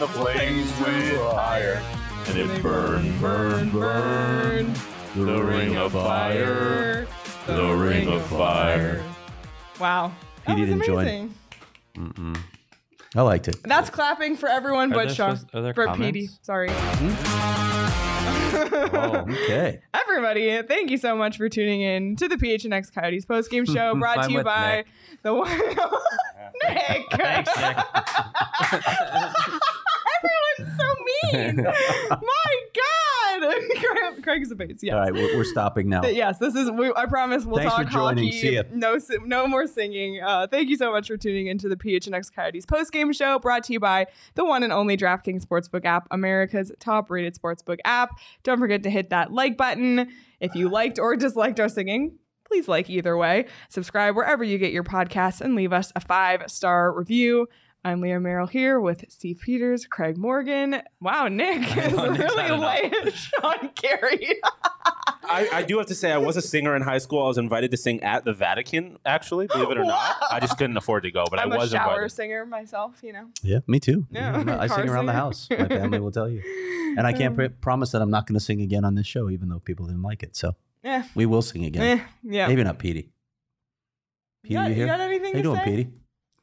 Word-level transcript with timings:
And 0.00 0.08
the 0.08 0.12
flames 0.12 0.70
went 0.80 1.16
higher. 1.34 1.82
And 2.26 2.38
it 2.38 2.62
burned, 2.62 3.20
burned, 3.20 3.72
burned. 3.72 4.76
The 5.16 5.42
ring 5.42 5.76
of 5.76 5.92
fire. 5.92 7.06
The 7.46 7.72
ring 7.74 8.08
of 8.08 8.22
fire. 8.26 9.02
Wow. 9.80 10.12
That 10.46 10.56
Petey 10.56 10.60
was 10.60 10.70
didn't 10.70 10.84
join. 10.84 11.34
amazing. 11.96 12.36
I 13.16 13.22
liked 13.22 13.48
it. 13.48 13.56
That's 13.64 13.90
clapping 13.90 14.36
for 14.36 14.48
everyone 14.48 14.92
Are 14.92 14.96
but 14.96 15.06
there 15.06 15.14
Sean. 15.14 15.36
supposed- 15.36 15.54
are 15.56 15.62
there 15.62 15.74
for 15.74 15.86
comments? 15.86 16.12
Petey. 16.18 16.28
Sorry. 16.42 16.68
Hmm? 16.70 17.14
Oh, 18.90 19.24
okay. 19.28 19.80
Everybody, 19.94 20.62
thank 20.62 20.90
you 20.90 20.98
so 20.98 21.16
much 21.16 21.36
for 21.38 21.48
tuning 21.48 21.80
in 21.80 22.16
to 22.16 22.28
the 22.28 22.36
PHNX 22.36 22.92
Coyotes 22.94 23.24
postgame 23.24 23.66
show 23.72 23.94
brought 23.98 24.24
to 24.26 24.32
you 24.32 24.42
by 24.44 24.76
Nick. 24.76 24.86
the 25.22 25.34
one 25.34 25.58
Nick. 25.58 27.04
Thanks, 27.12 27.56
Nick. 27.56 27.76
Mean. 31.32 31.56
My 32.10 32.56
God. 32.74 33.40
Craig- 33.76 34.22
Craig's 34.22 34.50
a 34.50 34.54
base. 34.56 34.78
Yes. 34.82 34.94
All 34.94 35.00
right, 35.00 35.12
we're, 35.12 35.36
we're 35.36 35.44
stopping 35.44 35.88
now. 35.88 36.02
Yes, 36.04 36.38
this 36.38 36.54
is. 36.54 36.70
We, 36.70 36.92
I 36.96 37.06
promise 37.06 37.44
we'll 37.44 37.58
Thanks 37.58 37.72
talk 37.74 37.86
for 37.86 37.92
joining. 37.92 38.24
hockey. 38.26 38.40
See 38.40 38.54
ya. 38.54 38.62
No, 38.72 38.98
no 39.24 39.46
more 39.46 39.66
singing. 39.66 40.20
Uh, 40.22 40.46
thank 40.48 40.68
you 40.68 40.76
so 40.76 40.90
much 40.90 41.06
for 41.08 41.16
tuning 41.16 41.46
into 41.46 41.68
the 41.68 41.76
PHNX 41.76 42.32
Coyotes 42.34 42.66
postgame 42.66 43.14
show, 43.14 43.38
brought 43.38 43.64
to 43.64 43.72
you 43.72 43.80
by 43.80 44.06
the 44.34 44.44
one 44.44 44.62
and 44.62 44.72
only 44.72 44.96
DraftKings 44.96 45.44
Sportsbook 45.46 45.84
app, 45.84 46.08
America's 46.10 46.72
top-rated 46.80 47.36
sportsbook 47.40 47.78
app. 47.84 48.18
Don't 48.42 48.58
forget 48.58 48.82
to 48.82 48.90
hit 48.90 49.10
that 49.10 49.32
like 49.32 49.56
button 49.56 50.08
if 50.40 50.54
you 50.54 50.68
liked 50.68 50.98
or 50.98 51.14
disliked 51.16 51.60
our 51.60 51.68
singing. 51.68 52.18
Please 52.46 52.66
like 52.66 52.88
either 52.88 53.16
way. 53.16 53.44
Subscribe 53.68 54.16
wherever 54.16 54.42
you 54.42 54.56
get 54.58 54.72
your 54.72 54.82
podcasts 54.84 55.40
and 55.42 55.54
leave 55.54 55.72
us 55.72 55.92
a 55.94 56.00
five-star 56.00 56.92
review. 56.96 57.46
I'm 57.84 58.00
Leah 58.00 58.18
Merrill 58.20 58.46
here 58.48 58.80
with 58.80 59.04
Steve 59.08 59.38
Peters, 59.40 59.86
Craig 59.86 60.18
Morgan. 60.18 60.82
Wow, 61.00 61.28
Nick 61.28 61.60
is 61.76 61.92
know, 61.94 62.10
really 62.10 62.42
had 62.42 62.50
enough. 62.54 62.60
laying 62.60 63.12
Sean 63.14 63.68
Carey. 63.70 64.40
I, 65.30 65.48
I 65.52 65.62
do 65.62 65.78
have 65.78 65.86
to 65.86 65.94
say, 65.94 66.10
I 66.10 66.18
was 66.18 66.36
a 66.36 66.42
singer 66.42 66.74
in 66.74 66.82
high 66.82 66.98
school. 66.98 67.22
I 67.24 67.28
was 67.28 67.38
invited 67.38 67.70
to 67.70 67.76
sing 67.76 68.02
at 68.02 68.24
the 68.24 68.32
Vatican, 68.32 68.98
actually, 69.06 69.46
believe 69.46 69.70
it 69.70 69.78
or 69.78 69.84
not. 69.84 70.16
I 70.30 70.40
just 70.40 70.58
couldn't 70.58 70.76
afford 70.76 71.04
to 71.04 71.10
go, 71.10 71.24
but 71.30 71.38
I'm 71.38 71.52
I 71.52 71.56
was 71.56 71.72
a 71.72 71.76
shower 71.76 71.92
invited. 71.94 72.10
singer 72.12 72.46
myself, 72.46 72.98
you 73.02 73.12
know. 73.12 73.28
Yeah, 73.42 73.60
me 73.66 73.78
too. 73.78 74.06
Yeah, 74.10 74.56
I 74.58 74.68
car 74.68 74.80
sing 74.80 74.88
around 74.88 75.06
the 75.06 75.12
house. 75.12 75.48
My 75.50 75.68
family 75.68 76.00
will 76.00 76.10
tell 76.12 76.28
you. 76.28 76.42
And 76.98 77.06
I 77.06 77.12
can't 77.12 77.34
pr- 77.36 77.46
promise 77.60 77.92
that 77.92 78.02
I'm 78.02 78.10
not 78.10 78.26
going 78.26 78.34
to 78.38 78.44
sing 78.44 78.60
again 78.60 78.84
on 78.84 78.96
this 78.96 79.06
show, 79.06 79.30
even 79.30 79.48
though 79.48 79.60
people 79.60 79.86
didn't 79.86 80.02
like 80.02 80.22
it. 80.22 80.34
So 80.36 80.56
Eh, 80.84 81.02
we 81.14 81.26
will 81.26 81.42
sing 81.42 81.64
again. 81.64 81.98
eh, 82.00 82.04
yeah. 82.24 82.48
Maybe 82.48 82.64
not 82.64 82.78
Petey. 82.78 83.10
Petey, 84.42 84.54
you, 84.54 84.60
got, 84.60 84.64
you 84.64 84.68
you 84.70 84.74
here? 84.76 84.86
got 84.86 85.00
anything 85.00 85.32
How 85.32 85.36
you 85.38 85.42
doing, 85.42 85.56
say? 85.58 85.64
Petey? 85.64 85.90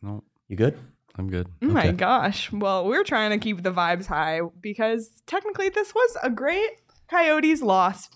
No, 0.02 0.24
You 0.48 0.56
good? 0.58 0.78
I'm 1.18 1.30
good. 1.30 1.48
Oh 1.62 1.68
my 1.68 1.88
Okay. 1.88 1.92
gosh. 1.94 2.52
Well, 2.52 2.86
we're 2.86 3.04
trying 3.04 3.32
to 3.32 3.38
keep 3.38 3.64
the 3.64 3.72
vibes 3.72 4.06
high 4.08 4.42
because 4.62 5.22
technically 5.28 5.70
this 5.70 5.94
was 5.96 6.18
a 6.22 6.30
great 6.30 6.72
Coyotes 7.10 7.62
loss. 7.62 8.10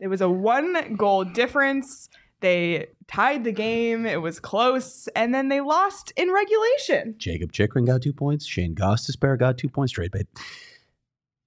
It 0.00 0.08
was 0.08 0.20
a 0.20 0.28
one 0.28 0.96
goal 0.96 1.24
difference. 1.24 2.08
They 2.40 2.86
tied 3.06 3.44
the 3.44 3.52
game. 3.52 4.06
It 4.06 4.20
was 4.22 4.40
close. 4.40 5.08
And 5.14 5.34
then 5.34 5.48
they 5.48 5.60
lost 5.60 6.12
in 6.16 6.32
regulation. 6.32 7.14
Jakob 7.18 7.52
Chychrun 7.52 7.84
got 7.84 8.00
two 8.02 8.14
points. 8.14 8.46
Shayne 8.46 8.74
Gostisbehere 8.74 9.38
got 9.38 9.58
two 9.58 9.68
points 9.68 9.92
straight. 9.92 10.10
But 10.10 10.22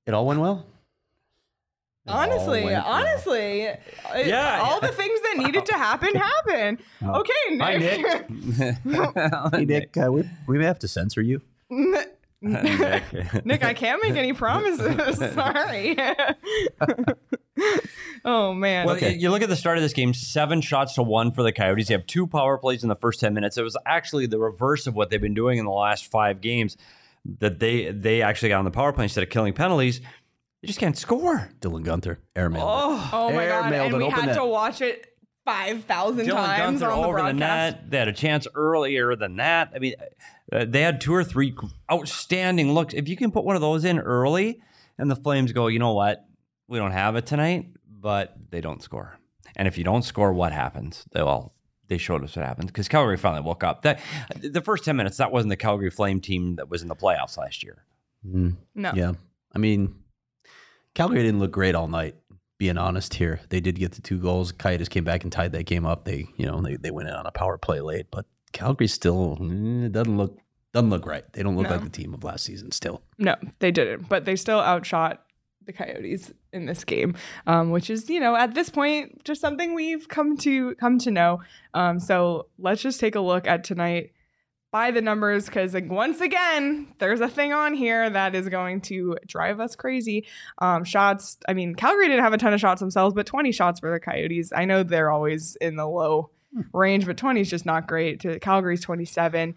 it 0.06 0.14
all 0.14 0.26
went 0.28 0.40
well. 0.40 0.66
It 2.06 2.12
Honestly, 2.12 2.64
went 2.66 2.86
honestly, 2.86 3.62
it- 3.62 3.82
Yeah. 4.26 4.60
all 4.62 4.82
the 4.82 4.90
things 4.90 5.22
that 5.22 5.36
needed 5.38 5.66
to 5.68 5.74
happen 5.74 6.14
happened. 6.16 6.80
Oh. 7.02 7.22
Okay, 7.22 7.58
Hi, 7.60 7.78
Nick. 7.78 8.28
Hey, 9.54 9.66
Nick, 9.66 9.96
uh, 9.98 10.12
we, 10.12 10.30
we 10.48 10.58
may 10.58 10.66
have 10.66 10.80
to 10.80 10.88
censor 10.90 11.22
you. 11.22 11.42
Nick, 12.42 13.64
I 13.64 13.74
can't 13.74 14.04
make 14.04 14.16
any 14.16 14.34
promises. 14.34 15.18
Sorry. 15.34 15.96
oh 18.26 18.54
man. 18.54 18.86
Well, 18.86 18.96
Okay. 18.98 19.14
you 19.16 19.30
look 19.30 19.42
at 19.42 19.48
the 19.50 19.56
start 19.56 19.78
of 19.78 19.84
this 19.84 19.94
game, 19.94 20.14
seven 20.14 20.60
shots 20.60 20.96
to 20.96 21.04
one 21.04 21.32
for 21.32 21.42
the 21.42 21.54
Coyotes. 21.54 21.90
You 21.90 21.96
have 21.96 22.06
two 22.06 22.28
power 22.28 22.58
plays 22.58 22.84
in 22.84 22.90
the 22.90 22.96
first 22.98 23.22
10 23.22 23.34
minutes. 23.34 23.58
It 23.58 23.64
was 23.64 23.78
actually 23.86 24.26
the 24.26 24.40
reverse 24.40 24.88
of 24.88 24.94
what 24.96 25.10
they've 25.10 25.22
been 25.22 25.34
doing 25.34 25.58
in 25.58 25.64
the 25.66 25.72
last 25.72 26.08
five 26.12 26.42
games. 26.42 26.76
That 27.40 27.60
they 27.60 27.90
they 27.94 28.22
actually 28.22 28.50
got 28.50 28.60
on 28.60 28.66
the 28.66 28.72
power 28.72 28.92
play 28.92 29.06
instead 29.06 29.24
of 29.24 29.30
killing 29.30 29.54
penalties. 29.54 30.02
They 30.64 30.68
just 30.68 30.80
can't 30.80 30.98
score. 30.98 31.50
Dylan 31.60 31.86
Guenther, 31.86 32.18
airmail. 32.36 32.64
Oh, 32.66 33.10
oh 33.14 33.32
my 33.34 33.46
god. 33.48 33.66
airmailed 33.72 33.86
And 33.86 33.94
an 33.96 33.98
we 34.00 34.06
open 34.06 34.20
had 34.20 34.26
net. 34.28 34.36
to 34.38 34.46
watch 34.46 34.82
it 34.82 35.06
five 35.46 35.84
thousand 35.84 36.26
times 36.28 36.82
Guenther 36.82 36.90
on 36.92 37.02
the 37.02 37.08
over 37.08 37.18
the 37.18 37.24
broadcast. 37.34 37.40
net. 37.40 37.90
They 37.92 37.98
had 38.00 38.08
a 38.08 38.14
chance 38.14 38.48
earlier 38.56 39.16
than 39.18 39.36
that. 39.36 39.74
I 39.76 39.80
mean, 39.80 39.96
uh, 40.54 40.64
they 40.66 40.82
had 40.82 41.02
two 41.02 41.14
or 41.14 41.24
three 41.26 41.54
outstanding 41.92 42.72
looks. 42.74 42.94
If 42.94 43.08
you 43.10 43.16
can 43.18 43.32
put 43.32 43.44
one 43.44 43.56
of 43.56 43.62
those 43.62 43.84
in 43.86 44.00
early, 44.00 44.62
and 44.98 45.12
the 45.12 45.16
Flames 45.18 45.52
go, 45.52 45.68
you 45.68 45.80
know 45.80 45.94
what, 45.94 46.26
we 46.70 46.78
don't 46.80 46.92
have 46.92 47.16
it 47.18 47.26
tonight, 47.26 47.68
but 47.88 48.34
they 48.50 48.62
don't 48.62 48.82
score. 48.82 49.18
And 49.56 49.68
if 49.68 49.78
you 49.78 49.84
don't 49.84 50.04
score, 50.04 50.34
what 50.34 50.52
happens? 50.54 51.06
They 51.12 51.20
all 51.20 51.54
they 51.90 51.98
showed 51.98 52.24
us 52.24 52.36
what 52.38 52.46
happens 52.46 52.68
because 52.68 52.88
Calgary 52.88 53.18
finally 53.18 53.42
woke 53.44 53.66
up. 53.66 53.82
That 53.82 54.00
the 54.40 54.62
first 54.62 54.86
ten 54.86 54.96
minutes, 54.96 55.18
that 55.18 55.32
wasn't 55.32 55.50
the 55.50 55.58
Calgary 55.58 55.90
Flame 55.90 56.22
team 56.22 56.56
that 56.56 56.70
was 56.70 56.82
in 56.82 56.88
the 56.88 56.96
playoffs 56.96 57.38
last 57.38 57.64
year. 57.64 57.84
Mm, 58.26 58.56
No. 58.76 58.94
yeah. 58.96 59.12
I 59.54 59.60
mean, 59.60 59.96
Calgary 60.96 61.24
didn't 61.24 61.40
look 61.40 61.52
great 61.52 61.76
all 61.76 61.88
night. 61.88 62.16
Being 62.60 62.78
honest 62.78 63.16
here, 63.16 63.42
they 63.50 63.60
did 63.60 63.78
get 63.80 63.94
the 63.94 64.02
two 64.02 64.18
goals. 64.20 64.52
Coyotes 64.52 64.88
came 64.88 65.04
back 65.04 65.24
and 65.24 65.32
tied 65.32 65.52
that 65.54 65.66
game 65.66 65.86
up. 65.86 66.06
They, 66.06 66.28
you 66.38 66.46
know, 66.46 66.62
they, 66.62 66.76
they 66.78 66.92
went 66.92 67.10
in 67.10 67.16
on 67.16 67.26
a 67.26 67.32
power 67.32 67.58
play 67.58 67.82
late, 67.82 68.06
but 68.12 68.26
Calgary 68.54 68.88
still 68.88 69.38
mm, 69.42 69.86
it 69.86 69.92
doesn't 69.92 70.16
look 70.18 70.38
doesn't 70.72 70.90
look 70.90 71.06
right. 71.06 71.24
They 71.34 71.44
don't 71.44 71.56
look 71.56 71.66
No. 71.66 71.72
like 71.76 71.84
the 71.84 71.90
team 71.90 72.14
of 72.14 72.24
last 72.24 72.46
season. 72.46 72.72
Still, 72.72 73.02
No, 73.18 73.36
they 73.60 73.72
didn't. 73.72 74.08
But 74.08 74.26
they 74.26 74.36
still 74.36 74.60
outshot 74.60 75.24
the 75.66 75.74
Coyotes 75.74 76.32
in 76.52 76.66
this 76.66 76.84
game, 76.84 77.16
um, 77.48 77.72
which 77.72 77.90
is 77.90 78.10
you 78.10 78.20
know 78.20 78.36
at 78.36 78.54
this 78.54 78.70
point 78.70 79.24
just 79.24 79.42
something 79.42 79.74
we've 79.74 80.08
come 80.08 80.38
to 80.38 80.76
come 80.76 81.00
to 81.00 81.12
know. 81.12 81.42
Um, 81.74 82.00
so 82.00 82.48
let's 82.60 82.82
just 82.82 83.00
take 83.00 83.16
a 83.16 83.20
look 83.20 83.48
at 83.48 83.64
tonight 83.64 84.12
by 84.74 84.90
the 84.90 85.02
numbers 85.02 85.46
because 85.46 85.76
like, 85.76 85.88
once 85.88 86.20
again 86.20 86.88
there's 86.98 87.22
a 87.22 87.30
thing 87.30 87.54
on 87.54 87.76
here 87.76 88.10
that 88.10 88.34
is 88.34 88.50
going 88.50 88.82
to 88.82 89.16
drive 89.28 89.60
us 89.60 89.76
crazy. 89.76 90.26
Um, 90.58 90.84
shots. 90.84 91.38
I 91.48 91.54
mean, 91.54 91.76
Calgary 91.76 92.08
didn't 92.08 92.24
have 92.24 92.34
a 92.34 92.40
ton 92.40 92.56
of 92.56 92.60
shots 92.60 92.82
themselves, 92.82 93.14
but 93.14 93.28
20 93.28 93.52
shots 93.52 93.80
for 93.80 93.92
the 93.92 94.00
Coyotes. 94.00 94.52
I 94.52 94.66
know 94.66 94.82
they're 94.82 95.12
always 95.12 95.56
in 95.62 95.76
the 95.76 95.88
low 95.88 96.32
range, 96.74 97.06
but 97.06 97.18
20 97.18 97.40
is 97.40 97.52
just 97.52 97.68
not 97.68 97.88
great. 97.88 98.20
To 98.22 98.40
Calgary's 98.40 98.82
27. 98.82 99.54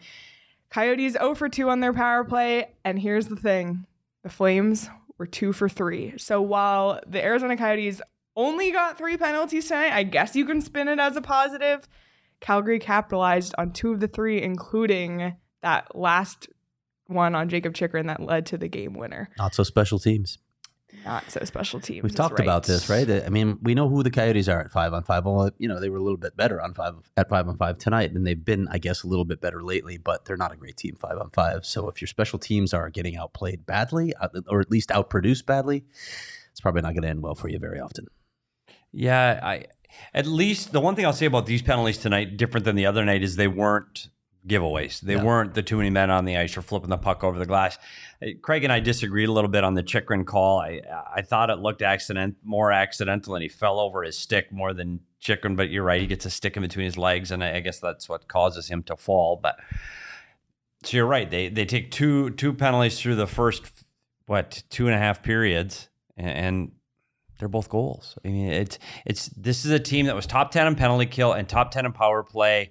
Coyotes 0.69 1.15
0 1.15 1.35
for 1.35 1.49
2 1.49 1.71
on 1.71 1.81
their 1.81 1.95
power 1.95 2.23
play. 2.23 2.75
And 2.85 2.99
here's 2.99 3.29
the 3.29 3.37
thing 3.37 3.87
the 4.23 4.29
Flames 4.29 4.91
were 5.17 5.27
2 5.27 5.55
for 5.55 5.67
3. 5.67 6.19
So 6.19 6.43
while 6.43 7.01
the 7.07 7.25
Arizona 7.25 7.57
Coyotes 7.57 8.03
only 8.37 8.71
got 8.71 8.99
three 8.99 9.17
penalties 9.17 9.69
tonight, 9.69 9.95
I 9.95 10.03
guess 10.03 10.37
you 10.37 10.45
can 10.45 10.61
spin 10.61 10.89
it 10.89 10.99
as 10.99 11.17
a 11.17 11.23
positive. 11.23 11.89
Calgary 12.41 12.79
capitalized 12.79 13.55
on 13.59 13.73
two 13.73 13.93
of 13.93 14.01
the 14.01 14.09
three, 14.09 14.43
including 14.43 15.37
that 15.63 15.95
last 15.97 16.49
one 17.07 17.35
on 17.35 17.49
Jakob 17.49 17.75
Chychrun 17.75 18.07
that 18.07 18.21
led 18.21 18.47
to 18.47 18.59
the 18.59 18.69
game 18.69 18.95
winner. 18.95 19.31
not 19.39 19.55
so 19.55 19.63
special 19.63 19.99
teams. 19.99 20.39
not 21.05 21.31
so 21.31 21.41
special 21.45 21.81
teams. 21.81 22.03
We've 22.03 22.11
is 22.11 22.17
talked 22.17 22.41
about 22.41 22.65
this, 22.65 22.89
right? 22.89 23.09
I 23.09 23.29
mean, 23.29 23.59
we 23.63 23.75
know 23.75 23.89
who 23.89 24.03
the 24.03 24.11
Coyotes 24.11 24.49
are 24.49 24.61
at 24.61 24.73
five 24.73 24.93
on 24.93 25.05
five. 25.05 25.25
Well, 25.25 25.51
you 25.59 25.69
know, 25.69 25.81
they 25.81 25.89
were 25.89 25.99
a 25.99 26.03
little 26.03 26.17
bit 26.17 26.37
better 26.37 26.61
on 26.61 26.75
five 26.75 26.95
at 27.17 27.29
five 27.29 27.49
on 27.49 27.57
five 27.57 27.79
tonight, 27.79 28.13
and 28.13 28.27
they've 28.27 28.45
been, 28.45 28.69
I 28.71 28.79
guess, 28.79 29.03
a 29.03 29.07
little 29.07 29.25
bit 29.25 29.41
better 29.41 29.63
lately. 29.63 29.99
But 29.99 30.25
they're 30.25 30.37
not 30.37 30.53
a 30.53 30.57
great 30.57 30.77
team 30.77 30.97
five 30.99 31.19
on 31.19 31.31
five. 31.31 31.65
So 31.65 31.89
if 31.89 32.01
your 32.01 32.09
special 32.09 32.39
teams 32.39 32.75
are 32.75 32.91
getting 32.91 33.17
outplayed 33.17 33.67
badly, 33.67 34.15
uh, 34.15 34.29
or 34.49 34.61
at 34.61 34.71
least 34.71 34.91
outproduced 34.91 35.47
badly, 35.47 35.85
it's 36.51 36.61
probably 36.61 36.83
not 36.83 36.93
going 36.95 37.03
to 37.03 37.09
end 37.09 37.23
well 37.23 37.35
for 37.35 37.49
you 37.49 37.59
very 37.59 37.81
often. 37.81 38.07
Yeah, 38.93 39.41
I 39.43 39.67
at 40.15 40.27
least 40.27 40.73
the 40.73 40.81
one 40.81 40.95
thing 40.95 41.05
I'll 41.07 41.13
say 41.13 41.27
about 41.27 41.47
these 41.47 41.63
penalties 41.63 41.99
tonight, 41.99 42.37
different 42.37 42.65
than 42.65 42.77
the 42.77 42.87
other 42.87 43.05
night, 43.05 43.23
is 43.23 43.37
they 43.37 43.49
weren't 43.49 44.09
giveaways. 44.47 45.01
They 45.01 45.15
Yeah. 45.15 45.25
weren't 45.25 45.55
the 45.55 45.63
too 45.63 45.77
many 45.77 45.91
men 45.91 46.09
on 46.11 46.25
the 46.25 46.37
ice 46.37 46.57
or 46.57 46.63
flipping 46.63 46.89
the 46.91 46.97
puck 46.97 47.25
over 47.25 47.37
the 47.39 47.47
glass. 47.47 47.79
Craig 48.43 48.63
and 48.63 48.73
I 48.73 48.79
disagreed 48.79 49.29
a 49.29 49.33
little 49.33 49.51
bit 49.51 49.65
on 49.65 49.75
the 49.75 49.83
Chychrun 49.83 50.25
call. 50.25 50.61
I 50.61 50.81
I 51.15 51.23
thought 51.23 51.51
it 51.51 51.59
looked 51.59 51.83
accident 51.83 52.37
more 52.45 52.71
accidental, 52.73 53.35
and 53.35 53.43
he 53.43 53.49
fell 53.49 53.81
over 53.81 54.05
his 54.05 54.17
stick 54.17 54.53
more 54.53 54.73
than 54.73 55.01
Chychrun. 55.21 55.57
But 55.57 55.71
you're 55.71 55.83
right, 55.83 56.01
he 56.01 56.07
gets 56.07 56.25
a 56.27 56.31
stick 56.31 56.57
in 56.57 56.63
between 56.63 56.85
his 56.85 56.97
legs, 56.97 57.31
and 57.33 57.43
I, 57.43 57.57
I 57.57 57.61
guess 57.61 57.81
that's 57.81 58.09
what 58.09 58.29
causes 58.29 58.69
him 58.69 58.83
to 58.85 58.97
fall. 58.97 59.37
But 59.37 59.57
so 60.85 60.97
you're 60.97 61.07
right. 61.07 61.29
They 61.29 61.49
they 61.49 61.65
take 61.65 61.91
two 61.91 62.31
two 62.31 62.53
penalties 62.55 63.01
through 63.01 63.17
the 63.17 63.27
first 63.27 63.65
what 64.27 64.63
two 64.71 64.87
and 64.87 64.95
a 64.95 64.99
half 64.99 65.23
periods, 65.25 65.89
and, 66.17 66.31
and 66.31 66.73
they're 67.39 67.49
both 67.49 67.69
goals. 67.69 68.17
I 68.25 68.29
mean, 68.29 68.49
it's 68.53 68.79
it's 69.05 69.27
this 69.29 69.65
is 69.65 69.71
a 69.73 69.79
team 69.81 70.07
that 70.07 70.15
was 70.17 70.27
top 70.27 70.51
ten 70.51 70.67
in 70.67 70.75
penalty 70.75 71.07
kill 71.07 71.33
and 71.33 71.49
top 71.49 71.71
ten 71.71 71.87
in 71.87 71.93
power 71.93 72.23
play 72.23 72.71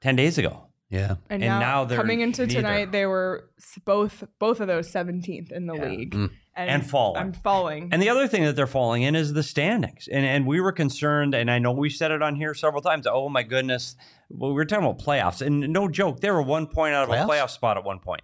ten 0.00 0.16
days 0.16 0.38
ago. 0.38 0.64
Yeah, 0.90 1.16
And, 1.28 1.42
And 1.42 1.50
now, 1.52 1.58
now 1.60 1.84
they're 1.84 1.98
coming 1.98 2.20
into 2.22 2.46
neither. 2.46 2.62
tonight, 2.62 2.92
they 2.92 3.04
were 3.04 3.50
both 3.84 4.24
both 4.38 4.60
of 4.62 4.68
those 4.68 4.90
17th 4.90 5.52
in 5.52 5.66
the 5.66 5.74
Yeah. 5.74 5.84
league 5.84 6.14
Mm. 6.14 6.30
And 6.56 6.84
falling. 6.90 7.20
I'm 7.22 7.32
falling. 7.34 7.90
And 7.92 8.00
the 8.02 8.08
other 8.08 8.26
thing 8.26 8.42
that 8.44 8.56
they're 8.56 8.66
falling 8.66 9.02
in 9.02 9.14
is 9.14 9.32
the 9.34 9.42
standings. 9.42 10.08
And 10.10 10.24
and 10.24 10.46
we 10.46 10.60
were 10.62 10.72
concerned, 10.72 11.34
and 11.34 11.50
I 11.50 11.58
know 11.58 11.72
we 11.72 11.90
said 11.90 12.10
it 12.10 12.22
on 12.22 12.36
here 12.36 12.54
several 12.54 12.80
times. 12.82 13.06
Oh 13.06 13.28
my 13.28 13.42
goodness, 13.42 13.96
well, 14.30 14.50
we 14.50 14.54
were 14.54 14.64
talking 14.64 14.84
about 14.86 14.98
playoffs, 14.98 15.40
and 15.46 15.60
no 15.72 15.88
joke, 15.88 16.20
they 16.20 16.30
were 16.30 16.42
one 16.42 16.66
point 16.66 16.94
out 16.94 17.04
of 17.04 17.10
Playoffs? 17.10 17.24
a 17.24 17.28
playoff 17.28 17.50
spot 17.50 17.76
at 17.76 17.84
one 17.84 17.98
point. 18.00 18.22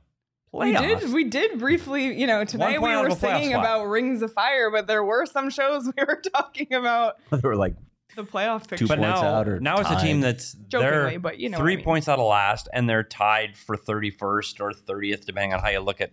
We 0.58 0.72
did 0.72 1.12
we 1.12 1.24
did 1.24 1.58
briefly, 1.58 2.18
you 2.18 2.26
know, 2.26 2.44
today 2.44 2.78
we 2.78 2.88
were 2.96 3.06
of 3.06 3.12
a 3.12 3.16
playoff 3.16 3.20
singing 3.40 3.54
about 3.54 3.84
Rings 3.84 4.22
of 4.22 4.32
Fire, 4.32 4.70
but 4.70 4.86
there 4.86 5.04
were 5.04 5.26
some 5.26 5.50
shows 5.50 5.84
we 5.96 6.04
were 6.04 6.20
talking 6.34 6.72
about 6.74 7.16
they 7.30 7.40
were 7.42 7.56
like 7.56 7.74
the 8.16 8.24
playoff 8.24 8.68
picture. 8.68 8.86
But 8.86 8.98
points 8.98 9.20
now, 9.20 9.34
out 9.34 9.48
or 9.48 9.58
now 9.60 9.78
it's 9.78 9.90
a 9.90 10.00
team 10.00 10.20
that's 10.20 10.52
Jokingly, 10.68 11.16
but 11.16 11.38
you 11.38 11.48
know 11.48 11.58
three 11.58 11.72
I 11.72 11.76
mean. 11.76 11.84
points 11.84 12.08
out 12.08 12.18
of 12.18 12.26
last, 12.26 12.68
and 12.72 12.88
they're 12.88 13.02
tied 13.02 13.56
for 13.56 13.76
thirty 13.76 14.10
first 14.10 14.60
or 14.60 14.72
thirtieth, 14.72 15.26
depending 15.26 15.52
on 15.52 15.60
how 15.60 15.68
you 15.68 15.80
look 15.80 16.00
at 16.00 16.12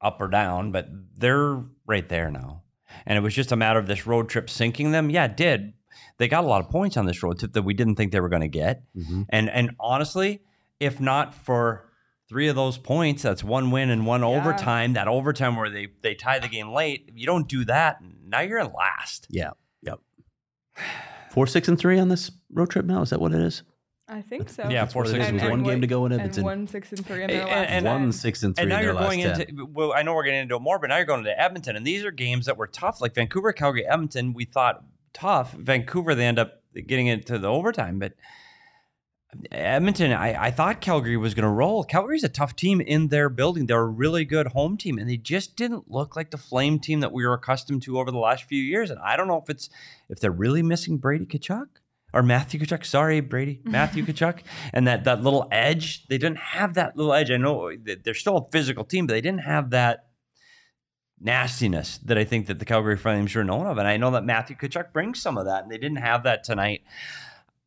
up 0.00 0.20
or 0.20 0.28
down. 0.28 0.70
But 0.70 0.88
they're 1.16 1.62
right 1.86 2.06
there 2.08 2.30
now, 2.30 2.62
and 3.06 3.16
it 3.16 3.22
was 3.22 3.34
just 3.34 3.52
a 3.52 3.56
matter 3.56 3.78
of 3.78 3.86
this 3.86 4.06
road 4.06 4.28
trip 4.28 4.50
sinking 4.50 4.90
them. 4.92 5.08
Yeah, 5.08 5.24
it 5.24 5.36
did. 5.36 5.72
They 6.18 6.28
got 6.28 6.44
a 6.44 6.46
lot 6.46 6.60
of 6.62 6.70
points 6.70 6.96
on 6.96 7.06
this 7.06 7.22
road 7.22 7.38
trip 7.38 7.54
that 7.54 7.62
we 7.62 7.72
didn't 7.74 7.94
think 7.96 8.12
they 8.12 8.20
were 8.20 8.28
going 8.28 8.42
to 8.42 8.48
get, 8.48 8.82
Mhm. 8.94 9.24
and 9.30 9.48
and 9.48 9.70
honestly, 9.80 10.42
if 10.78 11.00
not 11.00 11.34
for 11.34 11.88
three 12.28 12.48
of 12.48 12.56
those 12.56 12.78
points, 12.78 13.22
that's 13.22 13.44
one 13.44 13.70
win 13.70 13.90
and 13.90 14.06
one 14.06 14.24
overtime. 14.24 14.94
That 14.94 15.08
overtime 15.08 15.56
where 15.56 15.70
they 15.70 15.88
they 16.02 16.14
tie 16.14 16.38
the 16.38 16.48
game 16.48 16.68
late. 16.70 17.04
If 17.08 17.18
you 17.18 17.26
don't 17.26 17.48
do 17.48 17.64
that, 17.66 17.98
now 18.26 18.40
you're 18.40 18.58
in 18.58 18.72
last. 18.72 19.26
yeah, 19.30 19.50
yep. 19.82 20.00
Four, 21.30 21.46
six, 21.46 21.68
and 21.68 21.78
three 21.78 21.98
on 21.98 22.08
this 22.08 22.30
road 22.52 22.70
trip 22.70 22.84
now. 22.86 23.02
Is 23.02 23.10
that 23.10 23.20
what 23.20 23.32
it 23.32 23.40
is? 23.40 23.62
I 24.06 24.20
think 24.20 24.48
so. 24.50 24.64
Yeah, 24.68 24.82
That's 24.82 24.92
four, 24.92 25.06
six, 25.06 25.18
is 25.18 25.24
and 25.24 25.32
with 25.34 25.42
three. 25.42 25.50
one 25.50 25.62
game 25.62 25.80
to 25.80 25.86
go 25.86 26.04
in 26.04 26.12
and 26.12 26.20
Edmonton. 26.20 26.44
one 26.44 26.66
six 26.68 26.92
and 26.92 27.04
three 27.06 27.22
in 27.22 27.30
their 27.30 27.40
And- 27.40 27.48
last 27.50 27.68
and- 27.70 27.86
one, 27.86 28.00
ten. 28.02 28.12
six, 28.12 28.42
and 28.42 28.54
three. 28.54 28.62
And 28.62 28.68
now 28.68 28.78
in 28.78 28.84
you're 28.84 28.92
going 28.92 29.20
last 29.24 29.38
10. 29.38 29.48
into 29.48 29.64
well, 29.66 29.92
I 29.94 30.02
know 30.02 30.14
we're 30.14 30.24
getting 30.24 30.40
into 30.40 30.56
it 30.56 30.60
more, 30.60 30.78
but 30.78 30.88
now 30.88 30.96
you're 30.96 31.06
going 31.06 31.24
to 31.24 31.40
Edmonton, 31.40 31.74
and 31.74 31.86
these 31.86 32.04
are 32.04 32.10
games 32.10 32.46
that 32.46 32.56
were 32.58 32.66
tough. 32.66 33.00
Like 33.00 33.14
Vancouver, 33.14 33.52
Calgary, 33.52 33.86
Edmonton, 33.86 34.34
we 34.34 34.44
thought 34.44 34.84
tough. 35.14 35.52
Vancouver, 35.54 36.14
they 36.14 36.26
end 36.26 36.38
up 36.38 36.62
getting 36.86 37.06
into 37.06 37.38
the 37.38 37.48
overtime, 37.48 37.98
but 37.98 38.12
Edmonton, 39.50 40.12
I, 40.12 40.46
I 40.46 40.50
thought 40.50 40.80
Calgary 40.80 41.16
was 41.16 41.34
going 41.34 41.44
to 41.44 41.48
roll. 41.48 41.84
Calgary's 41.84 42.24
a 42.24 42.28
tough 42.28 42.56
team 42.56 42.80
in 42.80 43.08
their 43.08 43.28
building. 43.28 43.66
They're 43.66 43.80
a 43.80 43.86
really 43.86 44.24
good 44.24 44.48
home 44.48 44.76
team, 44.76 44.98
and 44.98 45.08
they 45.08 45.16
just 45.16 45.56
didn't 45.56 45.90
look 45.90 46.16
like 46.16 46.30
the 46.30 46.38
Flame 46.38 46.78
team 46.78 47.00
that 47.00 47.12
we 47.12 47.26
were 47.26 47.34
accustomed 47.34 47.82
to 47.82 47.98
over 47.98 48.10
the 48.10 48.18
last 48.18 48.44
few 48.44 48.62
years. 48.62 48.90
And 48.90 49.00
I 49.00 49.16
don't 49.16 49.28
know 49.28 49.38
if 49.38 49.50
it's 49.50 49.68
if 50.08 50.20
they're 50.20 50.30
really 50.30 50.62
missing 50.62 50.98
Brady 50.98 51.26
Tkachuk 51.26 51.66
or 52.12 52.22
Matthew 52.22 52.60
Tkachuk. 52.60 52.84
Sorry, 52.84 53.20
Brady, 53.20 53.60
Matthew 53.64 54.04
Tkachuk, 54.04 54.40
and 54.72 54.86
that 54.86 55.04
that 55.04 55.22
little 55.22 55.48
edge. 55.50 56.06
They 56.06 56.18
didn't 56.18 56.38
have 56.38 56.74
that 56.74 56.96
little 56.96 57.12
edge. 57.12 57.30
I 57.30 57.36
know 57.36 57.72
they're 57.76 58.14
still 58.14 58.36
a 58.36 58.50
physical 58.50 58.84
team, 58.84 59.06
but 59.06 59.14
they 59.14 59.20
didn't 59.20 59.42
have 59.42 59.70
that 59.70 60.06
nastiness 61.20 61.98
that 61.98 62.18
I 62.18 62.24
think 62.24 62.46
that 62.46 62.58
the 62.58 62.64
Calgary 62.64 62.96
Flames 62.96 63.34
are 63.34 63.44
known 63.44 63.66
of. 63.66 63.78
And 63.78 63.88
I 63.88 63.96
know 63.96 64.10
that 64.12 64.24
Matthew 64.24 64.56
Tkachuk 64.56 64.92
brings 64.92 65.20
some 65.20 65.38
of 65.38 65.46
that, 65.46 65.62
and 65.62 65.72
they 65.72 65.78
didn't 65.78 65.98
have 65.98 66.22
that 66.24 66.44
tonight. 66.44 66.82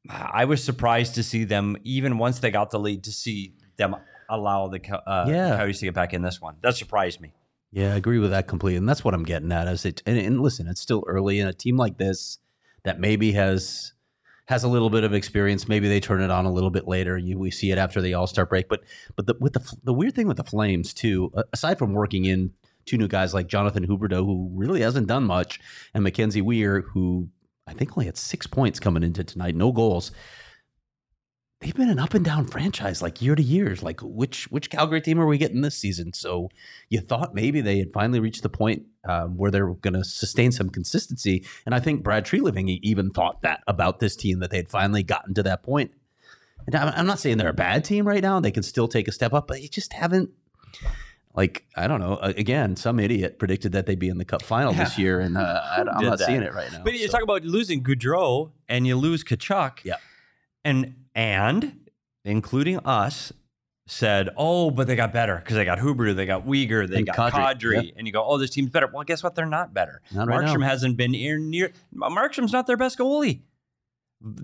I 0.09 0.45
was 0.45 0.63
surprised 0.63 1.15
to 1.15 1.23
see 1.23 1.43
them, 1.43 1.77
even 1.83 2.17
once 2.17 2.39
they 2.39 2.51
got 2.51 2.71
the 2.71 2.79
lead, 2.79 3.03
to 3.05 3.11
see 3.11 3.53
them 3.77 3.95
allow 4.29 4.67
the 4.67 4.79
uh, 5.07 5.25
Yeah. 5.27 5.57
Coyotes 5.57 5.79
to 5.79 5.85
get 5.85 5.93
back 5.95 6.13
in 6.13 6.21
this 6.21 6.41
one. 6.41 6.55
That 6.61 6.75
surprised 6.75 7.21
me. 7.21 7.33
Yeah, 7.71 7.93
I 7.93 7.97
agree 7.97 8.19
with 8.19 8.31
that 8.31 8.47
completely, 8.47 8.77
and 8.77 8.87
that's 8.87 9.03
what 9.03 9.13
I'm 9.13 9.23
getting 9.23 9.51
at. 9.51 9.67
Is 9.67 9.85
it? 9.85 10.01
And, 10.05 10.17
and 10.17 10.41
listen, 10.41 10.67
it's 10.67 10.81
still 10.81 11.03
early 11.07 11.39
in 11.39 11.47
a 11.47 11.53
team 11.53 11.75
like 11.77 11.97
this 11.97 12.39
that 12.83 12.99
maybe 12.99 13.33
has 13.33 13.93
has 14.47 14.63
a 14.63 14.67
little 14.69 14.89
bit 14.89 15.03
of 15.03 15.13
experience. 15.13 15.67
Maybe 15.67 15.89
they 15.89 15.99
turn 15.99 16.21
it 16.21 16.31
on 16.31 16.45
a 16.45 16.51
little 16.51 16.69
bit 16.69 16.87
later. 16.87 17.17
You, 17.17 17.37
we 17.37 17.51
see 17.51 17.71
it 17.71 17.77
after 17.77 18.01
the 18.01 18.13
All 18.13 18.27
Star 18.27 18.45
break, 18.45 18.69
but 18.69 18.83
but 19.17 19.27
the, 19.27 19.35
with 19.41 19.53
the 19.53 19.77
the 19.83 19.93
weird 19.93 20.15
thing 20.15 20.27
with 20.27 20.37
the 20.37 20.45
Flames 20.45 20.93
too, 20.93 21.31
aside 21.51 21.77
from 21.77 21.93
working 21.93 22.23
in 22.25 22.53
two 22.85 22.97
new 22.97 23.09
guys 23.09 23.33
like 23.33 23.47
Jonathan 23.47 23.85
Huberdeau, 23.85 24.25
who 24.25 24.49
really 24.53 24.79
hasn't 24.79 25.07
done 25.07 25.25
much, 25.25 25.59
and 25.93 26.03
Mackenzie 26.05 26.41
Weegar, 26.41 26.83
who 26.93 27.27
I 27.67 27.73
think 27.73 27.97
only 27.97 28.05
had 28.05 28.17
six 28.17 28.47
points 28.47 28.79
coming 28.79 29.03
into 29.03 29.23
tonight, 29.23 29.55
no 29.55 29.71
goals. 29.71 30.11
They've 31.59 31.75
been 31.75 31.89
an 31.89 31.99
up 31.99 32.13
and 32.13 32.23
down 32.23 32.45
franchise 32.45 33.01
like 33.01 33.21
year 33.21 33.33
to 33.35 33.41
year. 33.41 33.75
Like 33.81 33.99
which 34.01 34.49
which 34.51 34.69
Calgary 34.69 35.01
team 35.01 35.19
are 35.19 35.25
we 35.25 35.39
getting 35.39 35.61
this 35.61 35.75
season? 35.75 36.13
So 36.13 36.49
you 36.89 36.99
thought 36.99 37.33
maybe 37.33 37.61
they 37.61 37.79
had 37.79 37.91
finally 37.91 38.19
reached 38.19 38.43
the 38.43 38.49
point 38.49 38.83
um, 39.05 39.37
where 39.37 39.49
they're 39.49 39.73
going 39.73 39.95
to 39.95 40.03
sustain 40.03 40.51
some 40.51 40.69
consistency. 40.69 41.45
And 41.65 41.73
I 41.73 41.79
think 41.79 42.03
Brad 42.03 42.25
Treliving 42.25 42.79
even 42.83 43.09
thought 43.09 43.41
that 43.41 43.63
about 43.67 43.99
this 43.99 44.15
team 44.15 44.39
that 44.39 44.51
they 44.51 44.57
had 44.57 44.69
finally 44.69 45.01
gotten 45.01 45.33
to 45.33 45.43
that 45.43 45.63
point. 45.63 45.91
And 46.67 46.75
I'm, 46.75 46.93
I'm 46.95 47.07
not 47.07 47.19
saying 47.19 47.37
they're 47.37 47.49
a 47.49 47.53
bad 47.53 47.83
team 47.83 48.07
right 48.07 48.21
now; 48.21 48.39
they 48.39 48.51
can 48.51 48.63
still 48.63 48.87
take 48.87 49.07
a 49.07 49.11
step 49.11 49.33
up, 49.33 49.47
but 49.47 49.61
you 49.61 49.67
just 49.67 49.93
haven't. 49.93 50.29
Like 51.37 51.67
I 51.75 51.87
don't 51.87 51.99
know. 51.99 52.17
Again, 52.17 52.75
some 52.75 52.99
idiot 52.99 53.37
predicted 53.37 53.71
that 53.73 53.85
they'd 53.85 53.99
be 53.99 54.09
in 54.09 54.17
the 54.17 54.25
Cup 54.25 54.41
final 54.41 54.73
this 54.73 54.97
year, 54.97 55.19
and 55.19 55.37
uh, 55.37 55.61
I, 55.63 55.81
I'm 55.81 56.03
not 56.03 56.17
that? 56.17 56.25
seeing 56.25 56.41
it 56.41 56.51
right 56.51 56.71
now. 56.71 56.81
But 56.83 56.93
you 56.93 57.05
so. 57.05 57.11
talk 57.11 57.21
about 57.21 57.43
losing 57.43 57.83
Gaudreau 57.83 58.51
and 58.67 58.87
you 58.87 58.95
lose 58.95 59.23
Tkachuk. 59.23 59.83
Yeah. 59.83 59.97
And 60.65 60.95
and 61.13 61.87
including 62.25 62.79
us 62.79 63.31
said, 63.85 64.29
oh, 64.35 64.69
but 64.69 64.87
they 64.87 64.95
got 64.95 65.13
better 65.13 65.37
because 65.37 65.55
they 65.55 65.63
got 65.63 65.79
Huber, 65.79 66.13
they 66.13 66.25
got 66.25 66.45
Weegar, 66.45 66.89
they 66.89 66.97
And 66.97 67.05
got 67.05 67.31
Kadri, 67.31 67.55
Kadri, 67.55 67.85
yeah. 67.85 67.91
and 67.95 68.05
you 68.05 68.11
go, 68.11 68.23
oh, 68.25 68.37
this 68.37 68.49
team's 68.49 68.69
better. 68.69 68.87
Well, 68.87 69.03
guess 69.03 69.23
what? 69.23 69.35
They're 69.35 69.45
not 69.45 69.73
better. 69.73 70.01
Not 70.11 70.27
Markstrom 70.27 70.59
now. 70.59 70.67
hasn't 70.67 70.97
been 70.97 71.11
near 71.11 71.37
near. 71.37 71.71
Markstrom's 71.95 72.51
not 72.51 72.67
their 72.67 72.77
best 72.77 72.97
goalie. 72.97 73.41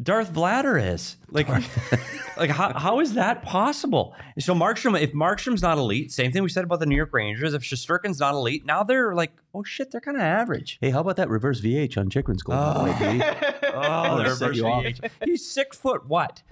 Darth 0.04 0.32
Vladar 0.32 0.82
is 0.82 1.18
like, 1.30 1.50
like 2.38 2.52
how, 2.52 2.74
how 2.78 3.00
is 3.00 3.16
that 3.16 3.42
possible? 3.42 4.16
So 4.38 4.54
Markstrom, 4.54 5.00
if 5.00 5.14
Markstrom's 5.14 5.64
not 5.64 5.80
elite, 5.80 6.12
same 6.12 6.32
thing 6.32 6.44
we 6.44 6.50
said 6.50 6.64
about 6.64 6.80
the 6.80 6.86
New 6.86 6.96
York 6.96 7.12
Rangers. 7.12 7.56
If 7.56 7.64
Shesterkin's 7.64 8.20
not 8.20 8.36
elite, 8.36 8.66
now 8.66 8.84
they're 8.84 9.16
like, 9.16 9.32
oh 9.54 9.64
shit, 9.64 9.92
they're 9.92 10.02
kind 10.02 10.16
of 10.16 10.24
average. 10.24 10.78
Hey, 10.80 10.92
how 10.92 11.02
about 11.02 11.16
that 11.16 11.28
reverse 11.28 11.60
VH 11.60 11.98
on 11.98 12.10
Chychrun's 12.10 12.44
goal? 12.44 12.56
by 12.56 12.74
the 12.74 12.84
way, 12.84 13.12
Petey? 13.12 13.70
Oh. 13.74 13.74
oh, 14.12 14.18
the 14.18 14.30
reverse. 14.30 14.60
VH. 14.60 15.10
He's 15.26 15.50
six 15.50 15.76
foot 15.76 16.08
what? 16.08 16.44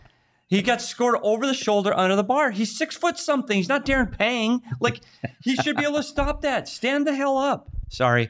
He 0.48 0.62
got 0.62 0.82
scored 0.82 1.18
over 1.22 1.46
the 1.46 1.54
shoulder 1.54 1.94
under 1.94 2.16
the 2.16 2.24
bar. 2.24 2.52
He's 2.52 2.76
six 2.76 2.98
foot 2.98 3.18
something. 3.18 3.56
He's 3.56 3.70
not 3.70 3.86
Darren 3.86 4.18
Pang. 4.18 4.62
Like 4.82 5.00
he 5.42 5.56
should 5.56 5.78
be 5.78 5.84
able 5.84 5.98
to 5.98 6.04
stop 6.04 6.42
that. 6.42 6.68
Stand 6.68 7.06
the 7.06 7.16
hell 7.16 7.38
up. 7.38 7.70
Sorry. 7.88 8.30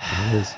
It 0.00 0.34
is. 0.34 0.54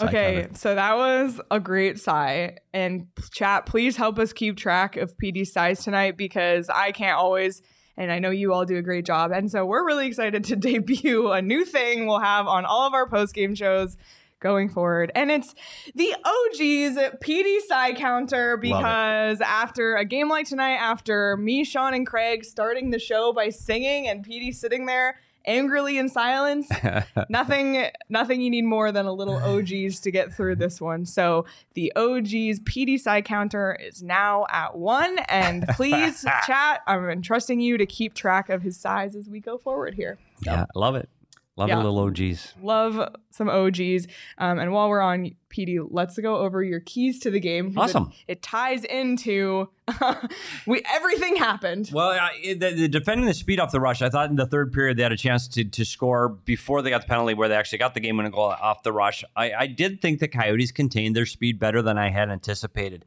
Okay, 0.00 0.48
so 0.54 0.74
that 0.74 0.96
was 0.96 1.40
a 1.50 1.60
great 1.60 1.98
sigh. 1.98 2.58
And 2.72 3.06
chat, 3.32 3.66
please 3.66 3.96
help 3.96 4.18
us 4.18 4.32
keep 4.32 4.56
track 4.56 4.96
of 4.96 5.16
PD 5.16 5.46
sighs 5.46 5.84
tonight 5.84 6.16
because 6.16 6.68
I 6.68 6.92
can't 6.92 7.16
always, 7.16 7.62
and 7.96 8.10
I 8.10 8.18
know 8.18 8.30
you 8.30 8.52
all 8.52 8.64
do 8.64 8.76
a 8.76 8.82
great 8.82 9.06
job. 9.06 9.30
And 9.30 9.50
so 9.50 9.64
we're 9.64 9.86
really 9.86 10.06
excited 10.06 10.44
to 10.44 10.56
debut 10.56 11.30
a 11.30 11.40
new 11.40 11.64
thing 11.64 12.06
we'll 12.06 12.20
have 12.20 12.46
on 12.46 12.64
all 12.64 12.86
of 12.86 12.94
our 12.94 13.08
post 13.08 13.34
game 13.34 13.54
shows 13.54 13.96
going 14.40 14.68
forward. 14.68 15.10
And 15.14 15.30
it's 15.30 15.54
the 15.94 16.14
OG's 16.14 16.98
PD 17.24 17.60
side 17.62 17.96
counter 17.96 18.58
because 18.58 19.40
after 19.40 19.96
a 19.96 20.04
game 20.04 20.28
like 20.28 20.46
tonight, 20.46 20.76
after 20.76 21.36
me, 21.38 21.64
Sean, 21.64 21.94
and 21.94 22.06
Craig 22.06 22.44
starting 22.44 22.90
the 22.90 22.98
show 22.98 23.32
by 23.32 23.48
singing 23.48 24.06
and 24.06 24.24
PD 24.24 24.54
sitting 24.54 24.86
there 24.86 25.18
angrily 25.46 25.98
in 25.98 26.08
silence, 26.08 26.68
nothing 27.28 27.86
nothing 28.08 28.40
you 28.40 28.50
need 28.50 28.64
more 28.64 28.92
than 28.92 29.06
a 29.06 29.12
little 29.12 29.36
OGs 29.36 30.00
to 30.00 30.10
get 30.10 30.32
through 30.32 30.56
this 30.56 30.80
one. 30.80 31.04
So 31.06 31.44
the 31.74 31.92
OGs 31.96 32.60
PD 32.60 32.98
side 32.98 33.24
counter 33.24 33.74
is 33.80 34.02
now 34.02 34.46
at 34.50 34.76
one. 34.76 35.18
And 35.28 35.66
please 35.70 36.24
chat. 36.46 36.80
I'm 36.86 37.08
entrusting 37.08 37.60
you 37.60 37.78
to 37.78 37.86
keep 37.86 38.14
track 38.14 38.48
of 38.48 38.62
his 38.62 38.76
sighs 38.76 39.14
as 39.16 39.28
we 39.28 39.40
go 39.40 39.58
forward 39.58 39.94
here. 39.94 40.18
Yeah, 40.44 40.66
love 40.74 40.94
it. 40.96 41.08
Love 41.56 41.68
Yeah. 41.68 41.76
a 41.76 41.82
little 41.82 41.98
OGs. 42.00 42.54
Love 42.62 43.14
some 43.34 43.48
OGs. 43.48 44.06
Um, 44.38 44.58
and 44.58 44.72
while 44.72 44.88
we're 44.88 45.00
on 45.00 45.32
PD, 45.50 45.84
let's 45.90 46.18
go 46.18 46.36
over 46.36 46.62
your 46.62 46.80
keys 46.80 47.18
to 47.20 47.30
the 47.30 47.40
game. 47.40 47.74
Awesome. 47.76 48.12
It, 48.28 48.42
ties 48.42 48.84
into 48.84 49.68
we 50.66 50.82
everything 50.92 51.36
happened. 51.36 51.90
Well, 51.92 52.10
I, 52.10 52.54
the, 52.54 52.70
the 52.70 52.88
defending 52.88 53.26
the 53.26 53.34
speed 53.34 53.58
off 53.58 53.72
the 53.72 53.80
rush, 53.80 54.02
I 54.02 54.08
thought 54.08 54.30
in 54.30 54.36
the 54.36 54.46
third 54.46 54.72
period 54.72 54.96
they 54.96 55.02
had 55.02 55.12
a 55.12 55.16
chance 55.16 55.48
to, 55.48 55.64
to 55.64 55.84
score 55.84 56.28
before 56.28 56.82
they 56.82 56.90
got 56.90 57.02
the 57.02 57.08
penalty 57.08 57.34
where 57.34 57.48
they 57.48 57.56
actually 57.56 57.78
got 57.78 57.94
the 57.94 58.00
game 58.00 58.16
winning 58.16 58.32
goal 58.32 58.54
off 58.60 58.82
the 58.82 58.92
rush. 58.92 59.24
I, 59.34 59.52
I 59.52 59.66
did 59.66 60.00
think 60.00 60.20
the 60.20 60.28
Coyotes 60.28 60.72
contained 60.72 61.16
their 61.16 61.26
speed 61.26 61.58
better 61.58 61.82
than 61.82 61.98
I 61.98 62.10
had 62.10 62.30
anticipated. 62.30 63.04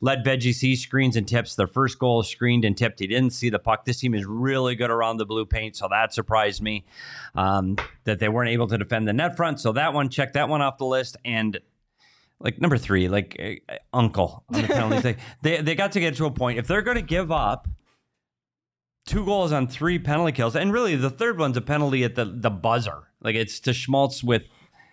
Led 0.00 0.24
Veggie 0.24 0.54
C 0.54 0.76
screens 0.76 1.16
and 1.16 1.26
tips. 1.26 1.56
Their 1.56 1.66
first 1.66 1.98
goal 1.98 2.22
screened 2.22 2.64
and 2.64 2.76
tipped. 2.76 3.00
He 3.00 3.08
didn't 3.08 3.30
see 3.30 3.50
the 3.50 3.58
puck. 3.58 3.84
This 3.84 3.98
team 3.98 4.14
is 4.14 4.24
really 4.24 4.76
good 4.76 4.90
around 4.90 5.16
the 5.16 5.26
blue 5.26 5.44
paint, 5.44 5.74
so 5.74 5.88
that 5.88 6.14
surprised 6.14 6.62
me 6.62 6.84
um, 7.34 7.76
that 8.04 8.20
they 8.20 8.28
weren't 8.28 8.50
able 8.50 8.68
to 8.68 8.78
defend 8.78 9.08
the 9.08 9.12
net 9.12 9.36
front. 9.36 9.58
So 9.58 9.67
that 9.72 9.94
one, 9.94 10.08
check 10.08 10.34
that 10.34 10.48
one 10.48 10.62
off 10.62 10.78
the 10.78 10.86
list. 10.86 11.16
And 11.24 11.58
like 12.40 12.60
number 12.60 12.78
three, 12.78 13.08
like 13.08 13.60
uh, 13.68 13.74
Uncle 13.92 14.44
on 14.48 14.62
the 14.62 14.68
penalties. 14.68 15.02
they, 15.02 15.16
they 15.42 15.62
they 15.62 15.74
got 15.74 15.92
to 15.92 16.00
get 16.00 16.16
to 16.16 16.26
a 16.26 16.30
point 16.30 16.58
if 16.58 16.66
they're 16.66 16.82
going 16.82 16.96
to 16.96 17.02
give 17.02 17.32
up 17.32 17.68
two 19.06 19.24
goals 19.24 19.52
on 19.52 19.66
three 19.66 19.98
penalty 19.98 20.32
kills, 20.32 20.54
and 20.54 20.72
really 20.72 20.94
the 20.94 21.10
third 21.10 21.38
one's 21.38 21.56
a 21.56 21.60
penalty 21.60 22.04
at 22.04 22.14
the 22.14 22.24
the 22.24 22.50
buzzer. 22.50 23.08
Like 23.20 23.34
it's 23.34 23.58
to 23.60 23.72
Schmaltz 23.72 24.22
with 24.22 24.48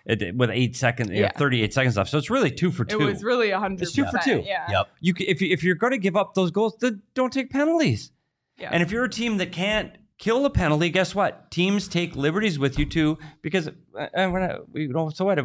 it, 0.05 0.35
with 0.35 0.49
eight 0.49 0.75
seconds, 0.75 1.11
you 1.11 1.23
know, 1.23 1.29
thirty 1.35 1.61
eight 1.61 1.73
seconds 1.73 1.97
left. 1.97 2.09
So 2.09 2.17
it's 2.17 2.29
really 2.29 2.51
two 2.51 2.71
for 2.71 2.85
two. 2.85 3.01
It 3.01 3.05
was 3.05 3.23
really 3.23 3.51
a 3.51 3.59
hundred. 3.59 3.83
It's 3.83 3.93
two 3.93 4.05
for 4.05 4.19
two. 4.19 4.41
Yeah. 4.45 4.65
Yep. 4.69 4.87
you 5.01 5.13
if 5.19 5.41
if 5.41 5.63
you're 5.63 5.75
going 5.75 5.91
to 5.91 5.99
give 5.99 6.15
up 6.15 6.33
those 6.33 6.51
goals, 6.51 6.75
then 6.79 7.01
don't 7.13 7.31
take 7.31 7.51
penalties. 7.51 8.11
Yeah. 8.57 8.69
And 8.71 8.81
if 8.81 8.91
you're 8.91 9.03
a 9.03 9.09
team 9.09 9.37
that 9.37 9.51
can't 9.51 9.97
kill 10.17 10.45
a 10.45 10.49
penalty, 10.49 10.89
guess 10.89 11.13
what? 11.13 11.51
Teams 11.51 11.87
take 11.87 12.15
liberties 12.15 12.57
with 12.57 12.79
you 12.79 12.85
too 12.85 13.17
because 13.41 13.67
uh, 13.67 13.71
uh, 13.99 14.29
we're 14.31 14.47
not, 14.47 14.71
we 14.71 14.87
don't. 14.87 15.15
So 15.15 15.25
what? 15.25 15.39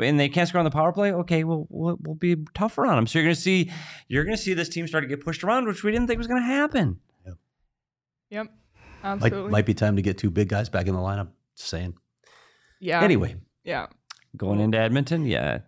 And 0.00 0.18
they 0.20 0.28
can't 0.28 0.48
score 0.48 0.58
on 0.58 0.64
the 0.64 0.70
power 0.70 0.92
play. 0.92 1.12
Okay, 1.12 1.44
well, 1.44 1.66
we'll, 1.68 1.98
we'll 2.00 2.14
be 2.14 2.36
tougher 2.54 2.86
on 2.86 2.96
them. 2.96 3.06
So 3.06 3.18
you're 3.18 3.26
going 3.26 3.34
to 3.34 3.40
see 3.40 3.70
you're 4.08 4.24
going 4.24 4.36
to 4.36 4.42
see 4.42 4.54
this 4.54 4.68
team 4.68 4.86
start 4.86 5.04
to 5.04 5.08
get 5.08 5.20
pushed 5.24 5.44
around, 5.44 5.66
which 5.66 5.82
we 5.84 5.92
didn't 5.92 6.06
think 6.06 6.18
was 6.18 6.26
going 6.26 6.40
to 6.42 6.46
happen. 6.46 7.00
Yep. 8.30 8.46
Might, 9.04 9.22
Absolutely. 9.22 9.50
might 9.52 9.66
be 9.66 9.74
time 9.74 9.94
to 9.96 10.02
get 10.02 10.18
two 10.18 10.30
big 10.30 10.48
guys 10.48 10.68
back 10.68 10.86
in 10.88 10.94
the 10.94 11.00
lineup. 11.00 11.28
Just 11.56 11.68
saying. 11.70 11.94
yeah. 12.80 13.02
Anyway, 13.02 13.36
Yeah. 13.64 13.86
Going 14.36 14.58
into 14.60 14.76
Edmonton, 14.78 15.24
yeah, 15.24 15.60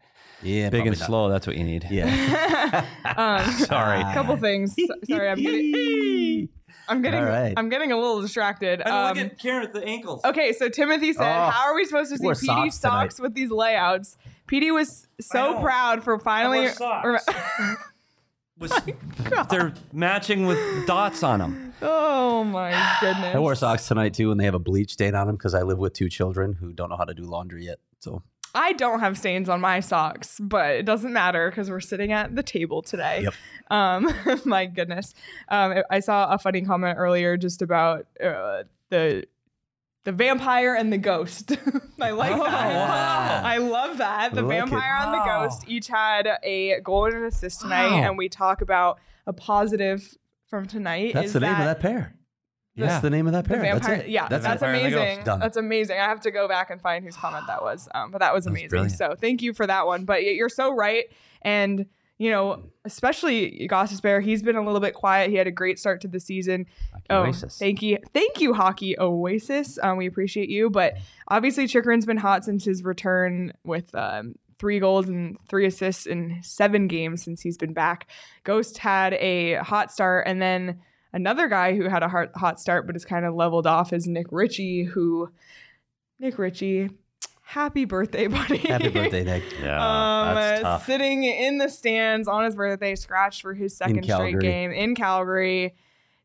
yeah, 0.42 0.68
big 0.68 0.86
and 0.86 0.98
not. 0.98 1.06
slow. 1.06 1.28
That's 1.30 1.46
what 1.46 1.56
you 1.56 1.64
need. 1.64 1.86
Yeah. 1.90 2.84
um, 3.16 3.50
Sorry. 3.64 4.00
a 4.00 4.12
couple 4.12 4.36
things. 4.36 4.74
Sorry, 5.08 5.28
I'm 5.30 5.38
getting. 5.42 6.48
I'm 6.88 7.02
getting. 7.02 7.20
All 7.20 7.26
right. 7.26 7.54
I'm 7.56 7.68
getting 7.68 7.92
a 7.92 7.96
little 7.96 8.20
distracted. 8.20 8.82
I 8.82 9.10
Um, 9.10 9.30
Karen 9.38 9.64
at 9.64 9.72
the 9.72 9.84
ankles. 9.84 10.24
Okay, 10.24 10.52
so 10.52 10.68
Timothy 10.68 11.12
said, 11.12 11.28
Oh, 11.30 11.50
"How 11.50 11.68
are 11.68 11.74
we 11.74 11.84
supposed 11.84 12.10
to 12.10 12.18
see 12.18 12.24
wear 12.26 12.34
PD 12.34 12.70
socks 12.72 12.76
socks, 12.76 13.20
with 13.20 13.34
these 13.34 13.50
layouts?" 13.50 14.16
PD 14.46 14.72
was 14.72 15.06
so 15.20 15.60
proud 15.60 16.02
for 16.02 16.18
finally. 16.18 16.60
wear 16.60 16.72
socks. 16.74 17.26
they're 19.50 19.72
matching 19.92 20.44
with 20.46 20.86
dots 20.86 21.22
on 21.22 21.38
them. 21.38 21.74
oh 21.80 22.42
my 22.42 22.70
goodness! 23.00 23.34
I 23.34 23.38
wore 23.38 23.54
socks 23.54 23.86
tonight 23.86 24.14
too, 24.14 24.30
and 24.32 24.40
they 24.40 24.44
have 24.44 24.54
a 24.54 24.58
bleach 24.58 24.92
stain 24.94 25.14
on 25.14 25.26
them 25.28 25.36
because 25.36 25.54
I 25.54 25.62
live 25.62 25.78
with 25.78 25.92
two 25.92 26.08
children 26.08 26.54
who 26.54 26.72
don't 26.72 26.88
know 26.90 26.96
how 26.96 27.04
to 27.04 27.14
do 27.14 27.22
laundry 27.22 27.66
yet. 27.66 27.78
So 28.00 28.22
I 28.54 28.72
don't 28.72 29.00
have 29.00 29.18
stains 29.18 29.48
on 29.48 29.60
my 29.60 29.80
socks, 29.80 30.38
but 30.40 30.70
it 30.72 30.84
doesn't 30.86 31.12
matter 31.12 31.50
because 31.50 31.70
we're 31.70 31.80
sitting 31.80 32.12
at 32.12 32.34
the 32.34 32.42
table 32.42 32.82
today. 32.82 33.22
Yep. 33.24 33.34
Um, 33.70 34.14
my 34.44 34.66
goodness. 34.66 35.14
Um, 35.48 35.82
I 35.90 36.00
saw 36.00 36.32
a 36.32 36.38
funny 36.38 36.62
comment 36.62 36.96
earlier 36.98 37.36
just 37.36 37.62
about 37.62 38.06
uh, 38.22 38.64
the 38.90 39.24
the 40.04 40.12
vampire 40.12 40.74
and 40.74 40.90
the 40.90 40.96
ghost. 40.98 41.52
I 42.00 42.10
like 42.10 42.32
Oh, 42.32 42.44
that. 42.44 42.88
wow. 42.88 43.42
I 43.44 43.58
love 43.58 43.98
that. 43.98 44.32
The 44.34 44.40
I 44.40 44.44
like 44.44 44.56
it. 44.56 44.60
vampire 44.70 44.94
and 45.04 45.12
the 45.12 45.24
ghost 45.24 45.64
each 45.68 45.88
had 45.88 46.26
a 46.42 46.80
goal 46.80 47.04
and 47.06 47.24
assist 47.26 47.60
tonight, 47.60 47.90
Wow. 47.90 48.08
and 48.08 48.16
we 48.16 48.30
talk 48.30 48.62
about 48.62 48.98
a 49.26 49.34
positive 49.34 50.16
from 50.48 50.64
tonight. 50.66 51.12
that's 51.12 51.26
is 51.26 51.32
the 51.34 51.40
name 51.40 51.52
that 51.52 51.60
of 51.60 51.66
that 51.66 51.80
pair. 51.80 52.14
Yeah. 52.78 52.86
That's 52.86 53.02
the 53.02 53.10
name 53.10 53.26
of 53.26 53.32
that 53.32 53.44
pair. 53.46 53.60
vampire, 53.60 53.96
that's 53.96 54.04
it. 54.04 54.10
yeah, 54.10 54.28
that's, 54.28 54.44
that's, 54.44 54.62
it. 54.62 54.66
Vampire 54.66 54.84
and 54.84 54.86
the 54.86 54.96
Ghost. 54.96 55.04
amazing. 55.04 55.40
That's 55.40 55.56
amazing. 55.56 55.98
I 55.98 56.04
have 56.04 56.20
to 56.20 56.30
go 56.30 56.46
back 56.46 56.70
and 56.70 56.80
find 56.80 57.04
whose 57.04 57.16
comment 57.16 57.46
that 57.48 57.62
was, 57.62 57.88
um, 57.94 58.10
but 58.10 58.18
that 58.18 58.32
was 58.32 58.46
amazing. 58.46 58.68
brilliant. 58.68 58.96
So 58.96 59.14
thank 59.20 59.42
you 59.42 59.52
for 59.52 59.66
that 59.66 59.86
one. 59.86 60.04
But 60.04 60.22
you're 60.22 60.48
so 60.48 60.72
right, 60.72 61.04
and 61.42 61.86
you 62.18 62.30
know, 62.30 62.64
especially 62.84 63.68
Gostisbehere, 63.70 64.22
he's 64.22 64.42
been 64.42 64.56
a 64.56 64.64
little 64.64 64.80
bit 64.80 64.92
quiet. 64.92 65.30
He 65.30 65.36
had 65.36 65.46
a 65.46 65.52
great 65.52 65.78
start 65.78 66.00
to 66.00 66.08
the 66.08 66.18
season. 66.18 66.66
Oh, 67.08 67.22
Oasis. 67.22 67.58
thank 67.58 67.80
you, 67.80 67.98
thank 68.12 68.40
you, 68.40 68.54
Hockey 68.54 68.98
Oasis. 68.98 69.78
Um, 69.82 69.96
we 69.96 70.06
appreciate 70.06 70.48
you. 70.48 70.68
But 70.68 70.98
obviously, 71.28 71.66
Chychrun's 71.66 72.06
been 72.06 72.16
hot 72.16 72.44
since 72.44 72.64
his 72.64 72.82
return 72.82 73.52
with 73.64 73.94
um, 73.94 74.34
three 74.58 74.80
goals 74.80 75.08
and 75.08 75.38
three 75.48 75.66
assists 75.66 76.06
in 76.06 76.40
seven 76.42 76.88
games 76.88 77.22
since 77.22 77.40
he's 77.40 77.56
been 77.56 77.72
back. 77.72 78.08
Ghost 78.42 78.78
had 78.78 79.14
a 79.14 79.54
hot 79.54 79.92
start, 79.92 80.26
and 80.26 80.42
then 80.42 80.80
another 81.12 81.48
guy 81.48 81.76
who 81.76 81.88
had 81.88 82.02
a 82.02 82.08
hot, 82.08 82.30
hot 82.34 82.60
start 82.60 82.86
but 82.86 82.96
is 82.96 83.04
kind 83.04 83.24
of 83.24 83.34
leveled 83.34 83.66
off 83.66 83.92
is 83.92 84.06
Nick 84.06 84.26
Ritchie, 84.30 84.84
who 84.84 85.30
Nick 86.18 86.38
Ritchie, 86.38 86.90
happy 87.42 87.84
birthday, 87.84 88.26
buddy. 88.28 88.58
Happy 88.58 88.88
birthday, 88.88 89.24
Nick. 89.24 89.44
Yeah, 89.62 90.28
um, 90.28 90.34
that's 90.34 90.60
uh, 90.60 90.62
tough. 90.62 90.86
sitting 90.86 91.24
in 91.24 91.58
the 91.58 91.68
stands 91.68 92.28
on 92.28 92.44
his 92.44 92.54
birthday, 92.54 92.94
scratched 92.94 93.42
for 93.42 93.54
his 93.54 93.76
second 93.76 94.04
straight 94.04 94.38
game 94.40 94.70
in 94.72 94.94
Calgary. 94.94 95.74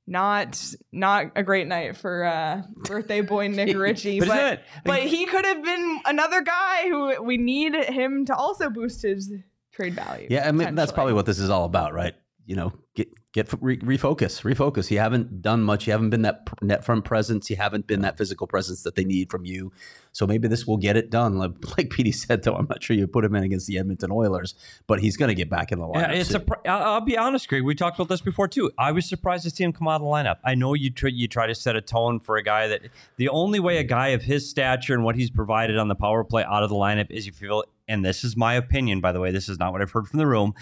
Not 0.06 0.62
not 0.92 1.32
a 1.38 1.44
great 1.44 1.66
night 1.66 1.96
for 1.96 2.26
uh, 2.26 2.64
birthday 2.76 3.22
boy 3.22 3.48
Nick 3.50 3.78
Ritchie, 3.78 4.20
But 4.20 4.28
but 4.28 4.62
but 4.84 5.00
he 5.04 5.26
could 5.26 5.46
have 5.46 5.64
been 5.64 6.02
another 6.06 6.42
guy 6.42 6.90
who 6.90 7.24
we 7.24 7.38
need 7.38 7.74
him 7.74 8.26
to 8.26 8.36
also 8.36 8.70
boost 8.70 9.02
his 9.04 9.32
trade 9.72 9.94
value. 9.94 10.28
Yeah, 10.30 10.46
I 10.46 10.52
mean 10.52 10.76
that's 10.76 10.92
probably 10.92 11.14
what 11.14 11.26
this 11.26 11.40
is 11.40 11.50
all 11.50 11.64
about, 11.64 11.94
right? 11.94 12.16
You 12.46 12.58
know, 12.58 12.74
get 12.96 13.08
get 13.34 13.52
re- 13.62 13.80
refocus, 13.80 14.44
refocus. 14.44 14.92
You 14.92 15.00
haven't 15.00 15.42
done 15.42 15.64
much. 15.64 15.88
You 15.88 15.92
haven't 15.92 16.12
been 16.12 16.22
that 16.22 16.46
pr- 16.46 16.54
net 16.62 16.86
front 16.86 17.04
presence. 17.04 17.50
You 17.50 17.56
haven't 17.56 17.88
been 17.88 18.02
that 18.02 18.16
physical 18.18 18.46
presence 18.48 18.84
that 18.84 18.94
they 18.96 19.04
need 19.04 19.32
from 19.32 19.44
you. 19.44 19.72
So 20.12 20.28
maybe 20.28 20.48
this 20.48 20.68
will 20.68 20.78
get 20.78 20.96
it 20.96 21.10
done. 21.10 21.40
Like, 21.40 21.52
like 21.78 21.90
Petey 21.90 22.12
said, 22.12 22.44
though, 22.44 22.54
I'm 22.56 22.68
not 22.70 22.84
sure 22.84 22.96
you 22.96 23.08
put 23.08 23.26
him 23.26 23.34
in 23.36 23.44
against 23.44 23.66
the 23.66 23.80
Edmonton 23.80 24.12
Oilers, 24.12 24.54
but 24.86 25.00
he's 25.00 25.18
going 25.18 25.30
to 25.30 25.36
get 25.36 25.50
back 25.50 25.72
in 25.72 25.80
the 25.80 25.88
Yeah, 25.90 26.08
lineup. 26.10 26.16
it's 26.16 26.30
a. 26.30 26.34
soon. 26.34 26.46
pr- 26.46 26.68
I'll, 26.68 26.84
I'll 26.94 27.02
be 27.02 27.18
honest, 27.18 27.48
Greg. 27.50 27.64
We 27.64 27.74
talked 27.76 27.98
about 27.98 28.08
this 28.10 28.22
before 28.22 28.48
too. 28.48 28.72
I 28.78 28.92
was 28.92 29.08
surprised 29.10 29.44
to 29.46 29.50
see 29.50 29.64
him 29.64 29.74
come 29.74 29.88
out 29.88 29.96
of 29.96 30.02
the 30.02 30.08
lineup. 30.08 30.38
I 30.46 30.54
know 30.54 30.76
you 30.76 30.92
try, 30.92 31.10
you 31.10 31.28
try 31.28 31.48
to 31.48 31.56
set 31.56 31.76
a 31.76 31.82
tone 31.82 32.20
for 32.20 32.38
a 32.38 32.44
guy 32.44 32.68
that 32.68 32.82
the 33.18 33.30
only 33.30 33.60
way 33.60 33.78
a 33.78 33.84
guy 33.84 34.10
of 34.10 34.22
his 34.22 34.48
stature 34.48 34.94
and 34.94 35.04
what 35.04 35.16
he's 35.16 35.32
provided 35.32 35.78
on 35.80 35.88
the 35.88 35.96
power 35.96 36.24
play 36.24 36.44
out 36.44 36.62
of 36.62 36.70
the 36.70 36.76
lineup 36.76 37.10
is 37.10 37.28
if 37.28 37.42
you 37.42 37.48
feel. 37.48 37.64
And 37.88 38.06
this 38.06 38.24
is 38.24 38.38
my 38.38 38.54
opinion, 38.54 39.02
by 39.02 39.12
the 39.12 39.20
way. 39.20 39.32
This 39.32 39.50
is 39.50 39.58
not 39.60 39.74
what 39.74 39.82
I've 39.82 39.92
heard 39.92 40.08
from 40.08 40.20
the 40.20 40.28
room. 40.28 40.54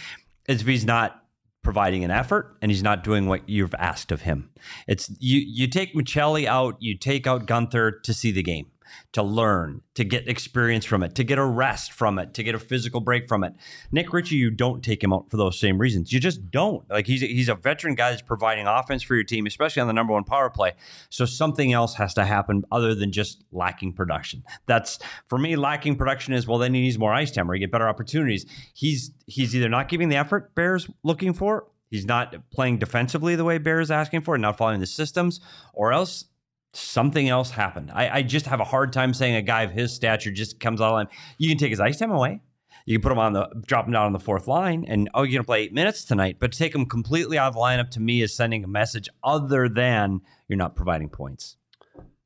Is 0.47 0.61
if 0.61 0.67
he's 0.67 0.85
not 0.85 1.20
providing 1.63 2.03
an 2.03 2.11
effort 2.11 2.57
and 2.61 2.71
he's 2.71 2.83
not 2.83 3.03
doing 3.03 3.27
what 3.27 3.47
you've 3.47 3.75
asked 3.75 4.11
of 4.11 4.21
him. 4.21 4.49
It's 4.87 5.11
you. 5.19 5.39
You 5.39 5.67
take 5.67 5.93
Maccelli 5.93 6.45
out. 6.45 6.77
You 6.79 6.97
take 6.97 7.27
out 7.27 7.45
Guenther 7.45 8.01
to 8.03 8.13
see 8.13 8.31
the 8.31 8.43
game. 8.43 8.70
To 9.13 9.23
learn, 9.23 9.81
to 9.95 10.03
get 10.03 10.27
experience 10.27 10.85
from 10.85 11.03
it, 11.03 11.15
to 11.15 11.23
get 11.23 11.37
a 11.37 11.45
rest 11.45 11.91
from 11.91 12.17
it, 12.17 12.33
to 12.35 12.43
get 12.43 12.55
a 12.55 12.59
physical 12.59 13.01
break 13.01 13.27
from 13.27 13.43
it. 13.43 13.53
Nick 13.91 14.13
Ritchie, 14.13 14.35
you 14.35 14.51
don't 14.51 14.83
take 14.83 15.03
him 15.03 15.11
out 15.11 15.29
for 15.29 15.37
those 15.37 15.59
same 15.59 15.77
reasons. 15.77 16.13
You 16.13 16.19
just 16.19 16.49
don't. 16.49 16.89
Like 16.89 17.07
he's 17.07 17.23
a, 17.23 17.27
he's 17.27 17.49
a 17.49 17.55
veteran 17.55 17.95
guy 17.95 18.11
that's 18.11 18.21
providing 18.21 18.67
offense 18.67 19.03
for 19.03 19.15
your 19.15 19.23
team, 19.23 19.45
especially 19.45 19.81
on 19.81 19.87
the 19.87 19.93
number 19.93 20.13
one 20.13 20.23
power 20.23 20.49
play. 20.49 20.73
So 21.09 21.25
something 21.25 21.73
else 21.73 21.95
has 21.95 22.13
to 22.15 22.25
happen 22.25 22.63
other 22.71 22.95
than 22.95 23.11
just 23.11 23.43
lacking 23.51 23.93
production. 23.93 24.43
That's 24.65 24.99
for 25.27 25.37
me. 25.37 25.55
Lacking 25.55 25.95
production 25.95 26.33
is 26.33 26.47
well, 26.47 26.57
then 26.57 26.73
he 26.73 26.81
needs 26.81 26.97
more 26.97 27.13
ice 27.13 27.31
time 27.31 27.49
or 27.49 27.53
he 27.53 27.59
get 27.59 27.71
better 27.71 27.89
opportunities. 27.89 28.45
He's 28.73 29.11
he's 29.25 29.55
either 29.55 29.69
not 29.69 29.89
giving 29.89 30.09
the 30.09 30.15
effort 30.15 30.55
Bears 30.55 30.89
looking 31.03 31.33
for. 31.33 31.67
He's 31.89 32.05
not 32.05 32.33
playing 32.51 32.77
defensively 32.77 33.35
the 33.35 33.43
way 33.43 33.57
Bears 33.57 33.91
asking 33.91 34.21
for, 34.21 34.37
not 34.37 34.57
following 34.57 34.79
the 34.79 34.87
systems, 34.87 35.41
or 35.73 35.91
else 35.91 36.25
something 36.73 37.27
else 37.29 37.51
happened. 37.51 37.91
I, 37.93 38.09
I 38.17 38.21
just 38.23 38.45
have 38.45 38.59
a 38.59 38.63
hard 38.65 38.93
time 38.93 39.13
saying 39.13 39.35
a 39.35 39.41
guy 39.41 39.63
of 39.63 39.71
his 39.71 39.93
stature 39.93 40.31
just 40.31 40.59
comes 40.59 40.81
out 40.81 40.87
of 40.87 40.93
line. 40.93 41.07
You 41.37 41.49
can 41.49 41.57
take 41.57 41.69
his 41.71 41.79
ice 41.79 41.97
time 41.99 42.11
away. 42.11 42.41
You 42.85 42.97
can 42.97 43.03
put 43.03 43.11
him 43.11 43.19
on 43.19 43.33
the 43.33 43.47
drop 43.67 43.85
him 43.85 43.93
down 43.93 44.07
on 44.07 44.13
the 44.13 44.19
fourth 44.19 44.47
line, 44.47 44.85
and 44.87 45.07
oh, 45.13 45.21
you're 45.23 45.33
gonna 45.39 45.45
play 45.45 45.61
eight 45.61 45.73
minutes 45.73 46.03
tonight. 46.03 46.37
But 46.39 46.51
to 46.53 46.57
take 46.57 46.73
him 46.73 46.85
completely 46.87 47.37
out 47.37 47.49
of 47.49 47.53
the 47.53 47.59
lineup 47.59 47.91
to 47.91 47.99
me 47.99 48.21
is 48.23 48.35
sending 48.35 48.63
a 48.63 48.67
message 48.67 49.07
other 49.23 49.69
than 49.69 50.21
you're 50.47 50.57
not 50.57 50.75
providing 50.75 51.09
points. 51.09 51.57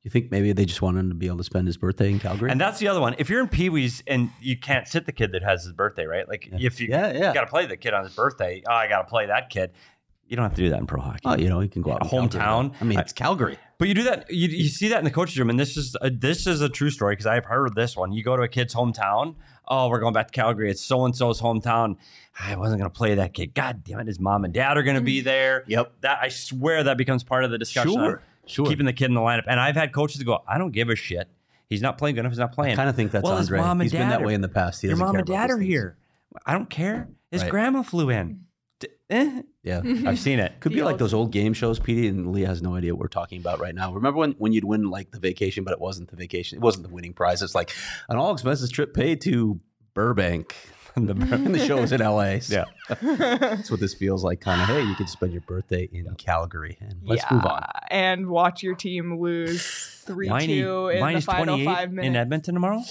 You 0.04 0.12
think 0.12 0.30
maybe 0.30 0.54
they 0.54 0.66
just 0.66 0.84
want 0.84 0.98
him 1.00 1.10
to 1.10 1.16
be 1.16 1.26
able 1.26 1.38
to 1.40 1.44
spend 1.44 1.66
his 1.66 1.78
birthday 1.78 2.12
in 2.12 2.20
Calgary? 2.20 2.52
And 2.52 2.62
that's 2.62 2.78
the 2.78 2.88
other 2.88 3.02
one. 3.02 3.16
If 3.18 3.28
you're 3.28 3.42
in 3.42 3.48
Pee 3.48 3.70
Wee's 3.70 4.04
and 4.06 4.30
you 4.40 4.56
can't 4.56 4.88
sit 4.88 5.08
the 5.08 5.12
kid 5.12 5.32
that 5.32 5.42
has 5.42 5.64
his 5.64 5.74
birthday, 5.74 6.06
right? 6.06 6.30
Like 6.30 6.48
if 6.52 6.80
you, 6.80 6.90
Yeah, 6.92 7.12
yeah. 7.12 7.34
got 7.34 7.42
to 7.42 7.48
play 7.48 7.66
the 7.66 7.76
kid 7.76 7.96
on 7.96 8.04
his 8.04 8.14
birthday, 8.14 8.62
oh, 8.70 8.72
I 8.72 8.88
got 8.88 9.00
to 9.02 9.08
play 9.10 9.26
that 9.26 9.50
kid. 9.50 9.72
You 10.28 10.36
don't 10.36 10.44
have 10.44 10.56
to 10.56 10.62
do 10.62 10.70
that 10.72 10.80
in 10.80 10.88
pro 10.88 11.02
hockey. 11.02 11.22
oh, 11.26 11.36
you 11.36 11.50
know, 11.50 11.62
you 11.62 11.70
can 11.70 11.82
go 11.84 11.92
out 11.94 12.02
Calgary. 12.10 12.28
Hometown. 12.42 12.74
I 12.82 12.84
mean, 12.84 12.98
it's 13.00 13.14
Calgary. 13.14 13.58
But 13.78 13.88
you 13.90 13.94
do 13.94 14.04
that. 14.04 14.26
You, 14.32 14.48
you 14.48 14.68
see 14.70 14.88
that 14.90 14.98
in 15.00 15.06
the 15.06 15.12
coaches 15.12 15.38
room, 15.38 15.50
and 15.50 15.60
this 15.60 15.78
is 15.78 15.96
a, 16.02 16.10
this 16.10 16.48
is 16.48 16.62
a 16.62 16.70
true 16.70 16.90
story 16.90 17.14
because 17.14 17.28
I've 17.28 17.46
heard 17.46 17.76
this 17.76 17.96
one. 17.96 18.12
You 18.12 18.24
go 18.24 18.36
to 18.36 18.42
a 18.44 18.48
kid's 18.48 18.74
hometown. 18.74 19.36
Oh, 19.68 19.90
we're 19.90 20.00
going 20.00 20.14
back 20.14 20.28
to 20.28 20.34
Calgary. 20.34 20.72
It's 20.72 20.82
so 20.82 21.06
and 21.06 21.16
so's 21.16 21.42
hometown. 21.42 21.98
I 22.40 22.56
wasn't 22.56 22.80
going 22.80 22.90
to 22.90 22.96
play 22.98 23.16
that 23.16 23.34
kid. 23.34 23.54
God 23.54 23.84
damn 23.84 24.00
it! 24.00 24.08
His 24.08 24.20
mom 24.20 24.46
and 24.46 24.54
dad 24.54 24.78
are 24.78 24.84
going 24.84 24.96
to 24.96 25.02
be 25.02 25.22
there. 25.22 25.64
Yep. 25.68 25.94
That 26.02 26.20
I 26.22 26.30
swear 26.30 26.84
that 26.84 26.98
becomes 26.98 27.24
part 27.24 27.44
of 27.44 27.52
the 27.52 27.58
discussion. 27.58 27.94
Sure, 27.94 28.22
sure. 28.48 28.66
Keeping 28.66 28.86
the 28.86 28.94
kid 28.94 29.06
in 29.06 29.14
the 29.14 29.22
lineup, 29.22 29.44
and 29.48 29.60
I've 29.60 29.76
had 29.76 29.94
coaches 29.94 30.22
go, 30.24 30.44
I 30.48 30.58
don't 30.58 30.72
give 30.72 30.90
a 30.90 30.96
shit 30.96 31.28
He's 31.68 31.82
not 31.82 31.98
playing 31.98 32.16
good 32.16 32.20
enough. 32.22 32.32
He's 32.32 32.40
not 32.40 32.54
playing. 32.54 32.74
I 32.74 32.76
kind 32.76 32.90
of 32.90 32.96
think 32.96 33.12
that's 33.12 33.24
well, 33.24 33.38
his 33.38 33.48
Andre. 33.48 33.60
mom 33.60 33.82
and 33.82 33.90
He's 33.90 33.92
been 33.92 34.10
that 34.10 34.22
are- 34.22 34.26
way 34.26 34.34
in 34.36 34.42
the 34.42 34.48
past. 34.50 34.82
He 34.82 34.88
Your 34.88 34.98
mom 34.98 35.16
and 35.16 35.26
dad 35.26 35.50
are 35.50 35.58
things. 35.58 35.68
here. 35.68 35.98
I 36.46 36.54
don't 36.54 36.70
care. 36.70 37.10
His 37.32 37.42
Right. 37.42 37.50
grandma 37.52 37.82
flew 37.82 38.10
in. 38.12 38.42
Eh. 39.10 39.42
Yeah. 39.64 39.82
I've 40.06 40.20
seen 40.20 40.40
it. 40.40 40.60
Could 40.60 40.74
be 40.74 40.84
like 40.84 40.98
those 40.98 41.14
old 41.14 41.32
game 41.32 41.54
shows, 41.54 41.80
Petey, 41.80 42.08
and 42.08 42.32
Leah 42.32 42.48
has 42.48 42.62
no 42.62 42.76
idea 42.76 42.94
what 42.94 43.02
we're 43.02 43.08
talking 43.08 43.40
about 43.40 43.60
right 43.60 43.74
now. 43.74 43.94
Remember 43.94 44.20
when, 44.20 44.32
when 44.34 44.52
you'd 44.52 44.64
win 44.66 44.90
like 44.90 45.12
the 45.12 45.20
vacation, 45.20 45.64
but 45.64 45.74
it 45.74 45.80
wasn't 45.80 46.10
the 46.10 46.16
vacation. 46.16 46.58
It 46.58 46.62
wasn't 46.62 46.88
the 46.88 46.94
winning 46.94 47.14
prize. 47.14 47.42
It's 47.42 47.56
like 47.56 47.72
an 48.10 48.18
all 48.18 48.34
expenses 48.34 48.70
trip 48.70 48.94
paid 48.94 49.22
to 49.22 49.60
Burbank. 49.94 50.56
And 50.96 51.08
the, 51.10 51.36
and 51.36 51.54
the 51.54 51.60
show 51.66 51.82
was 51.82 51.92
in 51.92 52.02
LA. 52.02 52.40
So 52.40 52.66
that's 53.04 53.72
what 53.72 53.80
this 53.80 53.94
feels 53.94 54.24
like. 54.24 54.40
Kind 54.42 54.62
of, 54.62 54.68
hey, 54.68 54.82
you 54.84 54.96
could 54.96 55.10
spend 55.10 55.32
your 55.32 55.42
birthday 55.42 55.90
in 55.92 56.14
Calgary. 56.16 56.78
And 56.80 57.02
let's 57.04 57.24
move 57.32 57.46
on. 57.46 57.64
And 57.90 58.28
watch 58.28 58.62
your 58.64 58.76
team 58.76 59.20
lose 59.20 59.66
3 60.06 60.30
Whiny, 60.30 60.62
2 60.62 60.88
in 60.90 61.14
the 61.16 61.22
final 61.22 61.64
five 61.66 61.92
minutes. 61.92 62.08
in 62.08 62.16
Edmonton 62.16 62.54
tomorrow. 62.54 62.84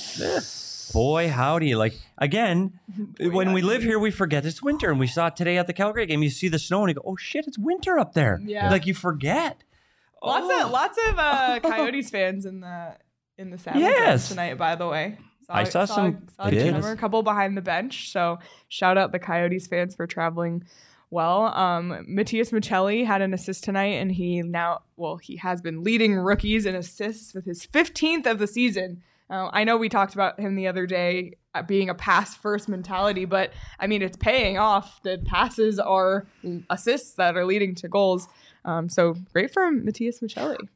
Boy, 0.93 1.29
howdy! 1.31 1.75
Like 1.75 1.95
again, 2.19 2.79
when 3.21 3.53
we 3.53 3.63
live 3.63 3.83
here, 3.83 3.99
we 3.99 4.11
forget 4.11 4.45
it's 4.45 4.63
winter, 4.63 4.91
and 4.91 5.01
we 5.01 5.07
saw 5.07 5.29
it 5.29 5.37
today 5.37 5.57
at 5.57 5.67
the 5.67 5.73
Calgary 5.73 6.07
game. 6.07 6.23
You 6.23 6.31
see 6.31 6.49
the 6.49 6.59
snow, 6.59 6.81
and 6.83 6.91
you 6.91 6.95
go, 6.95 7.03
"Oh 7.05 7.17
shit, 7.17 7.47
it's 7.47 7.59
winter 7.59 7.99
up 7.99 8.13
there!" 8.13 8.41
Yeah. 8.45 8.71
like 8.71 8.87
you 8.87 8.95
forget. 8.95 9.65
Lots 10.23 10.47
Oh. 10.49 10.65
of 10.67 10.71
lots 10.71 10.99
of 11.09 11.19
uh, 11.19 11.59
Coyotes 11.61 12.11
fans 12.11 12.45
in 12.47 12.61
the 12.61 12.97
in 13.39 13.51
the 13.51 13.59
Saddle 13.59 13.81
Yes. 13.81 14.29
tonight. 14.29 14.59
By 14.59 14.75
the 14.77 14.87
way, 14.87 15.19
I 15.49 15.65
saw 15.65 15.85
some 15.85 16.27
saw 16.37 16.49
a 16.49 16.93
a 16.93 16.97
couple 16.97 17.23
behind 17.23 17.57
the 17.57 17.63
bench. 17.63 18.11
So 18.11 18.39
shout 18.69 18.99
out 18.99 19.13
the 19.13 19.19
Coyotes 19.19 19.67
fans 19.67 19.95
for 19.95 20.07
traveling 20.07 20.65
well. 21.11 21.47
Um, 21.55 22.05
Matthias 22.07 22.51
Maccelli 22.51 23.07
had 23.07 23.23
an 23.23 23.33
assist 23.33 23.65
tonight, 23.65 23.95
and 23.95 24.13
he 24.13 24.43
now 24.43 24.83
well 24.97 25.17
he 25.17 25.37
has 25.37 25.61
been 25.61 25.83
leading 25.83 26.15
rookies 26.15 26.67
in 26.67 26.75
assists 26.75 27.35
with 27.35 27.45
his 27.45 27.67
15th 27.67 28.27
of 28.27 28.39
the 28.39 28.47
season. 28.47 29.03
Uh, 29.31 29.49
I 29.53 29.65
know 29.65 29.79
we 29.79 29.89
talked 29.89 30.15
about 30.15 30.39
him 30.39 30.55
the 30.55 30.67
other 30.67 30.87
day 30.87 31.37
uh, 31.55 31.63
being 31.63 31.89
a 31.89 31.95
pass 31.95 32.35
first 32.35 32.69
mentality, 32.69 33.25
but 33.25 33.53
I 33.79 33.87
mean 33.87 34.03
it's 34.03 34.17
paying 34.17 34.59
off. 34.59 35.03
The 35.03 35.23
passes 35.25 35.79
are 35.79 36.27
assists 36.69 37.15
that 37.15 37.37
are 37.37 37.47
leading 37.47 37.75
to 37.77 37.89
goals. 37.89 38.29
Um, 38.65 38.89
so 38.89 39.15
great 39.33 39.53
for 39.53 39.71
Matthias 39.71 40.21
Maccelli. 40.21 40.69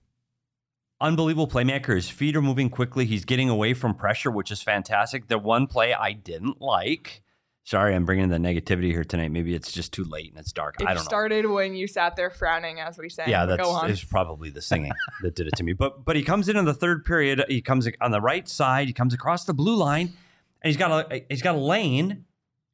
Unbelievable 1.00 1.48
playmaker. 1.48 1.94
His 1.94 2.08
feet 2.08 2.36
are 2.36 2.42
moving 2.42 2.70
quickly. 2.70 3.04
He's 3.04 3.24
getting 3.24 3.48
away 3.48 3.74
from 3.74 3.94
pressure, 3.94 4.30
which 4.30 4.50
is 4.50 4.62
fantastic. 4.62 5.28
The 5.28 5.38
one 5.38 5.66
play 5.66 5.94
I 5.94 6.12
didn't 6.12 6.60
like. 6.60 7.22
Sorry, 7.68 7.94
I'm 7.94 8.06
bringing 8.06 8.30
the 8.30 8.38
negativity 8.38 8.92
here 8.92 9.04
tonight. 9.04 9.30
Maybe 9.30 9.54
it's 9.54 9.70
just 9.70 9.92
too 9.92 10.04
late 10.04 10.30
and 10.30 10.38
it's 10.38 10.52
dark. 10.52 10.80
It 10.80 10.86
I 10.86 10.94
don't 10.94 10.96
know. 10.96 11.02
started 11.02 11.44
when 11.44 11.74
you 11.74 11.86
sat 11.86 12.16
there 12.16 12.30
frowning 12.30 12.80
as 12.80 12.96
we 12.96 13.10
sang. 13.10 13.28
Yeah, 13.28 13.44
that's 13.44 13.68
it's 13.84 14.04
probably 14.04 14.48
the 14.48 14.62
singing 14.62 14.92
that 15.22 15.34
did 15.34 15.48
it 15.48 15.56
to 15.56 15.62
me. 15.62 15.74
But 15.74 16.02
but 16.02 16.16
he 16.16 16.22
comes 16.22 16.48
in 16.48 16.56
in 16.56 16.64
the 16.64 16.72
third 16.72 17.04
period. 17.04 17.44
He 17.46 17.60
comes 17.60 17.86
on 18.00 18.10
the 18.10 18.22
right 18.22 18.48
side. 18.48 18.86
He 18.86 18.94
comes 18.94 19.12
across 19.12 19.44
the 19.44 19.52
blue 19.52 19.76
line, 19.76 20.14
and 20.62 20.70
he's 20.70 20.78
got 20.78 21.12
a 21.12 21.24
he's 21.28 21.42
got 21.42 21.56
a 21.56 21.58
lane, 21.58 22.24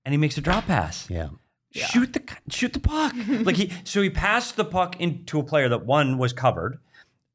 and 0.04 0.12
he 0.12 0.16
makes 0.16 0.38
a 0.38 0.40
drop 0.40 0.66
pass. 0.66 1.10
Yeah. 1.10 1.30
Yeah. 1.72 1.86
Shoot 1.86 2.12
the 2.12 2.22
shoot 2.48 2.72
the 2.72 2.78
puck. 2.78 3.14
like 3.28 3.56
he 3.56 3.72
so 3.82 4.00
he 4.00 4.10
passed 4.10 4.54
the 4.54 4.64
puck 4.64 5.00
into 5.00 5.40
a 5.40 5.42
player 5.42 5.68
that 5.70 5.84
one 5.84 6.18
was 6.18 6.32
covered, 6.32 6.78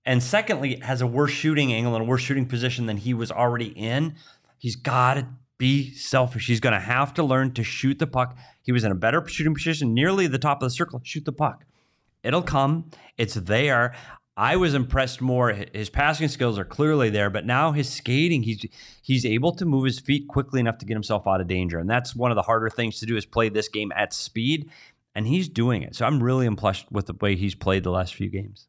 and 0.06 0.24
secondly 0.24 0.77
has 0.77 1.01
a 1.01 1.08
worse 1.08 1.32
shooting 1.32 1.72
angle 1.74 1.96
and 1.96 2.03
a 2.03 2.08
worse 2.08 2.22
shooting 2.22 2.46
position 2.46 2.86
than 2.86 2.98
he 2.98 3.13
was 3.13 3.32
already 3.32 3.68
in. 3.68 4.15
He's 4.58 4.75
got 4.75 5.15
to 5.15 5.27
be 5.58 5.94
selfish. 5.94 6.48
He's 6.48 6.60
going 6.60 6.74
to 6.74 6.79
have 6.79 7.13
to 7.15 7.24
learn 7.24 7.53
to 7.53 7.63
shoot 7.63 8.00
the 8.00 8.08
puck. 8.08 8.38
He 8.62 8.72
was 8.72 8.84
in 8.84 8.91
a 8.91 8.96
better 8.96 9.25
shooting 9.27 9.53
position, 9.53 9.94
nearly 9.94 10.27
the 10.27 10.39
top 10.39 10.62
of 10.62 10.68
the 10.68 10.74
circle. 10.74 11.01
Shoot 11.03 11.25
the 11.25 11.32
puck. 11.32 11.65
It'll 12.24 12.41
come. 12.41 12.91
It's 13.18 13.36
there. 13.36 13.94
I 14.36 14.56
was 14.56 14.74
impressed 14.74 15.20
more. 15.20 15.51
His 15.74 15.89
passing 15.89 16.29
skills 16.29 16.58
are 16.58 16.63
clearly 16.63 17.10
there, 17.10 17.29
but 17.29 17.46
now 17.46 17.74
his 17.74 17.89
skating, 17.89 18.44
he's 18.44 18.65
he's 19.01 19.25
able 19.25 19.53
to 19.56 19.65
move 19.65 19.84
his 19.84 20.00
feet 20.00 20.29
quickly 20.29 20.62
enough 20.62 20.77
to 20.77 20.86
get 20.86 20.94
himself 20.94 21.27
out 21.27 21.41
of 21.41 21.48
danger. 21.48 21.77
And 21.77 21.89
that's 21.89 22.15
one 22.15 22.32
of 22.32 22.36
the 22.36 22.44
harder 22.44 22.70
things 22.70 23.00
to 23.00 23.06
do 23.06 23.18
is 23.18 23.25
play 23.25 23.50
this 23.50 23.68
game 23.68 23.91
at 23.98 24.13
speed. 24.13 24.69
And 25.13 25.28
he's 25.28 25.50
doing 25.50 25.82
it. 25.82 25.95
So 25.95 26.06
I'm 26.06 26.23
really 26.23 26.45
impressed 26.45 26.89
with 26.89 27.08
the 27.08 27.13
way 27.13 27.36
he's 27.36 27.56
played 27.56 27.84
the 27.84 27.91
last 27.91 28.15
few 28.15 28.30
games. 28.30 28.68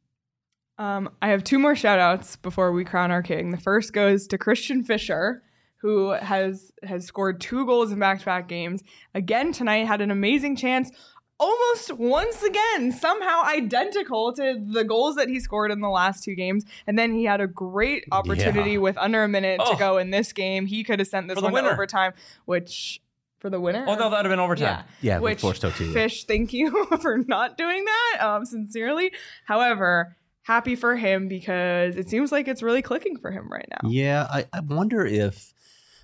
Um, 0.80 1.10
I 1.20 1.28
have 1.28 1.44
two 1.44 1.58
more 1.58 1.76
shout 1.76 1.98
outs 1.98 2.36
before 2.36 2.72
we 2.72 2.84
crown 2.84 3.10
our 3.10 3.22
king. 3.22 3.50
The 3.50 3.58
first 3.58 3.92
goes 3.92 4.26
to 4.28 4.38
Christian 4.38 4.82
Fischer, 4.82 5.42
who 5.82 6.10
has 6.12 6.72
has 6.82 7.04
scored 7.04 7.38
two 7.38 7.66
goals 7.66 7.92
in 7.92 7.98
back 7.98 8.20
to 8.20 8.24
back 8.24 8.48
games. 8.48 8.82
Again 9.14 9.52
tonight, 9.52 9.86
had 9.86 10.00
an 10.00 10.10
amazing 10.10 10.56
chance. 10.56 10.90
Almost 11.38 11.92
once 11.98 12.42
again, 12.42 12.92
somehow 12.92 13.42
identical 13.44 14.32
to 14.34 14.58
the 14.72 14.82
goals 14.84 15.16
that 15.16 15.28
he 15.28 15.38
scored 15.38 15.70
in 15.70 15.80
the 15.80 15.88
last 15.90 16.24
two 16.24 16.34
games. 16.34 16.64
And 16.86 16.98
then 16.98 17.12
he 17.12 17.24
had 17.24 17.40
a 17.42 17.46
great 17.46 18.04
opportunity 18.10 18.72
Yeah. 18.72 18.78
with 18.78 18.96
under 18.96 19.22
a 19.22 19.28
minute 19.28 19.58
to 19.60 19.72
Oh. 19.72 19.76
go 19.76 19.98
in 19.98 20.10
this 20.10 20.32
game. 20.32 20.64
He 20.66 20.82
could 20.82 20.98
have 20.98 21.08
sent 21.08 21.28
this 21.28 21.34
For 21.36 21.42
the 21.42 21.48
one 21.48 21.64
to 21.64 21.70
overtime, 21.72 22.12
which 22.46 23.00
for 23.38 23.48
the 23.50 23.58
winner. 23.60 23.84
Oh, 23.86 23.94
no, 23.96 24.10
that'd 24.10 24.26
have 24.26 24.32
been 24.32 24.38
overtime. 24.38 24.84
Yeah. 25.00 25.14
Yeah, 25.14 25.18
Which 25.20 25.40
forced 25.40 25.64
OT. 25.64 25.90
Fish, 25.94 26.24
thank 26.24 26.52
you 26.52 26.86
for 27.00 27.16
not 27.18 27.56
doing 27.56 27.86
that. 27.86 28.18
Um, 28.22 28.44
sincerely. 28.44 29.10
However, 29.46 30.16
happy 30.50 30.74
for 30.74 30.96
him 30.96 31.28
because 31.28 31.96
it 31.96 32.10
seems 32.10 32.32
like 32.32 32.48
it's 32.48 32.60
really 32.60 32.82
clicking 32.82 33.16
for 33.16 33.30
him 33.30 33.48
right 33.48 33.68
now. 33.70 33.88
Yeah, 33.88 34.26
I, 34.28 34.46
I 34.52 34.60
wonder 34.60 35.06
if. 35.06 35.54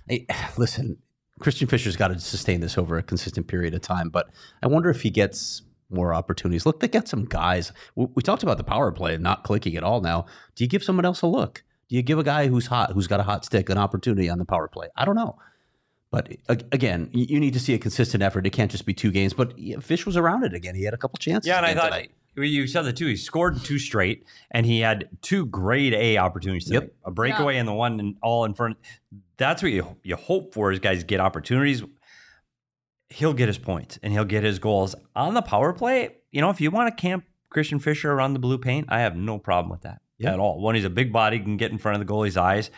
I, 0.09 0.25
listen, 0.57 0.97
Christian 1.39 1.67
Fischer's 1.67 1.97
got 1.97 2.07
to 2.07 2.19
sustain 2.19 2.61
this 2.61 2.77
over 2.77 2.97
a 2.97 3.03
consistent 3.03 3.47
period 3.47 3.73
of 3.73 3.81
time, 3.81 4.09
but 4.09 4.29
I 4.63 4.67
wonder 4.67 4.89
if 4.89 5.01
he 5.01 5.09
gets 5.09 5.63
more 5.89 6.13
opportunities. 6.13 6.65
Look, 6.65 6.79
they 6.79 6.87
got 6.87 7.09
some 7.09 7.25
guys. 7.25 7.73
We, 7.95 8.07
we 8.15 8.23
talked 8.23 8.43
about 8.43 8.57
the 8.57 8.63
power 8.63 8.91
play 8.91 9.17
not 9.17 9.43
clicking 9.43 9.75
at 9.75 9.83
all. 9.83 9.99
Now, 9.99 10.25
do 10.55 10.63
you 10.63 10.69
give 10.69 10.83
someone 10.83 11.05
else 11.05 11.21
a 11.21 11.27
look? 11.27 11.63
Do 11.89 11.97
you 11.97 12.01
give 12.01 12.17
a 12.17 12.23
guy 12.23 12.47
who's 12.47 12.67
hot, 12.67 12.93
who's 12.93 13.07
got 13.07 13.19
a 13.19 13.23
hot 13.23 13.43
stick, 13.43 13.69
an 13.69 13.77
opportunity 13.77 14.29
on 14.29 14.39
the 14.39 14.45
power 14.45 14.69
play? 14.69 14.87
I 14.95 15.03
don't 15.03 15.15
know. 15.15 15.37
But 16.09 16.37
again, 16.47 17.09
you 17.11 17.25
you 17.27 17.39
need 17.39 17.53
to 17.53 17.59
see 17.59 17.73
a 17.73 17.77
consistent 17.77 18.23
effort. 18.23 18.47
It 18.47 18.51
can't 18.51 18.71
just 18.71 18.85
be 18.85 18.93
two 18.93 19.11
games. 19.11 19.33
But 19.33 19.59
yeah, 19.59 19.79
Fish 19.79 20.05
was 20.05 20.15
around 20.15 20.45
it 20.45 20.53
again. 20.53 20.73
He 20.73 20.83
had 20.83 20.93
a 20.93 20.97
couple 20.97 21.17
chances. 21.17 21.49
Yeah, 21.49 21.57
and 21.57 21.65
I 21.65 21.73
thought 21.73 21.89
tonight. 21.89 22.11
Well, 22.37 22.45
you 22.45 22.67
said 22.67 22.83
the 22.83 22.93
two. 22.93 23.07
He 23.07 23.15
scored 23.15 23.63
two 23.63 23.79
straight, 23.79 24.23
and 24.51 24.63
he 24.65 24.81
had 24.81 25.09
two 25.23 25.47
grade 25.47 25.93
A 25.95 26.17
opportunities. 26.17 26.69
Yep, 26.69 26.93
a 27.03 27.09
breakaway 27.11 27.57
and 27.57 27.67
the 27.67 27.73
one 27.73 27.99
and 27.99 28.15
all 28.21 28.45
in 28.45 28.53
front. 28.53 28.77
That's 29.37 29.63
what 29.63 29.71
you 29.71 29.97
you 30.03 30.15
hope 30.15 30.53
for 30.53 30.71
is 30.71 30.77
guys 30.79 31.03
get 31.03 31.19
opportunities. 31.19 31.83
He'll 33.09 33.33
get 33.33 33.47
his 33.47 33.57
points 33.57 33.97
and 34.03 34.11
he'll 34.13 34.25
get 34.25 34.43
his 34.43 34.59
goals 34.59 34.93
on 35.15 35.33
the 35.33 35.41
power 35.41 35.73
play. 35.73 36.17
You 36.31 36.41
know, 36.41 36.49
if 36.49 36.59
you 36.61 36.69
want 36.71 36.95
to 36.95 37.01
camp 37.01 37.23
Christian 37.49 37.79
Fischer 37.79 38.11
around 38.11 38.33
the 38.33 38.39
blue 38.39 38.57
paint, 38.57 38.87
I 38.89 38.99
have 38.99 39.15
no 39.15 39.39
problem 39.39 39.71
with 39.71 39.81
that 39.81 40.01
Yeah. 40.19 40.33
at 40.33 40.39
all. 40.39 40.59
One, 40.61 40.75
he's 40.75 40.83
a 40.83 40.89
big 40.89 41.13
body, 41.13 41.39
can 41.39 41.55
get 41.57 41.71
in 41.71 41.77
front 41.77 41.99
of 41.99 42.05
the 42.05 42.13
goalie's 42.13 42.35
eyes. 42.37 42.69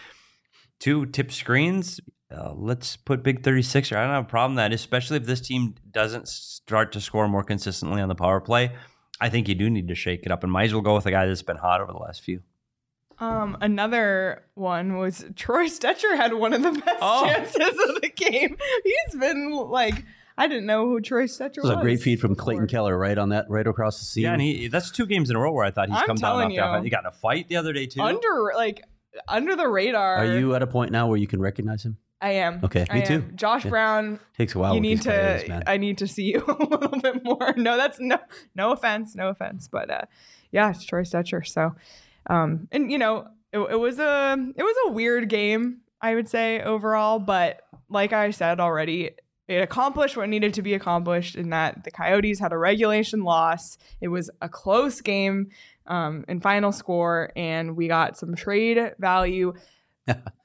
Two, 0.79 1.05
tip 1.07 1.31
screens. 1.31 1.99
Uh, 2.31 2.53
let's 2.53 2.95
put 2.95 3.23
big 3.23 3.41
36er. 3.41 3.97
I 3.97 4.01
don't 4.03 4.13
have 4.13 4.25
a 4.25 4.27
problem 4.27 4.53
with 4.53 4.57
that, 4.63 4.71
especially 4.71 5.17
if 5.17 5.25
this 5.25 5.41
team 5.41 5.73
doesn't 5.89 6.27
start 6.27 6.91
to 6.91 7.01
score 7.01 7.27
more 7.27 7.43
consistently 7.43 7.99
on 8.01 8.07
the 8.07 8.15
power 8.15 8.39
play. 8.39 8.71
I 9.21 9.29
think 9.29 9.47
you 9.47 9.55
do 9.55 9.69
need 9.69 9.87
to 9.89 9.95
shake 9.95 10.25
it 10.25 10.31
up 10.31 10.43
and 10.43 10.51
might 10.51 10.65
as 10.65 10.73
well 10.73 10.81
go 10.81 10.95
with 10.95 11.05
a 11.05 11.11
guy 11.11 11.25
that's 11.25 11.41
been 11.41 11.57
hot 11.57 11.81
over 11.81 11.91
the 11.91 11.97
last 11.99 12.21
few. 12.21 12.41
Um, 13.19 13.57
another 13.59 14.43
one 14.55 14.97
was 14.97 15.25
Troy 15.35 15.65
Stecher 15.65 16.15
had 16.15 16.33
one 16.33 16.53
of 16.53 16.63
the 16.63 16.71
best 16.71 16.97
Oh. 17.01 17.25
chances 17.25 17.57
of 17.89 18.01
the 18.01 18.09
game. 18.15 18.55
He's 18.83 19.19
been 19.19 19.51
like, 19.51 20.05
I 20.37 20.47
didn't 20.47 20.67
know 20.67 20.87
who 20.87 21.01
Troy 21.01 21.25
Stecher 21.25 21.57
was. 21.57 21.65
was 21.65 21.71
a 21.71 21.81
great 21.81 22.01
feed 22.01 22.21
from 22.21 22.31
before. 22.31 22.45
Clayton 22.45 22.67
Keller 22.67 22.97
right 22.97 23.17
on 23.17 23.29
that, 23.29 23.47
right 23.49 23.67
across 23.67 23.99
the 23.99 24.05
sea. 24.05 24.21
Yeah, 24.21 24.31
and 24.33 24.41
he 24.41 24.69
that's 24.69 24.89
two 24.89 25.05
games 25.05 25.29
in 25.29 25.35
a 25.35 25.39
row 25.39 25.51
where 25.51 25.65
I 25.65 25.71
thought 25.71 25.89
he's 25.89 25.97
I'm 25.97 26.05
come 26.07 26.15
down 26.15 26.41
off 26.41 26.47
the 26.47 26.55
you. 26.55 26.63
offense. 26.63 26.83
He 26.85 26.89
got 26.89 27.01
in 27.01 27.07
a 27.07 27.11
fight 27.11 27.49
the 27.49 27.57
other 27.57 27.73
day 27.73 27.87
too. 27.87 27.99
Under 28.01 28.53
like 28.55 28.85
under 29.27 29.57
the 29.57 29.67
radar. 29.67 30.15
Are 30.19 30.39
you 30.39 30.55
at 30.55 30.61
a 30.63 30.67
point 30.67 30.91
now 30.93 31.07
where 31.07 31.17
you 31.17 31.27
can 31.27 31.41
recognize 31.41 31.83
him? 31.83 31.97
I 32.21 32.31
am. 32.31 32.59
Okay, 32.63 32.85
I 32.89 32.99
me 32.99 33.05
too. 33.05 33.21
Josh 33.35 33.63
Yeah. 33.63 33.69
Brown 33.71 34.19
Takes 34.37 34.55
a 34.55 34.59
while. 34.59 34.75
you 34.75 34.81
need 34.81 35.01
to 35.03 35.45
man. 35.47 35.63
i 35.67 35.77
need 35.77 35.97
to 35.99 36.07
see 36.07 36.23
you 36.33 36.43
a 36.47 36.63
little 36.63 36.99
bit 36.99 37.23
more 37.23 37.53
no 37.57 37.77
that's 37.77 37.99
no 37.99 38.19
no 38.55 38.71
offense 38.71 39.15
no 39.15 39.29
offense 39.29 39.67
but 39.67 39.89
uh 39.89 40.01
yeah 40.51 40.69
it's 40.69 40.83
troy 40.83 41.03
stecher 41.03 41.45
so 41.45 41.73
um 42.29 42.67
and 42.71 42.91
you 42.91 42.97
know 42.97 43.27
it, 43.53 43.59
it 43.59 43.79
was 43.79 43.99
a 43.99 44.37
it 44.55 44.63
was 44.63 44.75
a 44.87 44.91
weird 44.91 45.29
game 45.29 45.77
i 46.01 46.13
would 46.15 46.27
say 46.27 46.61
overall 46.61 47.19
but 47.19 47.61
like 47.89 48.11
i 48.13 48.31
said 48.31 48.59
already 48.59 49.11
it 49.47 49.61
accomplished 49.61 50.15
what 50.15 50.29
needed 50.29 50.53
to 50.53 50.61
be 50.61 50.73
accomplished 50.73 51.35
in 51.35 51.49
that 51.49 51.83
the 51.83 51.91
coyotes 51.91 52.39
had 52.39 52.51
a 52.51 52.57
regulation 52.57 53.23
loss 53.23 53.77
it 54.01 54.09
was 54.09 54.29
a 54.41 54.49
close 54.49 55.01
game 55.01 55.49
um, 55.87 56.23
in 56.27 56.39
final 56.39 56.71
score 56.71 57.31
and 57.35 57.75
we 57.75 57.87
got 57.87 58.15
some 58.15 58.35
trade 58.35 58.93
value 58.99 59.53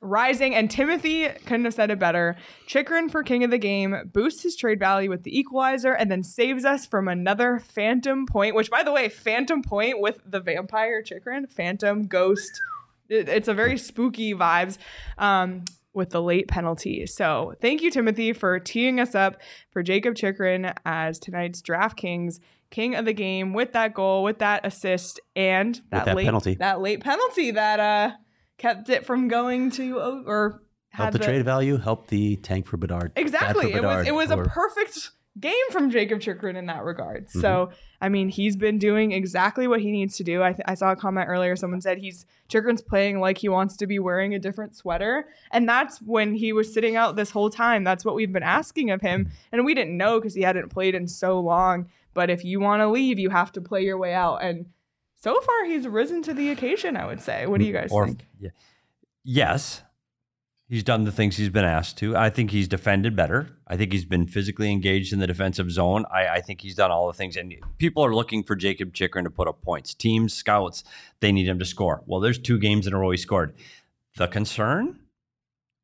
rising 0.00 0.55
and 0.55 0.70
timothy 0.70 1.29
couldn't 1.46 1.64
have 1.64 1.74
said 1.74 1.90
it 1.90 1.98
better. 1.98 2.37
Chychrun 2.66 3.09
for 3.09 3.22
king 3.22 3.44
of 3.44 3.50
the 3.50 3.59
game 3.59 3.96
boosts 4.12 4.42
his 4.42 4.57
trade 4.57 4.79
value 4.79 5.09
with 5.11 5.22
the 5.22 5.38
equalizer 5.38 5.92
and 5.92 6.11
then 6.11 6.22
saves 6.22 6.64
us 6.64 6.87
from 6.87 7.09
another 7.09 7.59
phantom 7.59 8.27
point 8.27 8.55
which 8.55 8.70
by 8.70 8.83
the 8.83 8.92
way 8.92 9.09
phantom 9.09 9.62
point 9.62 10.00
with 10.00 10.18
the 10.27 10.40
vampire 10.40 11.03
Chychrun 11.03 11.46
phantom 11.46 12.07
ghost. 12.07 12.50
It- 13.09 13.29
it's 13.29 13.48
a 13.48 13.55
very 13.55 13.77
spooky 13.79 14.35
vibes 14.35 14.79
um, 15.18 15.64
with 15.92 16.11
the 16.11 16.22
late 16.22 16.48
penalty. 16.48 17.07
So 17.07 17.55
thank 17.61 17.83
you 17.83 17.90
timothy 17.90 18.33
for 18.33 18.59
teeing 18.59 18.98
us 19.00 19.14
up 19.14 19.40
for 19.70 19.83
jacob 19.83 20.14
Chychrun 20.16 20.72
as 20.85 21.18
tonight's 21.18 21.62
draftkings 21.62 22.40
king 22.70 22.94
of 22.96 23.05
the 23.05 23.12
game 23.12 23.53
with 23.53 23.72
that 23.72 23.94
goal 23.94 24.24
with 24.24 24.38
that 24.40 24.66
assist 24.66 25.20
and 25.37 25.81
that, 25.90 26.07
that 26.07 26.16
late 26.16 26.24
penalty. 26.24 26.55
that 26.55 26.81
late 26.81 27.00
penalty 27.00 27.53
that 27.53 27.79
uh 27.79 28.11
kept 28.58 28.88
it 28.88 29.06
from 29.06 29.28
going 29.28 29.70
to 29.72 29.98
or 29.98 30.62
Help 30.94 31.06
had 31.06 31.14
the, 31.14 31.18
trade 31.18 31.44
value, 31.44 31.76
help 31.76 32.06
the 32.06 32.36
tank 32.36 32.68
for 32.68 32.76
Bedard. 32.76 33.14
Bad 33.14 33.20
for 33.20 33.20
Exactly. 33.20 33.72
It 33.72 33.82
was 33.82 34.06
it 34.06 34.14
was 34.14 34.30
a 34.30 34.36
perfect 34.36 35.10
game 35.40 35.54
from 35.72 35.90
Jakob 35.90 36.20
Chychrun 36.20 36.54
in 36.54 36.66
that 36.66 36.84
regard. 36.84 37.26
Mm-hmm. 37.26 37.40
So 37.40 37.70
I 38.00 38.08
mean, 38.08 38.28
he's 38.28 38.54
been 38.54 38.78
doing 38.78 39.10
exactly 39.10 39.66
what 39.66 39.80
he 39.80 39.90
needs 39.90 40.16
to 40.18 40.22
do. 40.22 40.44
I, 40.44 40.52
th- 40.52 40.64
I 40.66 40.74
saw 40.74 40.92
a 40.92 40.96
comment 40.96 41.28
earlier. 41.28 41.56
Someone 41.56 41.80
said 41.80 41.98
he's 41.98 42.26
Chychrun's 42.48 42.80
playing 42.80 43.18
like 43.18 43.38
he 43.38 43.48
wants 43.48 43.76
to 43.78 43.88
be 43.88 43.98
wearing 43.98 44.34
a 44.34 44.38
different 44.38 44.76
sweater, 44.76 45.26
and 45.50 45.68
that's 45.68 46.00
when 46.00 46.32
he 46.34 46.52
was 46.52 46.72
sitting 46.72 46.94
out 46.94 47.16
this 47.16 47.32
whole 47.32 47.50
time. 47.50 47.82
That's 47.82 48.04
what 48.04 48.14
we've 48.14 48.32
been 48.32 48.44
asking 48.44 48.92
of 48.92 49.00
him, 49.00 49.32
and 49.50 49.64
we 49.64 49.74
didn't 49.74 49.96
know 49.96 50.20
because 50.20 50.34
he 50.34 50.42
hadn't 50.42 50.68
played 50.68 50.94
in 50.94 51.08
so 51.08 51.40
long. 51.40 51.88
But 52.12 52.30
if 52.30 52.44
you 52.44 52.60
want 52.60 52.82
to 52.82 52.88
leave, 52.88 53.18
you 53.18 53.30
have 53.30 53.50
to 53.52 53.60
play 53.60 53.82
your 53.82 53.98
way 53.98 54.14
out. 54.14 54.44
And 54.44 54.66
so 55.24 55.40
far, 55.40 55.64
he's 55.64 55.88
risen 55.88 56.22
to 56.22 56.34
the 56.34 56.50
occasion. 56.50 56.98
I 56.98 57.06
would 57.06 57.22
say. 57.22 57.46
What 57.46 57.58
do 57.58 57.64
you 57.64 57.72
guys 57.72 57.90
or, 57.90 58.06
think? 58.06 58.26
Yeah. 58.38 58.50
Yes, 59.24 59.82
he's 60.68 60.84
done 60.84 61.04
the 61.04 61.12
things 61.12 61.38
he's 61.38 61.48
been 61.48 61.64
asked 61.64 61.96
to. 61.98 62.14
I 62.14 62.28
think 62.28 62.50
he's 62.50 62.68
defended 62.68 63.16
better. 63.16 63.48
I 63.66 63.78
think 63.78 63.90
he's 63.90 64.04
been 64.04 64.26
physically 64.26 64.70
engaged 64.70 65.14
in 65.14 65.20
the 65.20 65.26
defensive 65.26 65.70
zone. 65.70 66.04
I, 66.12 66.26
I 66.28 66.40
think 66.42 66.60
he's 66.60 66.74
done 66.74 66.90
all 66.90 67.06
the 67.06 67.14
things. 67.14 67.38
And 67.38 67.54
people 67.78 68.04
are 68.04 68.14
looking 68.14 68.42
for 68.42 68.54
Jakob 68.54 68.92
Chychrun 68.92 69.24
to 69.24 69.30
put 69.30 69.48
up 69.48 69.62
points. 69.62 69.94
Teams, 69.94 70.34
scouts, 70.34 70.84
they 71.20 71.32
need 71.32 71.48
him 71.48 71.58
to 71.58 71.64
score. 71.64 72.02
Well, 72.04 72.20
there's 72.20 72.38
two 72.38 72.58
games 72.58 72.87
in 72.87 72.92
a 72.92 72.98
row 72.98 73.10
he 73.10 73.16
scored. 73.16 73.54
The 74.16 74.28
concern 74.28 75.00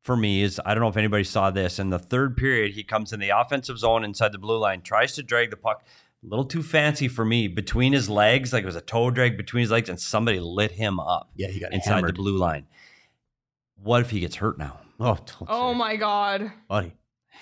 for 0.03 0.15
me 0.15 0.43
is 0.43 0.61
I 0.63 0.75
don't 0.75 0.81
know 0.81 0.89
if 0.89 0.97
anybody 0.97 1.23
saw 1.23 1.49
this. 1.49 1.79
In 1.79 1.89
the 1.89 1.97
third 1.97 2.37
period, 2.37 2.73
he 2.73 2.83
comes 2.83 3.11
in 3.11 3.19
the 3.19 3.29
offensive 3.29 3.79
zone 3.79 4.03
inside 4.03 4.33
the 4.33 4.37
blue 4.37 4.59
line, 4.59 4.81
tries 4.81 5.15
to 5.15 5.23
drag 5.23 5.49
the 5.49 5.57
puck. 5.57 5.83
A 6.23 6.27
little 6.27 6.45
too 6.45 6.61
fancy 6.61 7.07
for 7.07 7.25
me 7.25 7.47
between 7.47 7.93
his 7.93 8.07
legs, 8.09 8.53
like 8.53 8.61
it 8.63 8.67
was 8.67 8.75
a 8.75 8.81
toe 8.81 9.09
drag 9.09 9.37
between 9.37 9.61
his 9.61 9.71
legs, 9.71 9.89
and 9.89 9.99
somebody 9.99 10.39
lit 10.39 10.71
him 10.71 10.99
up 10.99 11.31
yeah, 11.35 11.47
he 11.47 11.59
got 11.59 11.73
inside 11.73 11.95
hammered. 11.95 12.09
the 12.09 12.13
blue 12.13 12.37
line. 12.37 12.67
What 13.75 14.01
if 14.01 14.11
he 14.11 14.19
gets 14.19 14.35
hurt 14.35 14.59
now? 14.59 14.79
Oh, 14.99 15.15
don't 15.15 15.47
Oh 15.49 15.71
say 15.73 15.77
my 15.79 15.95
God. 15.95 16.51
buddy. 16.69 16.93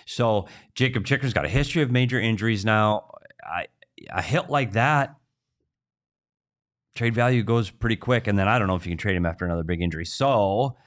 So 0.05 0.47
Jakob 0.75 1.03
Chychrun's 1.05 1.33
got 1.33 1.43
a 1.45 1.49
history 1.49 1.81
of 1.81 1.91
major 1.91 2.19
injuries 2.19 2.63
now. 2.63 3.11
I, 3.43 3.67
a 4.09 4.21
hit 4.21 4.49
like 4.49 4.71
that, 4.73 5.15
trade 6.95 7.13
value 7.15 7.43
goes 7.43 7.69
pretty 7.69 7.97
quick, 7.97 8.27
and 8.27 8.39
then 8.39 8.47
I 8.47 8.57
don't 8.59 8.67
know 8.67 8.75
if 8.75 8.85
you 8.85 8.91
can 8.91 8.97
trade 8.97 9.15
him 9.17 9.25
after 9.25 9.43
another 9.45 9.63
big 9.63 9.81
injury. 9.81 10.05
So 10.05 10.77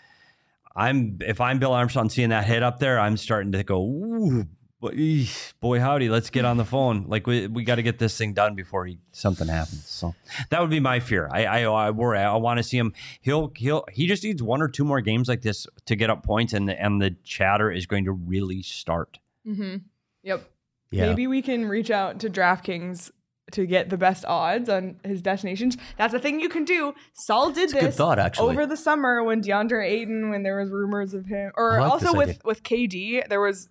I'm 0.75 1.19
if 1.21 1.43
I'm 1.43 1.59
Bill 1.59 1.73
Armstrong 1.75 2.09
seeing 2.09 2.31
that 2.31 2.47
hit 2.47 2.63
up 2.63 2.79
there, 2.79 2.99
I'm 2.99 3.19
starting 3.19 3.53
to 3.53 3.63
go, 3.63 3.83
ooh, 3.83 4.47
boy, 4.83 5.27
boy 5.61 5.81
howdy, 5.81 6.09
let's 6.09 6.29
get 6.29 6.45
on 6.45 6.57
the 6.57 6.65
phone. 6.65 7.07
Like 7.09 7.27
we 7.27 7.47
we 7.47 7.65
got 7.65 7.77
to 7.77 7.83
get 7.83 7.99
this 7.99 8.19
thing 8.19 8.35
done 8.35 8.55
before 8.55 8.85
he, 8.85 8.99
something 9.13 9.49
happens. 9.49 9.87
So 9.89 10.15
that 10.51 10.61
would 10.61 10.71
be 10.71 10.81
my 10.81 11.01
fear. 11.01 11.29
I 11.33 11.45
I, 11.45 11.63
I 11.63 11.91
worry. 11.91 12.19
I 12.19 12.35
want 12.37 12.59
to 12.59 12.63
see 12.63 12.77
him. 12.77 12.93
He'll 13.21 13.53
he'll 13.57 13.85
he 13.91 14.07
just 14.07 14.25
needs 14.25 14.43
one 14.43 14.61
or 14.61 14.69
two 14.69 14.85
more 14.85 15.01
games 15.01 15.29
like 15.29 15.43
this 15.43 15.67
to 15.87 15.97
get 15.97 16.11
up 16.11 16.23
points, 16.23 16.53
and 16.53 16.71
and 16.71 17.01
the 17.01 17.17
chatter 17.25 17.71
is 17.71 17.87
going 17.87 18.05
to 18.05 18.13
really 18.13 18.63
start. 18.63 19.19
Mm-hmm. 19.47 19.77
Yep. 20.25 20.51
Yeah. 20.91 21.07
Maybe 21.07 21.27
we 21.27 21.41
can 21.41 21.67
reach 21.67 21.91
out 21.91 22.21
to 22.21 22.29
DraftKings 22.29 23.11
to 23.53 23.67
get 23.67 23.91
the 23.91 23.97
best 23.97 24.25
odds 24.25 24.69
on 24.69 24.97
his 25.05 25.23
destinations. 25.23 25.77
That's 25.97 26.15
a 26.15 26.19
thing 26.19 26.41
you 26.41 26.49
can 26.49 26.65
do. 26.65 26.95
Saul 27.13 27.51
did 27.51 27.73
good 27.73 27.83
this 27.83 27.97
thought, 27.97 28.19
actually. 28.19 28.51
over 28.51 28.67
the 28.67 28.77
summer 28.77 29.23
when 29.23 29.43
DeAndre 29.43 29.87
Ayton, 29.87 30.31
when 30.31 30.43
there 30.43 30.59
was 30.59 30.71
rumors 30.71 31.15
of 31.15 31.27
him, 31.27 31.53
or 31.57 31.81
like 31.81 31.91
also 31.91 32.15
with 32.15 32.29
idea. 32.29 32.41
with 32.45 32.63
KD, 32.63 33.29
there 33.29 33.41
was. 33.41 33.69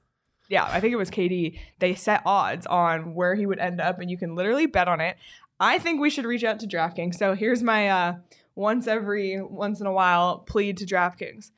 Yeah, 0.52 0.66
I 0.66 0.82
think 0.82 0.92
it 0.92 0.98
was 0.98 1.10
KD. 1.10 1.58
They 1.80 1.96
set 1.96 2.24
odds 2.26 2.68
on 2.68 3.16
where 3.16 3.36
he 3.36 3.46
would 3.46 3.58
end 3.58 3.80
up, 3.80 4.02
and 4.02 4.12
you 4.12 4.18
can 4.18 4.36
literally 4.36 4.66
bet 4.66 4.90
on 4.90 5.00
it. 5.00 5.16
I 5.62 5.80
think 5.80 6.02
we 6.02 6.10
should 6.10 6.26
reach 6.26 6.44
out 6.44 6.60
to 6.60 6.68
DraftKings. 6.68 7.16
So 7.16 7.36
here's 7.36 7.64
my 7.64 7.88
uh, 7.88 8.16
once 8.54 8.86
every 8.86 9.42
once 9.42 9.80
in 9.80 9.88
a 9.88 9.94
while 9.94 10.40
plead 10.40 10.76
to 10.78 10.86
DraftKings. 10.86 11.52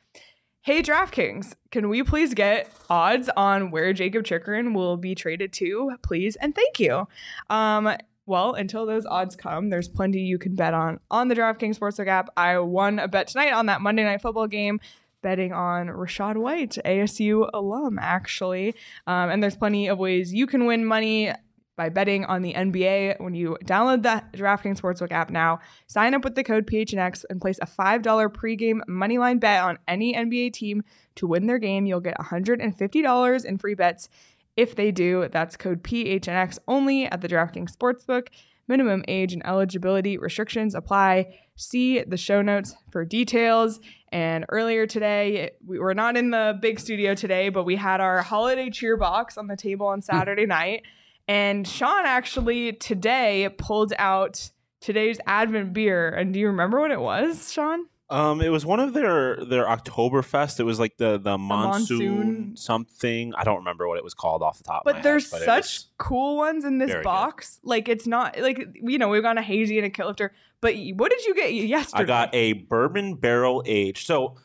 Hey 0.62 0.84
DraftKings, 0.84 1.56
can 1.72 1.90
we 1.90 2.04
please 2.04 2.36
get 2.36 2.72
odds 2.88 3.30
on 3.36 3.72
where 3.72 3.94
Jakob 3.94 4.26
Chychrun 4.26 4.76
will 4.76 4.96
be 4.96 5.16
traded 5.16 5.52
to, 5.54 5.98
please? 6.04 6.36
And 6.36 6.54
thank 6.54 6.80
you. 6.80 7.08
Um, 7.50 7.98
well, 8.28 8.54
until 8.54 8.86
those 8.86 9.08
odds 9.08 9.36
come, 9.36 9.70
there's 9.72 9.90
plenty 9.90 10.22
you 10.22 10.38
can 10.38 10.56
bet 10.56 10.76
on 10.76 11.00
on 11.10 11.30
the 11.30 11.36
DraftKings 11.36 11.80
Sportsbook 11.80 12.08
app. 12.08 12.30
I 12.38 12.60
won 12.60 13.00
a 13.00 13.08
bet 13.08 13.28
tonight 13.28 13.54
on 13.54 13.66
that 13.66 13.82
Monday 13.82 14.04
Night 14.04 14.22
Football 14.22 14.48
game, 14.48 14.80
betting 15.24 15.52
on 15.54 15.88
Rachaad 15.88 16.38
White, 16.38 16.78
ASU 16.86 17.50
alum, 17.54 17.98
actually. 18.00 18.76
Um, 19.08 19.32
and 19.32 19.42
there's 19.42 19.56
plenty 19.56 19.88
of 19.88 19.98
ways 19.98 20.34
you 20.34 20.46
can 20.46 20.66
win 20.66 20.86
money 20.86 21.32
by 21.76 21.90
betting 21.90 22.24
on 22.26 22.42
the 22.44 22.54
NBA 22.54 23.20
when 23.20 23.34
you 23.34 23.58
download 23.66 24.04
the 24.04 24.24
DraftKings 24.38 24.80
Sportsbook 24.80 25.12
app 25.12 25.32
now. 25.32 25.60
Sign 25.88 26.14
up 26.14 26.24
with 26.24 26.36
the 26.36 26.44
code 26.44 26.68
PHNX 26.68 27.26
and 27.30 27.42
place 27.42 27.58
a 27.62 27.66
$5 27.66 28.04
pregame 28.30 28.82
moneyline 28.88 29.40
bet 29.40 29.64
on 29.64 29.80
any 29.88 30.14
NBA 30.14 30.54
team 30.54 30.84
to 31.16 31.26
win 31.26 31.48
their 31.48 31.58
game. 31.58 31.86
You'll 31.86 32.00
get 32.00 32.18
$150 32.20 33.46
in 33.46 33.58
free 33.58 33.76
bets 33.76 34.10
if 34.56 34.76
they 34.76 34.92
do. 34.92 35.28
That's 35.32 35.58
code 35.58 35.84
PHNX 35.84 36.60
only 36.68 37.06
at 37.06 37.22
the 37.22 37.28
DraftKings 37.28 37.76
Sportsbook. 37.76 38.28
Minimum 38.74 39.04
age 39.08 39.34
and 39.34 39.46
eligibility 39.46 40.18
restrictions 40.18 40.74
apply. 40.74 41.38
See 41.56 42.02
the 42.02 42.18
show 42.18 42.42
notes 42.42 42.76
for 42.90 43.06
details. 43.06 43.80
And 44.12 44.46
earlier 44.50 44.88
today, 44.88 45.52
we 45.64 45.78
were 45.78 45.94
not 45.94 46.18
in 46.18 46.32
the 46.32 46.58
big 46.60 46.80
studio 46.80 47.14
today, 47.14 47.50
but 47.50 47.66
we 47.66 47.76
had 47.76 48.02
our 48.02 48.24
holiday 48.24 48.72
cheer 48.72 48.98
box 48.98 49.38
on 49.38 49.46
the 49.46 49.56
table 49.56 49.86
on 49.86 50.00
hmm. 50.00 50.06
Saturday 50.06 50.48
night. 50.48 50.82
And 51.28 51.68
Sean 51.68 52.08
actually 52.08 52.74
today 52.74 53.48
pulled 53.60 53.94
out 54.00 54.50
today's 54.82 55.20
Advent 55.28 55.74
beer. 55.74 56.10
And 56.10 56.34
do 56.34 56.40
you 56.40 56.48
remember 56.48 56.80
what 56.80 56.90
it 56.90 57.00
was, 57.00 57.54
Sean? 57.54 57.86
Um, 58.10 58.42
it 58.42 58.50
was 58.50 58.66
one 58.66 58.80
of 58.80 58.94
their 58.94 59.44
their 59.46 59.66
Oktoberfest. 59.66 60.60
It 60.60 60.63
was 60.63 60.80
like 60.80 60.98
the 60.98 61.18
the 61.18 61.38
monsoon, 61.38 62.16
monsoon. 62.18 62.58
something. 62.58 63.34
I 63.36 63.44
don't 63.44 63.58
remember 63.58 63.88
what 63.88 63.98
it 63.98 64.04
was 64.04 64.13
called 64.13 64.44
off 64.44 64.58
the 64.58 64.63
top. 64.66 64.82
of 64.82 64.86
my 64.86 64.92
But 64.92 64.96
head, 64.98 65.04
there's 65.06 65.32
but 65.32 65.42
such 65.42 65.86
cool 65.98 66.38
ones 66.38 66.66
in 66.66 66.78
this 66.78 66.89
very 66.89 67.00
good. 67.02 67.06
box. 67.06 67.60
Like 67.63 67.88
it's 67.88 68.06
not 68.06 68.38
like 68.39 68.68
you 68.76 68.98
know 69.00 69.08
we've 69.10 69.24
got 69.24 69.38
a 69.38 69.42
hazy 69.42 69.78
and 69.78 69.86
a 69.86 69.89
Kilt 69.89 70.08
Lifter. 70.10 70.34
But 70.62 70.76
what 70.96 71.12
did 71.12 71.26
you 71.26 71.34
get 71.34 71.54
yesterday? 71.54 72.04
I 72.04 72.06
got 72.06 72.30
a 72.36 72.54
bourbon 72.54 73.16
barrel 73.16 73.63
aged. 73.66 74.06
So 74.06 74.36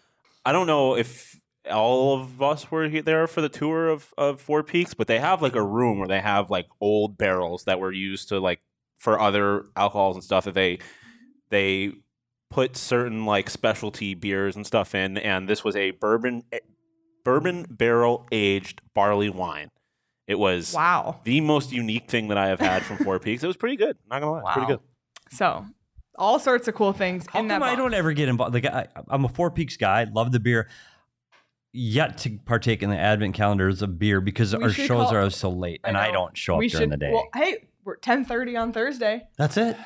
I 0.44 0.52
don't 0.52 0.66
know 0.66 0.96
if 0.96 1.38
all 1.70 2.18
of 2.20 2.40
us 2.40 2.70
were 2.70 2.88
there 2.88 3.26
for 3.26 3.40
the 3.40 3.48
tour 3.48 3.88
of 3.88 4.14
of 4.16 4.40
Four 4.40 4.62
Peaks, 4.62 4.94
but 4.94 5.08
they 5.08 5.18
have 5.18 5.42
like 5.42 5.56
a 5.56 5.62
room 5.62 5.98
where 5.98 6.08
they 6.08 6.20
have 6.20 6.48
like 6.48 6.66
old 6.80 7.18
barrels 7.18 7.64
that 7.64 7.80
were 7.80 7.92
used 7.92 8.28
to 8.30 8.38
like 8.40 8.60
for 8.96 9.20
other 9.20 9.66
alcohols 9.76 10.16
and 10.16 10.24
stuff 10.24 10.44
that 10.44 10.54
they 10.54 10.78
they 11.50 11.92
put 12.50 12.76
certain 12.76 13.26
like 13.26 13.50
specialty 13.50 14.14
beers 14.14 14.56
and 14.56 14.66
stuff 14.66 14.94
in 14.94 15.18
and 15.18 15.48
this 15.48 15.62
was 15.62 15.76
a 15.76 15.90
bourbon 15.92 16.42
eh, 16.52 16.58
bourbon 17.24 17.66
barrel 17.68 18.26
aged 18.32 18.80
barley 18.94 19.30
wine. 19.30 19.70
It 20.26 20.38
was 20.38 20.74
wow. 20.74 21.20
the 21.24 21.40
most 21.40 21.72
unique 21.72 22.10
thing 22.10 22.28
that 22.28 22.38
I 22.38 22.48
have 22.48 22.60
had 22.60 22.82
from 22.82 22.98
Four 22.98 23.18
Peaks. 23.20 23.42
It 23.42 23.46
was 23.46 23.56
pretty 23.56 23.76
good. 23.76 23.96
Not 24.08 24.20
gonna 24.20 24.32
lie, 24.32 24.40
it's 24.40 24.52
pretty 24.52 24.66
good. 24.66 24.80
So 25.30 25.64
all 26.16 26.38
sorts 26.38 26.68
of 26.68 26.74
cool 26.74 26.92
things 26.92 27.26
How 27.28 27.40
in 27.40 27.48
that 27.48 27.54
come 27.56 27.62
I 27.62 27.70
box. 27.70 27.78
don't 27.78 27.94
ever 27.94 28.12
get 28.12 28.28
involved? 28.28 28.54
Like 28.54 28.66
I, 28.66 28.88
I'm 29.08 29.24
a 29.24 29.28
Four 29.28 29.50
Peaks 29.50 29.76
guy. 29.76 30.04
Love 30.04 30.32
the 30.32 30.40
beer. 30.40 30.68
Yet 31.72 32.18
to 32.18 32.38
partake 32.46 32.82
in 32.82 32.90
the 32.90 32.98
advent 32.98 33.34
calendars 33.34 33.82
of 33.82 33.98
beer 33.98 34.20
because 34.20 34.56
We 34.56 34.64
our 34.64 34.70
shows 34.70 34.88
call- 34.88 35.14
are 35.14 35.30
so 35.30 35.50
late, 35.50 35.80
I 35.84 35.88
and 35.88 35.98
I 35.98 36.10
don't 36.10 36.36
show 36.36 36.54
up 36.54 36.60
during 36.60 36.70
should, 36.70 36.90
the 36.90 36.96
day. 36.96 37.10
Well, 37.12 37.28
hey, 37.34 37.68
we're 37.84 37.96
10:30 37.98 38.60
on 38.60 38.72
Thursday. 38.72 39.28
That's 39.36 39.56
it. 39.56 39.76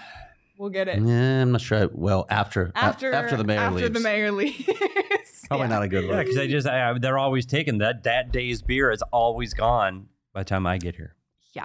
We'll 0.58 0.70
get 0.70 0.86
it 0.88 1.00
Yeah, 1.00 1.42
I'm 1.42 1.52
not 1.52 1.60
sure. 1.60 1.84
I- 1.84 1.88
well, 1.92 2.26
after 2.30 2.72
a- 2.74 2.78
after 2.78 3.12
after 3.12 3.36
the 3.36 3.44
mayor 3.44 3.60
after 3.60 3.76
leaves, 3.80 3.90
the 3.92 4.00
mayor 4.00 4.30
leaves. 4.32 4.64
probably 5.48 5.64
Yeah. 5.66 5.74
not 5.74 5.82
a 5.82 5.88
good 5.88 6.04
yeah, 6.04 6.22
because 6.22 6.38
I 6.38 6.46
just 6.46 6.66
I, 6.66 6.90
I- 6.90 6.98
they're 6.98 7.18
always 7.18 7.46
taking 7.46 7.78
that 7.78 8.04
that 8.04 8.32
day's 8.32 8.62
beer 8.62 8.90
is 8.90 9.02
always 9.12 9.54
gone 9.54 10.08
by 10.32 10.40
the 10.42 10.44
time 10.44 10.66
I 10.66 10.78
get 10.78 10.94
here. 10.96 11.14
Yeah. 11.54 11.64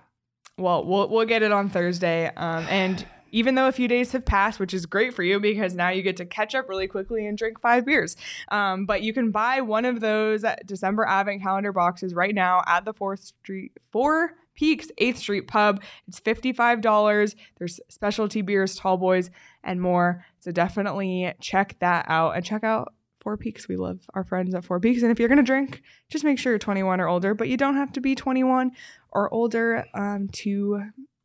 Well, 0.57 0.85
we'll 0.85 1.09
we'll 1.09 1.25
get 1.25 1.43
it 1.43 1.51
on 1.51 1.69
Thursday. 1.69 2.31
Um, 2.35 2.65
and 2.69 3.05
even 3.31 3.55
though 3.55 3.67
a 3.67 3.71
few 3.73 3.89
days 3.89 4.13
have 4.13 4.23
passed, 4.25 4.57
which 4.59 4.73
is 4.73 4.85
great 4.85 5.13
for 5.13 5.21
you 5.21 5.39
because 5.39 5.75
now 5.75 5.89
you 5.89 6.01
get 6.01 6.15
to 6.17 6.25
catch 6.25 6.55
up 6.55 6.69
really 6.69 6.87
quickly 6.87 7.27
and 7.27 7.37
drink 7.37 7.59
five 7.59 7.85
beers. 7.85 8.15
Um, 8.49 8.85
but 8.85 9.01
you 9.03 9.13
can 9.13 9.31
buy 9.31 9.59
one 9.61 9.83
of 9.83 9.99
those 9.99 10.45
December 10.65 11.05
Advent 11.05 11.41
calendar 11.43 11.73
boxes 11.73 12.13
right 12.13 12.33
now 12.33 12.63
at 12.65 12.85
the 12.85 12.93
Fourth 12.93 13.19
Street 13.21 13.73
Four 13.91 14.31
Peaks 14.57 14.91
Eighth 14.97 15.19
Street 15.19 15.47
Pub. 15.47 15.81
It's 16.07 16.19
fifty 16.19 16.51
five 16.51 16.81
dollars. 16.81 17.35
There's 17.57 17.79
specialty 17.87 18.41
beers, 18.41 18.75
tall 18.75 18.97
boys, 18.97 19.29
and 19.63 19.81
more. 19.81 20.25
So 20.39 20.51
definitely 20.51 21.33
check 21.39 21.77
that 21.79 22.05
out 22.09 22.35
and 22.35 22.43
check 22.43 22.63
out. 22.63 22.93
Four 23.19 23.35
Peaks. 23.35 23.67
We 23.67 23.75
love 23.75 23.99
our 24.13 24.23
friends 24.23 24.55
at 24.55 24.63
Four 24.63 24.79
Peaks. 24.79 25.01
And 25.01 25.11
if 25.11 25.19
you're 25.19 25.27
going 25.27 25.37
to 25.37 25.43
drink, 25.43 25.81
just 26.09 26.23
make 26.23 26.39
sure 26.39 26.53
you're 26.53 26.59
21 26.59 27.01
or 27.01 27.09
older, 27.09 27.33
but 27.33 27.49
you 27.49 27.57
don't 27.57 27.75
have 27.75 27.91
to 27.93 27.99
be 27.99 28.15
21 28.15 28.71
or 29.11 29.33
older 29.33 29.85
um, 29.93 30.29
to 30.33 30.83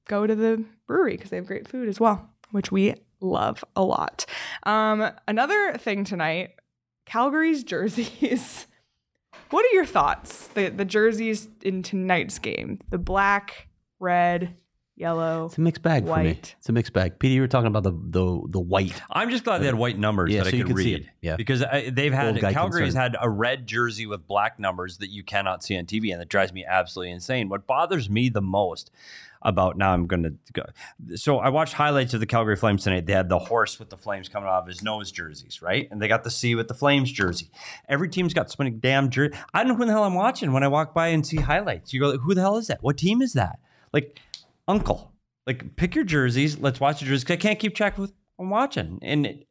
go 0.09 0.27
to 0.27 0.35
the 0.35 0.65
brewery 0.89 1.17
because 1.17 1.31
they 1.31 1.37
have 1.37 1.47
great 1.47 1.69
food 1.69 1.89
as 1.89 2.01
well, 2.01 2.29
which 2.51 2.73
we 2.73 2.95
love 3.21 3.65
a 3.77 3.85
lot. 3.85 4.27
Um, 4.65 5.13
another 5.29 5.75
thing 5.79 6.03
tonight 6.03 6.53
Calgary's 7.07 7.63
jerseys. 7.65 8.67
what 9.53 9.65
are 9.65 9.75
your 9.75 9.87
thoughts? 9.87 10.49
The, 10.49 10.69
the 10.71 10.85
jerseys 10.85 11.49
in 11.63 11.83
tonight's 11.83 12.39
game 12.39 12.81
the 12.91 12.99
black, 12.99 13.69
red, 14.01 14.57
yellow. 14.97 15.47
It's 15.47 15.59
a 15.59 15.61
mixed 15.61 15.83
bag 15.83 16.07
for 16.07 16.19
me. 16.23 16.31
It's 16.59 16.69
a 16.69 16.73
mixed 16.73 16.93
bag. 16.93 17.19
Peter, 17.19 17.35
you 17.35 17.41
were 17.41 17.49
talking 17.49 17.67
about 17.69 17.83
the 17.85 17.93
the 17.93 18.43
the 18.49 18.61
white. 18.61 19.01
I'm 19.11 19.31
just 19.31 19.45
glad 19.45 19.59
they 19.63 19.67
had 19.67 19.75
white 19.75 19.99
numbers 19.99 20.31
Yeah, 20.33 20.45
that 20.45 20.51
so 20.51 20.57
I 20.57 20.59
you 20.59 20.65
could 20.65 20.77
can 20.77 20.85
see 20.85 20.95
read. 20.95 21.03
it. 21.05 21.09
Yeah. 21.21 21.37
because 21.37 21.63
I, 21.63 21.91
they've 21.91 22.13
had 22.13 22.29
Old 22.35 22.41
guy 22.41 22.53
Calgary's 22.53 22.95
concern. 22.95 23.03
had 23.03 23.17
a 23.21 23.29
red 23.31 23.67
jersey 23.67 24.07
with 24.07 24.27
black 24.27 24.59
numbers 24.59 24.99
that 24.99 25.11
you 25.11 25.23
cannot 25.23 25.63
see 25.65 25.77
on 25.79 25.87
TV, 25.87 26.13
and 26.13 26.21
that 26.21 26.29
drives 26.29 26.53
me 26.53 26.65
absolutely 26.65 27.13
insane. 27.13 27.49
What 27.49 27.67
bothers 27.67 28.11
me 28.11 28.29
the 28.29 28.43
most 28.43 28.91
about 29.45 29.77
now, 29.77 29.93
I'm 29.93 30.07
going 30.07 30.23
to 30.23 30.35
go. 30.53 30.63
So 31.17 31.39
I 31.39 31.49
watched 31.49 31.75
highlights 31.75 32.15
of 32.15 32.21
the 32.21 32.27
Calgary 32.27 32.57
Flames 32.57 32.85
tonight. 32.85 33.07
They 33.07 33.13
had 33.13 33.29
the 33.29 33.39
horse 33.39 33.79
with 33.79 33.91
the 33.91 33.97
flames 33.97 34.29
coming 34.29 34.49
off 34.49 34.67
his 34.67 34.83
nose 34.83 35.11
jerseys, 35.13 35.61
right? 35.63 35.89
And 35.91 36.01
they 36.01 36.09
got 36.09 36.25
the 36.25 36.31
C 36.31 36.55
with 36.55 36.69
the 36.69 36.75
Flames 36.75 37.11
jersey. 37.11 37.51
Every 37.89 38.09
team's 38.09 38.35
got 38.35 38.51
so 38.51 38.57
many 38.59 38.71
damn 38.71 39.11
jersey. 39.11 39.35
I 39.53 39.61
don't 39.65 39.69
know 39.73 39.75
who 39.77 39.87
the 39.87 39.93
hell 39.93 40.05
I'm 40.05 40.15
watching 40.15 40.53
when 40.53 40.63
I 40.63 40.69
walk 40.69 40.95
by 40.95 41.09
and 41.09 41.27
see 41.27 41.39
highlights. 41.39 41.93
You 41.93 42.01
go, 42.01 42.19
who 42.19 42.35
the 42.35 42.41
hell 42.41 42.57
is 42.57 42.69
that? 42.69 42.83
What 42.83 42.97
team 42.99 43.21
is 43.23 43.33
that? 43.35 43.59
Like, 43.93 44.19
uncle. 44.69 45.13
Like, 45.47 45.77
pick 45.77 45.95
your 45.95 46.05
jerseys. 46.05 46.59
Let's 46.59 46.79
watch 46.81 47.01
the 47.01 47.07
jerseys. 47.07 47.29
I 47.31 47.37
can't 47.37 47.59
keep 47.59 47.75
track 47.75 47.95
of 47.95 47.99
what 48.01 48.11
I'm 48.39 48.51
watching. 48.51 48.99
And 49.03 49.27
it- 49.27 49.47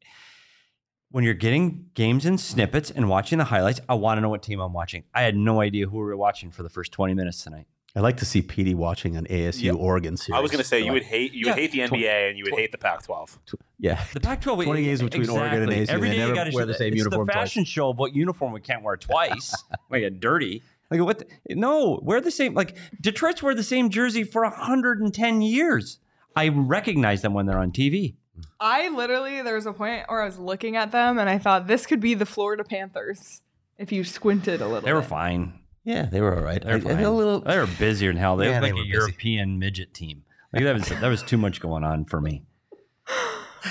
when 1.13 1.25
you're 1.25 1.33
getting 1.33 1.87
games 1.93 2.25
in 2.25 2.37
snippets 2.37 2.89
and 2.89 3.09
watching 3.09 3.37
the 3.37 3.43
highlights, 3.43 3.81
I 3.89 3.95
want 3.95 4.17
to 4.17 4.21
know 4.21 4.29
what 4.29 4.41
team 4.41 4.61
I'm 4.61 4.71
watching. 4.71 5.03
I 5.13 5.23
had 5.23 5.35
no 5.35 5.59
idea 5.59 5.87
who 5.87 5.97
we 5.97 6.03
were 6.05 6.15
watching 6.15 6.51
for 6.51 6.63
the 6.63 6.69
first 6.69 6.93
20 6.93 7.13
minutes 7.13 7.43
tonight. 7.43 7.67
I 7.95 7.99
like 7.99 8.17
to 8.17 8.25
see 8.25 8.41
Petey 8.41 8.73
watching 8.73 9.17
an 9.17 9.25
ASU 9.29 9.63
Yeah. 9.63 9.71
Oregon 9.73 10.15
series. 10.15 10.37
I 10.37 10.41
was 10.41 10.49
going 10.49 10.61
to 10.63 10.67
say 10.67 10.79
you 10.79 10.93
would 10.93 11.03
hate 11.03 11.33
you 11.33 11.45
Yeah. 11.47 11.51
would 11.53 11.59
hate 11.59 11.71
the 11.71 11.79
NBA 11.81 12.29
and 12.29 12.37
you 12.37 12.45
would 12.45 12.53
hate 12.55 12.71
the 12.71 12.77
Pac-12. 12.77 13.37
Yeah. 13.79 14.01
The 14.13 14.19
Pac-12 14.21 14.63
20 14.65 14.83
games 14.83 15.01
between 15.01 15.29
Oregon 15.29 15.63
and 15.63 15.71
ASU. 15.71 15.89
Every 15.89 16.09
They 16.09 16.15
day 16.17 16.27
you 16.27 16.33
got 16.33 16.45
to 16.45 16.51
wear 16.55 16.65
the 16.65 16.73
same 16.73 16.93
it's 16.93 16.97
uniform 17.03 17.25
the 17.27 17.33
twice. 17.33 17.49
fashion 17.49 17.65
show 17.65 17.89
of 17.89 17.97
what 17.97 18.15
uniform 18.15 18.53
we 18.53 18.61
can't 18.61 18.81
wear 18.83 18.95
twice. 18.95 19.53
we 19.89 19.99
get 19.99 20.19
dirty. 20.21 20.63
Like 20.89 21.01
what? 21.01 21.19
The, 21.19 21.55
no, 21.55 21.99
wear 22.01 22.21
the 22.21 22.31
same. 22.31 22.53
Like 22.53 22.77
Detroit's 23.01 23.43
wear 23.43 23.53
the 23.55 23.63
same 23.63 23.89
jersey 23.89 24.23
for 24.23 24.43
110 24.43 25.41
years. 25.41 25.99
I 26.35 26.47
recognize 26.47 27.21
them 27.21 27.33
when 27.33 27.45
they're 27.45 27.59
on 27.59 27.71
TV. 27.71 28.15
I 28.59 28.87
literally 28.89 29.41
there 29.41 29.55
was 29.55 29.65
a 29.65 29.73
point 29.73 30.05
where 30.07 30.21
I 30.21 30.25
was 30.25 30.39
looking 30.39 30.77
at 30.77 30.91
them 30.91 31.19
and 31.19 31.29
I 31.29 31.37
thought 31.37 31.67
this 31.67 31.85
could 31.85 31.99
be 31.99 32.13
the 32.13 32.25
Florida 32.25 32.63
Panthers 32.63 33.41
if 33.77 33.91
you 33.91 34.03
squinted 34.05 34.61
a 34.61 34.65
little. 34.67 34.81
They 34.81 34.93
were 34.93 35.01
bit. 35.01 35.09
fine. 35.09 35.53
Yeah, 35.83 36.05
they 36.05 36.21
were 36.21 36.35
all 36.35 36.43
right. 36.43 36.61
They're 36.63 36.73
I- 36.73 36.77
I 36.77 36.79
fine. 36.81 36.97
feel 36.97 37.13
a 37.13 37.17
little. 37.17 37.39
They 37.41 37.57
were 37.57 37.67
busier 37.67 38.11
than 38.11 38.17
hell. 38.17 38.37
They 38.37 38.49
Yeah, 38.49 38.59
were 38.59 38.67
they 38.67 38.71
like 38.71 38.75
were 38.75 38.81
a 38.81 38.85
busy. 38.85 38.93
European 38.97 39.59
midget 39.59 39.93
team. 39.93 40.23
Like 40.53 40.63
that 40.63 40.73
was 40.75 40.89
that 40.89 41.07
was 41.07 41.23
too 41.23 41.37
much 41.37 41.59
going 41.61 41.83
on 41.83 42.05
for 42.05 42.19
me. 42.21 42.43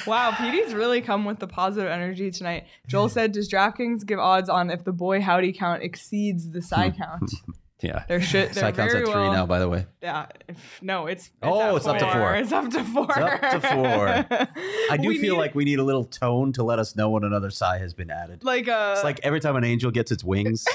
Wow, 0.06 0.30
PD's 0.30 0.72
really 0.72 1.00
come 1.00 1.24
with 1.24 1.40
the 1.40 1.48
positive 1.48 1.90
energy 1.90 2.30
tonight. 2.30 2.66
Joel 2.86 3.08
said, 3.16 3.32
"Does 3.32 3.48
DraftKings 3.50 4.06
give 4.06 4.18
odds 4.18 4.48
on 4.48 4.70
if 4.70 4.84
the 4.84 4.92
boy 4.92 5.20
howdy 5.20 5.52
count 5.52 5.82
exceeds 5.82 6.50
the 6.50 6.62
side 6.62 6.94
hmm. 6.96 7.02
count?" 7.02 7.30
Yeah. 7.82 8.04
They're 8.08 8.20
shit. 8.20 8.52
They're 8.52 8.64
Side 8.64 8.76
count's 8.76 8.92
at 8.94 9.04
three 9.04 9.14
well. 9.14 9.32
now, 9.32 9.46
by 9.46 9.58
the 9.58 9.66
way. 9.66 9.86
Yeah. 10.02 10.26
If, 10.46 10.80
no, 10.82 11.06
it's, 11.06 11.28
it's 11.28 11.34
Oh, 11.42 11.62
at 11.62 11.74
it's 11.76 11.86
up 11.86 11.98
to 11.98 12.12
four. 12.12 12.34
It's 12.34 12.52
up 12.52 12.70
to 12.72 12.84
four. 12.84 13.06
It's 13.08 13.18
up 13.18 13.50
to 13.52 13.60
four. 13.60 14.06
I 14.90 14.98
do 15.00 15.08
We 15.08 15.16
feel 15.16 15.36
need, 15.36 15.40
like 15.40 15.54
we 15.54 15.64
need 15.64 15.78
a 15.78 15.82
little 15.82 16.04
tone 16.04 16.52
to 16.52 16.62
let 16.62 16.78
us 16.78 16.94
know 16.94 17.08
when 17.08 17.24
another 17.24 17.48
side 17.48 17.80
has 17.80 17.94
been 17.94 18.10
added. 18.10 18.44
like 18.44 18.68
a 18.68 18.92
It's 18.96 19.02
like 19.02 19.20
every 19.22 19.40
time 19.40 19.56
an 19.56 19.64
angel 19.64 19.90
gets 19.90 20.12
its 20.12 20.22
wings. 20.22 20.66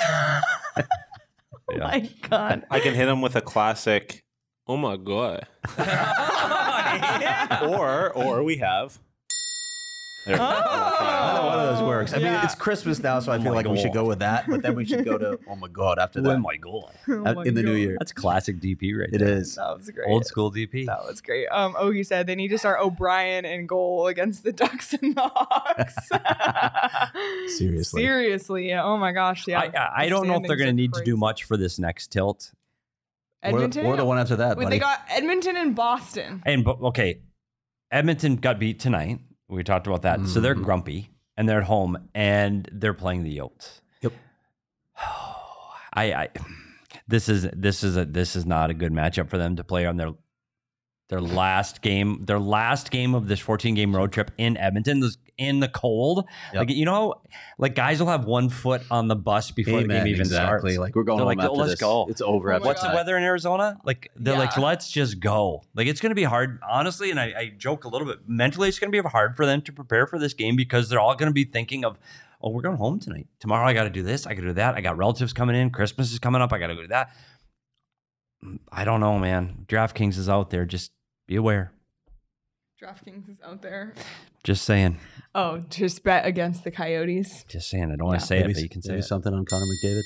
oh 1.72 1.78
my 1.78 2.10
god. 2.30 2.66
I 2.70 2.80
can 2.80 2.94
hit 2.94 3.08
him 3.08 3.22
with 3.22 3.36
a 3.36 3.42
classic. 3.42 4.24
Oh 4.68 4.78
my 4.78 4.98
god! 4.98 5.48
Or 7.62 8.12
or 8.14 8.44
we 8.44 8.58
have. 8.58 9.00
There. 10.26 10.38
Either 10.42 11.46
one 11.48 11.60
of 11.60 11.76
those 11.78 11.88
works. 11.88 12.14
I 12.14 12.18
mean, 12.18 12.26
Yeah. 12.28 12.44
it's 12.44 12.56
Christmas 12.56 13.00
now, 13.02 13.20
so 13.20 13.32
I 13.32 13.38
feel 13.38 13.46
my 13.52 13.58
like 13.58 13.68
we 13.68 13.78
should 13.78 13.94
God. 13.94 14.02
go 14.02 14.06
with 14.06 14.20
that. 14.20 14.48
But 14.50 14.62
then 14.64 14.76
we 14.76 14.86
should 14.86 15.06
go 15.06 15.18
to 15.18 15.40
oh 15.48 15.56
my 15.56 15.68
god 15.68 16.00
after 16.00 16.20
that. 16.22 16.30
Oh 16.36 16.40
my 16.40 16.58
god. 16.62 16.92
Oh 17.08 17.34
my 17.34 17.44
in 17.44 17.54
the 17.54 17.62
new 17.64 17.74
God. 17.74 17.80
year. 17.80 17.96
That's 18.00 18.12
classic 18.12 18.58
DP 18.60 18.98
right 19.00 19.10
It 19.12 19.20
there. 19.20 19.28
is. 19.38 19.56
That 19.56 19.78
was 19.78 19.90
great. 19.90 20.08
Old 20.10 20.26
school 20.26 20.52
DP. 20.52 20.86
That 20.88 21.06
was 21.06 21.22
great. 21.22 21.48
Um, 21.48 21.74
Ogie 21.76 22.06
said 22.06 22.28
they 22.28 22.36
need 22.36 22.50
to 22.50 22.58
start 22.58 22.80
O'Brien 22.82 23.46
in 23.46 23.68
goal 23.68 24.08
against 24.08 24.44
the 24.44 24.52
Ducks 24.54 24.94
and 24.94 25.16
the 25.16 25.22
Hawks. 25.22 26.10
Seriously. 27.58 28.02
Seriously. 28.02 28.70
Yeah. 28.70 28.84
Oh 28.84 28.98
my 28.98 29.12
gosh. 29.12 29.48
Yeah. 29.48 29.60
I, 29.62 29.66
I, 29.78 30.06
I 30.06 30.10
don't 30.10 30.28
know 30.28 30.36
if 30.38 30.44
they're 30.48 30.58
going 30.58 30.68
to 30.70 30.74
need 30.74 30.94
to 30.94 31.04
do 31.04 31.18
much 31.18 31.44
for 31.44 31.58
this 31.58 31.80
next 31.80 32.08
tilt. 32.12 32.52
Or, 33.44 33.50
Edmonton. 33.50 33.86
or 33.86 33.96
the 33.96 34.06
one 34.06 34.18
after 34.18 34.38
that, 34.38 34.58
Wait, 34.58 34.64
buddy. 34.64 34.76
they 34.78 34.80
got 34.80 35.02
Edmonton 35.08 35.56
and 35.56 35.76
Boston. 35.76 36.42
And 36.48 36.64
but 36.64 36.82
okay, 36.82 37.20
Edmonton 37.92 38.38
got 38.38 38.58
beat 38.58 38.80
tonight. 38.80 39.20
We 39.48 39.64
talked 39.64 39.88
about 39.88 40.02
that. 40.04 40.26
So 40.28 40.40
they're 40.42 40.56
Mhm. 40.56 40.64
grumpy 40.64 41.10
and 41.38 41.48
they're 41.48 41.60
at 41.60 41.66
home 41.66 42.10
and 42.14 42.68
they're 42.72 42.94
playing 42.94 43.24
the 43.24 43.38
Yotes. 43.38 43.82
Yep. 44.02 44.14
I, 45.94 46.14
I 46.14 46.30
this 47.08 47.30
is 47.30 47.48
this 47.54 47.84
is 47.84 47.96
a 47.98 48.06
this 48.06 48.36
is 48.36 48.46
not 48.46 48.70
a 48.70 48.74
good 48.74 48.92
matchup 48.92 49.30
for 49.30 49.38
them 49.38 49.56
to 49.58 49.64
play 49.64 49.86
on 49.86 49.98
their 49.98 50.12
their 51.08 51.22
last 51.22 51.82
game, 51.82 52.26
their 52.26 52.40
last 52.40 52.90
game 52.92 53.14
of 53.14 53.28
this 53.28 53.40
14 53.40 53.76
game 53.76 53.96
road 53.96 54.12
trip 54.12 54.32
in 54.38 54.58
Edmonton, 54.58 55.02
this, 55.02 55.18
in 55.38 55.60
the 55.60 55.68
cold. 55.68 56.26
Yep. 56.54 56.60
Like 56.68 56.70
you 56.70 56.86
know, 56.86 57.16
like 57.58 57.76
guys 57.76 58.00
will 58.00 58.08
have 58.08 58.26
one 58.26 58.50
foot 58.50 58.82
on 58.90 59.08
the 59.08 59.16
bus 59.16 59.52
before 59.52 59.82
the 59.82 59.88
game 59.88 60.08
even 60.08 60.22
exactly. 60.22 60.74
starts. 60.74 60.80
Like 60.80 60.96
we're 60.96 61.04
going 61.04 61.18
They're 61.18 61.28
home 61.28 61.38
like, 61.38 61.46
after 61.46 61.58
let's 61.58 61.72
this. 61.74 61.80
go. 61.80 62.08
It's 62.10 62.22
over 62.22 62.54
Oh 62.54 62.60
What's 62.60 62.82
God. 62.82 62.92
the 62.92 62.96
weather 62.96 63.18
in 63.18 63.24
Arizona? 63.24 63.78
Like 63.84 64.12
they're 64.16 64.38
like, 64.38 64.58
let's 64.58 64.90
just 64.90 65.20
go. 65.20 65.64
Like 65.76 65.88
it's 65.88 66.02
going 66.02 66.12
to 66.12 66.16
be 66.16 66.24
hard, 66.24 66.60
honestly. 66.68 67.12
And 67.12 67.20
I, 67.20 67.34
I 67.38 67.54
joke 67.58 67.84
a 67.84 67.88
little 67.88 68.08
bit. 68.08 68.20
Mentally, 68.28 68.70
it's 68.70 68.80
going 68.80 68.92
to 68.92 69.02
be 69.04 69.08
hard 69.08 69.36
for 69.36 69.46
them 69.46 69.62
to 69.64 69.72
prepare 69.74 70.08
for 70.08 70.18
this 70.18 70.34
game 70.34 70.56
because 70.56 70.90
they're 70.90 71.00
all 71.00 71.16
going 71.16 71.30
to 71.30 71.34
be 71.34 71.44
thinking 71.44 71.86
of, 71.86 72.00
oh, 72.42 72.50
we're 72.50 72.62
going 72.62 72.78
home 72.78 73.00
tonight. 73.00 73.28
Tomorrow, 73.40 73.68
I 73.68 73.74
got 73.74 73.84
to 73.84 73.90
do 73.90 74.04
this. 74.04 74.26
I 74.26 74.34
got 74.34 74.42
to 74.42 74.48
do 74.48 74.54
that. 74.54 74.76
I 74.76 74.82
got 74.82 74.98
relatives 74.98 75.34
coming 75.34 75.56
in. 75.56 75.70
Christmas 75.70 76.12
is 76.14 76.20
coming 76.20 76.42
up. 76.42 76.54
I 76.54 76.60
got 76.60 76.68
to 76.68 76.76
go 76.76 76.82
do 76.82 76.88
that. 76.88 77.14
I 78.72 78.86
don't 78.86 79.00
know, 79.00 79.18
man. 79.20 79.66
DraftKings 79.68 80.18
is 80.18 80.30
out 80.30 80.50
there. 80.50 80.66
Just 80.66 80.92
be 81.28 81.36
aware. 81.36 81.72
DraftKings 82.82 83.30
is 83.30 83.38
out 83.44 83.62
there. 83.62 83.94
Just 84.44 84.66
saying. 84.66 85.00
Oh, 85.34 85.60
just 85.70 86.04
bet 86.04 86.26
against 86.26 86.64
the 86.64 86.72
Coyotes. 86.72 87.46
Just 87.48 87.70
saying. 87.70 87.92
I 87.92 87.96
don't 87.96 88.08
want 88.08 88.20
to 88.20 88.26
say 88.26 88.40
maybe, 88.40 88.52
it, 88.52 88.54
but 88.56 88.64
you 88.64 88.70
can 88.70 88.82
say 88.82 88.96
it. 88.96 89.04
something 89.04 89.34
on 89.34 89.46
Connor 89.46 89.66
McDavid. 89.66 90.02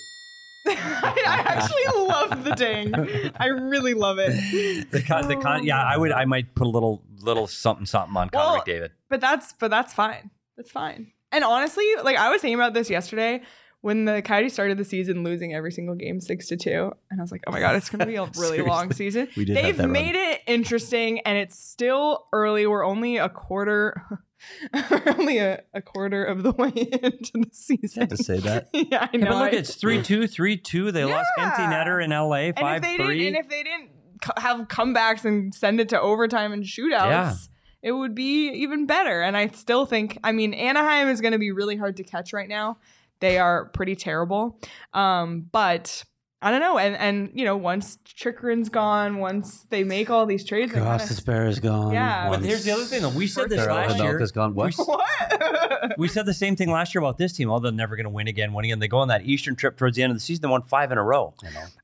I, 0.67 1.23
I 1.27 1.39
actually 1.45 2.07
love 2.07 2.43
the 2.43 2.55
ding. 2.55 3.33
I 3.37 3.47
really 3.47 3.93
love 3.93 4.17
it. 4.19 4.87
The 4.91 5.01
con, 5.01 5.27
the 5.27 5.35
con, 5.35 5.65
yeah, 5.65 5.83
I 5.83 5.97
would. 5.97 6.11
I 6.11 6.25
might 6.25 6.55
put 6.55 6.67
a 6.67 6.69
little, 6.69 7.03
little 7.21 7.47
something, 7.47 7.85
something 7.85 8.15
on 8.15 8.29
Connor 8.29 8.53
Well, 8.53 8.61
McDavid. 8.61 8.89
But 9.09 9.21
that's 9.21 9.53
but 9.53 9.69
that's 9.69 9.93
fine. 9.93 10.31
That's 10.57 10.71
fine. 10.71 11.11
And 11.31 11.43
honestly, 11.43 11.85
like 12.03 12.17
I 12.17 12.29
was 12.29 12.41
thinking 12.41 12.55
about 12.55 12.73
this 12.73 12.89
yesterday 12.89 13.41
when 13.81 14.05
the 14.05 14.21
Coyotes 14.21 14.53
started 14.53 14.77
the 14.77 14.83
season 14.85 15.23
losing 15.23 15.53
every 15.53 15.71
single 15.71 15.95
game 15.95 16.19
six 16.19 16.47
to 16.47 16.57
two, 16.57 16.91
and 17.09 17.19
I 17.19 17.23
was 17.23 17.31
like, 17.31 17.43
oh 17.47 17.51
my 17.51 17.59
god, 17.59 17.75
it's 17.75 17.89
gonna 17.89 18.05
be 18.05 18.15
a 18.15 18.25
really 18.37 18.61
long 18.61 18.91
season. 18.91 19.27
We 19.37 19.45
did 19.45 19.55
They've 19.55 19.77
that 19.77 19.83
run. 19.83 19.91
made 19.91 20.15
it 20.15 20.41
interesting, 20.47 21.19
and 21.21 21.37
it's 21.37 21.57
still 21.57 22.27
early. 22.33 22.67
We're 22.67 22.85
only 22.85 23.17
a 23.17 23.29
quarter, 23.29 24.01
we're 24.73 25.03
only 25.17 25.37
a, 25.37 25.61
a 25.73 25.81
quarter 25.81 26.23
of 26.25 26.43
the 26.43 26.51
way 26.57 26.69
into 26.75 27.31
the 27.35 27.49
season. 27.51 28.07
to 28.09 28.17
say 28.17 28.39
that. 28.39 28.69
yeah, 28.73 29.07
I 29.13 29.17
Yeah, 29.17 29.19
know. 29.25 29.31
but 29.31 29.37
look, 29.45 29.53
it's 29.53 29.75
3 29.75 30.01
2, 30.03 30.27
3 30.27 30.57
2. 30.57 30.91
They 30.91 31.05
lost 31.05 31.29
empty 31.37 31.61
netter 31.63 32.03
in 32.03 32.09
LA, 32.11 32.33
and 32.49 32.57
5 32.59 32.75
if 32.77 32.81
they 32.83 32.97
3. 32.97 33.17
didn't, 33.17 33.27
and 33.35 33.45
if 33.45 33.49
they 33.49 33.63
didn't 33.63 33.89
have 34.37 34.67
comebacks 34.67 35.23
and 35.23 35.55
send 35.55 35.79
it 35.79 35.87
to 35.89 36.01
overtime 36.01 36.51
and 36.51 36.63
shootouts, 36.63 37.09
Yeah. 37.09 37.33
it 37.81 37.93
would 37.93 38.13
be 38.13 38.49
even 38.49 38.85
better. 38.85 39.21
And 39.21 39.37
I 39.37 39.47
still 39.47 39.85
think, 39.85 40.17
I 40.23 40.33
mean, 40.33 40.53
Anaheim 40.53 41.07
is 41.07 41.21
going 41.21 41.31
to 41.31 41.39
be 41.39 41.51
really 41.51 41.77
hard 41.77 41.95
to 41.97 42.03
catch 42.03 42.33
right 42.33 42.49
now. 42.49 42.77
They 43.19 43.37
are 43.37 43.65
pretty 43.65 43.95
terrible. 43.95 44.59
Um, 44.93 45.47
but 45.51 46.03
I 46.41 46.51
don't 46.51 46.61
know. 46.61 46.77
And 46.77 46.95
and 46.95 47.31
you 47.33 47.43
know, 47.43 47.57
once 47.57 47.97
Chychrun's 48.05 48.69
gone, 48.69 49.17
once 49.17 49.65
they 49.69 49.83
make 49.83 50.09
all 50.09 50.25
these 50.25 50.45
trades, 50.45 50.71
they 50.71 50.79
Gosh, 50.79 51.01
kinda- 51.01 51.15
the 51.15 51.21
Bear 51.23 51.47
is 51.47 51.59
gone. 51.59 51.93
Yeah. 51.93 52.29
But 52.29 52.41
here's 52.41 52.63
the 52.63 52.71
other 52.71 52.85
thing, 52.85 53.01
though. 53.01 53.09
We 53.09 53.27
said 53.27 53.49
this 53.49 53.59
Carol 53.59 53.75
last 53.75 53.91
Hidalgo 53.93 54.11
year. 54.11 54.21
is 54.21 54.31
gone. 54.31 54.55
What? 54.55 54.73
what? 54.77 55.97
We 55.97 56.07
said 56.07 56.25
the 56.25 56.33
same 56.33 56.55
thing 56.55 56.71
last 56.71 56.95
year 56.95 57.01
about 57.01 57.17
this 57.17 57.33
team. 57.33 57.49
Oh, 57.49 57.59
they're 57.59 57.71
never 57.73 57.97
going 57.97 58.05
to 58.05 58.09
win 58.09 58.27
again, 58.29 58.53
win 58.53 58.63
again. 58.63 58.79
They 58.79 58.87
go 58.87 58.99
on 58.99 59.09
that 59.09 59.25
Eastern 59.25 59.55
trip 59.57 59.75
towards 59.75 59.97
the 59.97 60.03
end 60.03 60.11
of 60.11 60.15
the 60.15 60.21
season. 60.21 60.43
They 60.43 60.47
won 60.47 60.61
five 60.61 60.91
in 60.93 60.97
a 60.97 61.03
row. 61.03 61.33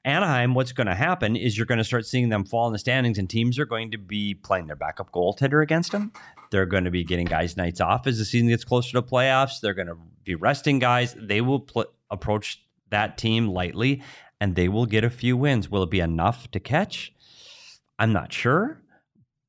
Anaheim, 0.06 0.54
what's 0.54 0.72
going 0.72 0.88
to 0.88 0.96
happen 0.96 1.36
is 1.36 1.58
you're 1.58 1.66
going 1.66 1.80
to 1.80 1.84
start 1.84 2.06
seeing 2.06 2.30
them 2.30 2.46
fall 2.46 2.68
in 2.68 2.74
the 2.74 2.80
standings, 2.80 3.18
and 3.18 3.30
teams 3.30 3.60
are 3.60 3.66
going 3.66 3.92
to 3.92 3.98
be 3.98 4.36
playing 4.36 4.68
their 4.68 4.76
backup 4.78 5.12
goaltender 5.12 5.62
against 5.62 5.92
them. 5.92 6.14
They're 6.52 6.66
going 6.66 6.86
to 6.86 6.92
be 6.92 7.04
getting 7.04 7.26
guys 7.26 7.58
nights 7.58 7.82
off 7.82 8.08
as 8.08 8.20
the 8.20 8.26
season 8.26 8.48
gets 8.48 8.64
closer 8.64 8.94
to 8.94 9.02
playoffs. 9.02 9.60
They're 9.60 9.74
going 9.74 9.88
to 9.88 9.98
be 10.26 10.36
resting 10.36 10.80
guys. 10.80 11.16
They 11.18 11.42
will 11.42 11.62
pl- 11.62 11.86
approach 12.10 12.62
that 12.90 13.18
team 13.18 13.48
lightly, 13.48 14.02
and 14.40 14.56
they 14.56 14.68
will 14.68 14.86
get 14.86 15.04
a 15.04 15.10
few 15.10 15.38
wins. 15.38 15.70
Will 15.70 15.84
it 15.84 15.90
be 15.90 16.00
enough 16.00 16.50
to 16.52 16.60
catch? 16.60 17.14
I'm 17.98 18.12
not 18.12 18.34
sure. 18.34 18.82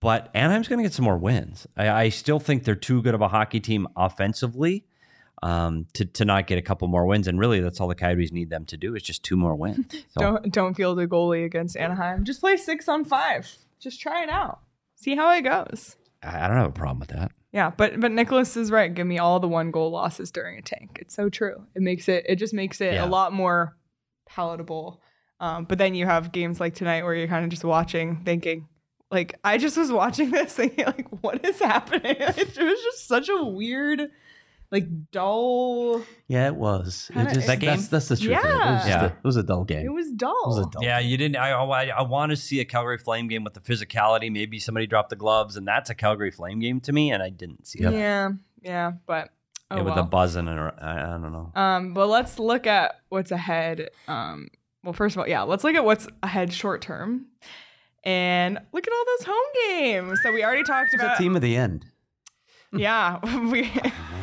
But 0.00 0.30
Anaheim's 0.34 0.68
going 0.68 0.78
to 0.78 0.82
get 0.84 0.92
some 0.92 1.04
more 1.04 1.18
wins. 1.18 1.66
I, 1.76 1.88
I 1.88 2.08
still 2.10 2.38
think 2.38 2.64
they're 2.64 2.74
too 2.74 3.02
good 3.02 3.14
of 3.14 3.22
a 3.22 3.28
hockey 3.28 3.60
team 3.60 3.88
offensively 3.96 4.84
um, 5.42 5.86
to 5.94 6.04
to 6.04 6.24
not 6.24 6.46
get 6.46 6.58
a 6.58 6.62
couple 6.62 6.86
more 6.88 7.06
wins. 7.06 7.26
And 7.26 7.38
really, 7.38 7.60
that's 7.60 7.80
all 7.80 7.88
the 7.88 7.94
Coyotes 7.94 8.30
need 8.30 8.50
them 8.50 8.66
to 8.66 8.76
do 8.76 8.94
is 8.94 9.02
just 9.02 9.24
two 9.24 9.36
more 9.36 9.56
wins. 9.56 9.86
So, 10.10 10.20
don't 10.20 10.52
don't 10.52 10.74
field 10.74 10.98
a 11.00 11.06
goalie 11.06 11.44
against 11.44 11.76
Anaheim. 11.76 12.24
Just 12.24 12.40
play 12.40 12.56
six 12.56 12.88
on 12.88 13.04
five. 13.04 13.52
Just 13.80 14.00
try 14.00 14.22
it 14.22 14.28
out. 14.30 14.60
See 14.94 15.16
how 15.16 15.32
it 15.32 15.42
goes. 15.42 15.96
I 16.22 16.44
I 16.44 16.48
don't 16.48 16.56
have 16.56 16.68
a 16.68 16.72
problem 16.72 17.00
with 17.00 17.08
that. 17.08 17.32
Yeah, 17.56 17.70
but 17.70 17.98
but 17.98 18.12
Nicholas 18.12 18.54
is 18.56 18.70
right. 18.70 18.92
Give 18.94 19.06
me 19.06 19.18
all 19.18 19.40
the 19.40 19.48
one 19.48 19.70
goal 19.70 19.90
losses 19.90 20.30
during 20.30 20.58
a 20.58 20.62
tank. 20.62 20.98
It's 21.00 21.14
so 21.14 21.30
true. 21.30 21.64
It 21.74 21.80
makes 21.80 22.06
it 22.06 22.26
it 22.28 22.36
just 22.36 22.52
makes 22.52 22.82
it 22.82 22.92
Yeah. 22.92 23.06
a 23.06 23.08
lot 23.08 23.32
more 23.32 23.74
palatable. 24.28 25.00
Um, 25.40 25.64
but 25.64 25.78
then 25.78 25.94
you 25.94 26.04
have 26.04 26.32
games 26.32 26.60
like 26.60 26.74
tonight 26.74 27.02
where 27.02 27.14
you're 27.14 27.28
kind 27.28 27.44
of 27.44 27.50
just 27.50 27.64
watching, 27.64 28.20
thinking, 28.26 28.68
Like 29.10 29.38
I 29.42 29.56
just 29.56 29.76
was 29.78 29.90
watching 29.90 30.30
this 30.36 30.52
thinking 30.52 30.84
like, 30.84 31.08
what 31.22 31.44
is 31.46 31.58
happening? 31.58 32.16
It 32.20 32.58
was 32.58 32.82
just 32.84 33.08
such 33.08 33.28
a 33.30 33.42
weird, 33.44 34.10
like 34.70 34.86
dull. 35.12 36.02
Yeah, 36.28 36.46
it 36.48 36.56
was. 36.56 37.10
It 37.14 37.34
just, 37.34 37.46
That 37.46 37.60
game? 37.60 37.70
That's, 37.70 37.88
that's 37.88 38.08
the 38.08 38.16
truth. 38.16 38.36
of 38.38 38.44
it. 38.44 38.48
It 38.48 38.56
was, 38.56 38.88
Yeah. 38.88 39.02
a, 39.04 39.06
it 39.06 39.12
was 39.24 39.36
a 39.36 39.42
dull 39.42 39.64
game. 39.64 39.86
It 39.86 39.92
was 39.92 40.10
dull. 40.10 40.30
It 40.30 40.34
dull. 40.42 40.46
was 40.48 40.58
a 40.58 40.70
dull. 40.70 40.82
Yeah, 40.82 40.98
you 40.98 41.16
didn't. 41.16 41.36
I 41.36 41.50
I, 41.52 41.84
I 41.86 42.02
want 42.02 42.30
to 42.30 42.36
see 42.36 42.60
a 42.60 42.64
Calgary 42.64 42.98
Flame 42.98 43.28
game 43.28 43.44
with 43.44 43.54
the 43.54 43.60
physicality. 43.60 44.30
Maybe 44.32 44.58
somebody 44.58 44.86
dropped 44.86 45.10
the 45.10 45.16
gloves, 45.16 45.56
and 45.56 45.66
that's 45.66 45.90
a 45.90 45.94
Calgary 45.94 46.30
Flame 46.30 46.58
game 46.60 46.80
to 46.80 46.92
me. 46.92 47.12
And 47.12 47.22
I 47.22 47.30
didn't 47.30 47.66
see 47.66 47.80
Yep. 47.82 47.92
that. 47.92 47.98
Yeah, 47.98 48.28
yeah, 48.62 48.92
but 49.06 49.30
oh 49.70 49.76
Yeah, 49.76 49.82
with 49.82 49.94
well. 49.94 50.04
the 50.04 50.10
buzzing 50.10 50.48
and 50.48 50.58
I, 50.60 50.72
I 50.80 51.18
don't 51.18 51.32
know. 51.32 51.52
Um, 51.54 51.94
but 51.94 52.06
let's 52.08 52.38
look 52.38 52.66
at 52.66 53.00
what's 53.08 53.30
ahead. 53.30 53.88
Um, 54.08 54.48
well, 54.82 54.92
first 54.92 55.16
of 55.16 55.20
all, 55.20 55.28
yeah, 55.28 55.42
let's 55.42 55.64
look 55.64 55.74
at 55.76 55.84
what's 55.84 56.06
ahead 56.22 56.52
short 56.52 56.80
term, 56.82 57.26
and 58.04 58.58
look 58.72 58.86
at 58.86 58.92
all 58.92 59.04
those 59.18 59.26
home 59.26 59.46
games. 59.68 60.20
So 60.22 60.32
we 60.32 60.44
already 60.44 60.62
talked 60.62 60.92
It 60.92 60.96
was 60.98 61.02
about. 61.04 61.18
a 61.18 61.22
team 61.22 61.34
of 61.36 61.42
the 61.42 61.56
end. 61.56 61.86
Yeah, 62.72 63.18
we. 63.50 63.70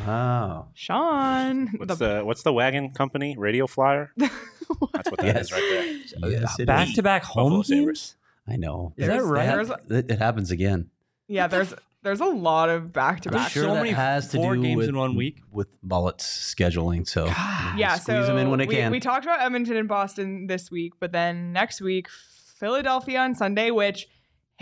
Wow. 0.06 0.68
Sean, 0.74 1.68
What's 1.78 1.98
the- 1.98 2.18
the 2.20 2.26
what's 2.26 2.44
the 2.44 2.54
wagon 2.54 2.92
company? 2.92 3.36
Radio 3.38 3.68
Flyer. 3.68 4.12
That's 4.18 5.12
what 5.12 5.20
that 5.20 5.38
is 5.38 5.50
Yes. 5.50 5.52
right 5.52 6.20
there. 6.22 6.32
Yes, 6.32 6.60
it 6.60 6.66
back 6.66 6.94
to 6.96 7.04
back 7.04 7.24
home 7.24 7.64
Sabres. 7.64 7.86
games. 7.86 8.16
I 8.48 8.56
know. 8.58 8.94
Is 8.98 9.08
that 9.08 9.24
right? 9.24 9.46
there's- 9.48 9.72
It, 9.90 10.12
it 10.12 10.20
happens 10.20 10.52
again. 10.52 10.90
yeah, 11.28 11.48
there's 11.48 11.74
there's 12.02 12.20
a 12.20 12.26
lot 12.26 12.68
of 12.70 12.92
back 12.92 13.22
to 13.22 13.30
There's 13.30 13.44
back. 13.44 13.52
so 13.54 13.76
many 13.76 13.92
has 13.92 14.28
to 14.30 14.38
four 14.38 14.56
do 14.56 14.62
games 14.62 14.78
with, 14.78 14.90
in 14.90 14.98
one 14.98 15.16
week. 15.16 15.38
with 15.52 15.70
Mullet's 15.82 16.26
scheduling. 16.54 17.08
So 17.08 17.28
Yeah, 17.28 17.96
squeeze 17.96 18.06
so 18.06 18.26
them 18.28 18.38
in 18.38 18.50
when 18.50 18.60
they 18.60 18.66
we, 18.66 18.76
can. 18.76 18.92
we 18.92 19.00
talked 19.00 19.24
about 19.26 19.40
Edmonton 19.40 19.78
and 19.78 19.88
Boston 19.88 20.48
this 20.48 20.70
week, 20.70 20.94
but 21.00 21.14
then 21.14 21.54
next 21.54 21.80
week 21.80 22.10
Philadelphia 22.10 23.20
on 23.20 23.36
Sunday, 23.36 23.72
which 23.72 24.08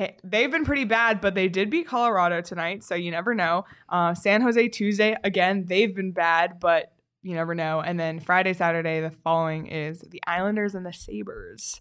hey, 0.01 0.17
they've 0.23 0.49
been 0.49 0.65
pretty 0.65 0.83
bad, 0.85 1.21
but 1.21 1.35
they 1.35 1.47
did 1.47 1.69
beat 1.69 1.85
Colorado 1.85 2.41
tonight, 2.41 2.83
so 2.83 2.95
you 2.95 3.11
never 3.11 3.35
know. 3.35 3.65
Uh, 3.87 4.15
San 4.15 4.41
Jose 4.41 4.67
Tuesday 4.69 5.15
again, 5.23 5.65
they've 5.67 5.95
been 5.95 6.11
bad, 6.11 6.59
but 6.59 6.91
you 7.21 7.35
never 7.35 7.53
know. 7.53 7.81
And 7.81 7.99
then 7.99 8.19
Friday, 8.19 8.53
Saturday, 8.53 8.99
the 8.99 9.11
following 9.11 9.67
is 9.67 9.99
the 10.01 10.19
Islanders 10.25 10.73
and 10.73 10.83
the 10.83 10.91
Sabers. 10.91 11.79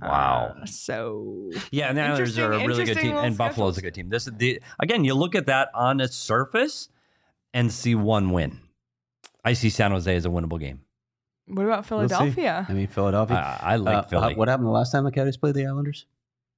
Wow. 0.00 0.54
Uh, 0.62 0.64
so 0.64 1.50
Yeah, 1.70 1.88
and 1.90 1.98
the 1.98 2.02
Islanders 2.02 2.38
are 2.38 2.52
a 2.54 2.66
really 2.66 2.86
good 2.86 2.96
team, 2.96 3.08
little 3.08 3.20
and 3.20 3.36
Buffalo's 3.36 3.76
a 3.76 3.82
good 3.82 3.92
team. 3.92 4.08
This 4.08 4.26
is 4.26 4.32
the 4.38 4.62
again, 4.80 5.04
you 5.04 5.12
look 5.12 5.34
at 5.34 5.44
that 5.46 5.68
on 5.74 6.00
its 6.00 6.16
surface 6.16 6.88
and 7.52 7.70
see 7.70 7.94
one 7.94 8.30
win. 8.30 8.60
I 9.44 9.52
see 9.52 9.68
San 9.68 9.90
Jose 9.90 10.14
as 10.16 10.24
a 10.24 10.30
winnable 10.30 10.58
game. 10.58 10.80
what 11.46 11.66
about 11.66 11.88
We'll. 11.90 12.08
Philadelphia? 12.08 12.66
I 12.66 12.72
mean, 12.72 12.86
Philadelphia. 12.86 13.58
I, 13.60 13.74
I 13.74 13.76
like 13.76 13.96
Uh, 13.96 14.02
Philly. 14.04 14.34
What 14.36 14.48
happened 14.48 14.66
the 14.68 14.72
last 14.72 14.90
time 14.90 15.04
the 15.04 15.12
Coyotes 15.12 15.36
played 15.36 15.54
the 15.54 15.66
Islanders? 15.66 16.06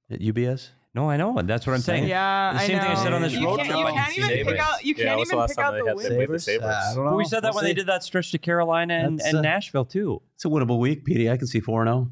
At 0.09 0.19
UBS? 0.21 0.69
No, 0.93 1.09
I 1.09 1.15
know, 1.15 1.41
that's 1.41 1.65
what 1.65 1.73
I'm 1.73 1.79
saying. 1.79 2.07
yeah, 2.09 2.51
The 2.51 2.59
I 2.59 2.67
same 2.67 2.79
thing 2.79 2.87
I 2.91 2.95
said 2.95 3.13
on 3.13 3.21
this 3.21 3.31
you 3.33 3.45
road 3.45 3.59
trip 3.61 3.67
you 3.69 3.73
can't 3.85 4.17
even 4.17 4.29
Sabres. 4.29 4.47
pick 4.53 4.59
out. 4.59 4.83
You 4.85 4.93
Yeah, 4.97 5.05
can't 5.05 5.17
what's 5.19 5.29
the 5.29 5.33
even 5.35 5.39
last 5.39 5.47
pick 5.49 5.57
time 5.57 5.65
out 5.65 5.71
they 5.71 5.79
the 5.79 5.87
had- 5.87 5.95
win. 5.95 6.17
they 6.19 6.25
the 6.25 6.39
Sabres? 6.39 6.63
Uh, 6.63 6.67
I 6.91 6.95
don't 6.95 7.03
know. 7.05 7.09
But 7.11 7.17
we 7.17 7.23
said 7.25 7.39
that 7.43 7.47
We'll 7.53 7.53
when 7.55 7.63
see. 7.63 7.67
they 7.69 7.73
did 7.75 7.87
that 7.87 8.03
stretch 8.03 8.31
to 8.31 8.37
Carolina 8.37 8.93
and, 8.95 9.21
and 9.21 9.37
uh, 9.37 9.41
Nashville 9.41 9.85
too. 9.85 10.21
It's 10.35 10.43
a 10.43 10.49
winnable 10.49 10.79
week, 10.79 11.05
Petey. 11.05 11.29
I 11.31 11.37
can 11.37 11.47
see 11.47 11.61
4 11.61 11.85
0. 11.85 12.11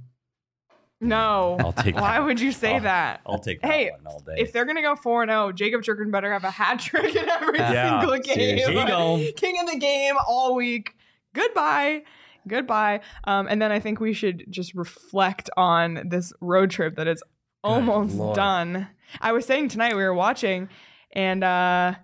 No. 1.01 1.57
I'll 1.59 1.71
take 1.73 1.95
Why 1.95 2.13
that. 2.19 2.25
would 2.25 2.39
you 2.39 2.51
say 2.51 2.75
I'll- 2.75 2.81
that? 2.83 3.21
I'll 3.25 3.39
take 3.39 3.61
that 3.61 3.71
Hey, 3.71 3.91
one 3.91 4.01
all 4.07 4.19
day. 4.19 4.35
If 4.37 4.51
they're 4.51 4.65
gonna 4.65 4.81
go 4.81 4.95
four 4.95 5.23
and 5.23 5.29
zero, 5.29 5.51
Jakob 5.51 5.81
Chychrun 5.83 6.11
better 6.11 6.31
have 6.31 6.43
a 6.43 6.51
hat 6.51 6.79
trick 6.79 7.15
in 7.15 7.29
every 7.29 7.59
Yeah, 7.59 7.99
single 8.01 8.17
game. 8.19 8.35
seriously. 8.35 8.73
Here 8.73 8.81
you 8.81 8.87
go. 8.87 9.21
King 9.37 9.59
of 9.61 9.71
the 9.71 9.77
game 9.79 10.15
all 10.27 10.55
week. 10.55 10.93
Goodbye. 11.33 12.03
Goodbye. 12.47 13.01
Um, 13.25 13.47
and 13.49 13.61
then 13.61 13.71
I 13.71 13.79
think 13.79 13.99
we 13.99 14.13
should 14.13 14.45
just 14.49 14.73
reflect 14.73 15.49
on 15.55 16.01
this 16.09 16.33
road 16.41 16.69
trip 16.71 16.95
that 16.95 17.07
is 17.07 17.21
almost 17.63 18.15
Lord. 18.15 18.35
done. 18.35 18.87
I 19.21 19.31
was 19.31 19.45
saying 19.45 19.69
tonight 19.69 19.95
we 19.95 20.03
were 20.03 20.13
watching, 20.13 20.69
and 21.11 21.43
uh, 21.43 21.95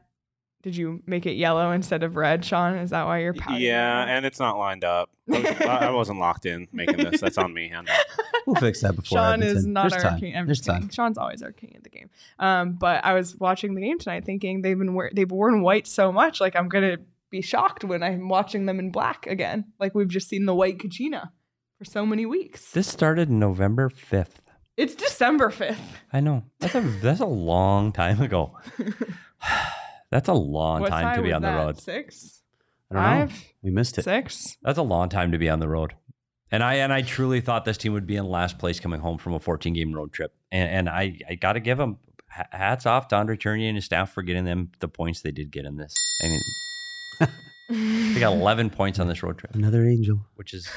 did 0.63 0.75
you 0.75 1.03
make 1.05 1.25
it 1.25 1.33
yellow 1.33 1.71
instead 1.71 2.03
of 2.03 2.15
red, 2.15 2.43
Sean? 2.43 2.75
Is 2.77 2.89
that 2.89 3.05
why 3.05 3.19
you're 3.19 3.33
pouting? 3.33 3.61
Yeah, 3.61 4.05
and 4.05 4.25
it's 4.25 4.39
not 4.39 4.57
lined 4.57 4.83
up. 4.83 5.09
I, 5.33 5.39
was, 5.39 5.45
I 5.61 5.65
I 5.87 5.89
wasn't 5.91 6.19
locked 6.19 6.45
in 6.45 6.67
making 6.71 6.97
this. 6.97 7.21
That's 7.21 7.37
on 7.37 7.53
me. 7.53 7.69
And 7.69 7.87
We'll 8.45 8.55
fix 8.55 8.81
that 8.81 8.95
before 8.95 9.17
Sean 9.17 9.33
Edmonton. 9.41 9.57
is 9.57 9.65
not 9.65 9.89
There's 9.89 10.03
our 10.03 10.11
time. 10.11 10.19
king. 10.19 10.35
I'm 10.37 10.45
There's 10.45 10.61
kidding. 10.61 10.81
time. 10.81 10.89
Sean's 10.91 11.17
always 11.17 11.41
our 11.41 11.51
king 11.51 11.73
of 11.77 11.81
the 11.83 11.89
game. 11.89 12.11
Um, 12.37 12.73
but 12.73 13.03
I 13.03 13.13
was 13.13 13.35
watching 13.37 13.73
the 13.73 13.81
game 13.81 13.97
tonight, 13.97 14.23
thinking 14.25 14.61
they've 14.61 14.77
been 14.77 14.93
wear- 14.93 15.09
they've 15.13 15.29
worn 15.31 15.63
white 15.63 15.87
so 15.87 16.11
much, 16.11 16.39
like 16.39 16.55
I'm 16.55 16.69
gonna 16.69 16.97
be 17.31 17.41
shocked 17.41 17.83
when 17.83 18.03
I'm 18.03 18.29
watching 18.29 18.67
them 18.67 18.77
in 18.79 18.91
black 18.91 19.25
again. 19.25 19.65
Like 19.79 19.95
we've 19.95 20.07
just 20.07 20.29
seen 20.29 20.45
the 20.45 20.53
white 20.53 20.77
Kachina 20.77 21.29
for 21.79 21.85
so 21.85 22.05
many 22.05 22.25
weeks. 22.27 22.69
this 22.71 22.87
started 22.87 23.31
November 23.31 23.89
fifth. 23.89 24.41
It's 24.77 24.95
December 24.95 25.49
fifth. 25.49 25.79
I 26.11 26.19
know 26.19 26.43
that's 26.59 26.75
a 26.75 26.81
that's 26.81 27.19
a 27.21 27.25
long 27.25 27.91
time 27.91 28.21
ago. 28.21 28.57
that's 30.11 30.27
a 30.27 30.33
long 30.33 30.81
What 30.81 30.89
time 30.89 31.15
to 31.15 31.21
be 31.21 31.29
was 31.29 31.35
on 31.35 31.41
the 31.41 31.47
road. 31.51 31.79
Six, 31.79 32.41
I 32.91 32.93
don't 32.95 33.03
know. 33.03 33.09
five, 33.27 33.43
We 33.63 33.71
missed 33.71 33.97
it. 33.97 34.03
six. 34.03 34.57
That's 34.61 34.77
a 34.77 34.83
long 34.83 35.09
time 35.09 35.31
to 35.31 35.37
be 35.37 35.49
on 35.49 35.59
the 35.59 35.67
road. 35.67 35.93
And 36.51 36.61
I 36.63 36.75
and 36.75 36.93
I 36.93 37.01
truly 37.01 37.41
thought 37.41 37.65
this 37.65 37.77
team 37.77 37.93
would 37.93 38.05
be 38.07 38.15
in 38.17 38.25
last 38.25 38.57
place 38.59 38.79
coming 38.79 38.99
home 39.01 39.17
from 39.17 39.33
a 39.33 39.39
14 39.39 39.73
game 39.73 39.93
road 39.93 40.13
trip. 40.13 40.33
And, 40.51 40.69
and 40.69 40.89
I, 40.89 41.19
I 41.29 41.35
got 41.35 41.53
to 41.53 41.59
give 41.59 41.77
them 41.77 41.97
hats 42.27 42.85
off 42.85 43.07
to 43.09 43.15
Andre 43.15 43.35
Tourigny 43.37 43.67
and 43.67 43.75
his 43.77 43.85
staff 43.85 44.13
for 44.13 44.21
getting 44.23 44.43
them 44.45 44.71
the 44.79 44.87
points 44.87 45.21
they 45.21 45.31
did 45.31 45.51
get 45.51 45.65
in 45.65 45.77
this. 45.77 45.93
I 46.21 46.27
mean, 47.69 48.13
they 48.13 48.19
got 48.19 48.33
11 48.33 48.69
points 48.71 48.99
on 48.99 49.07
this 49.07 49.23
road 49.23 49.37
trip, 49.37 49.55
Another 49.55 49.85
angel. 49.85 50.19
which 50.35 50.53
is 50.53 50.69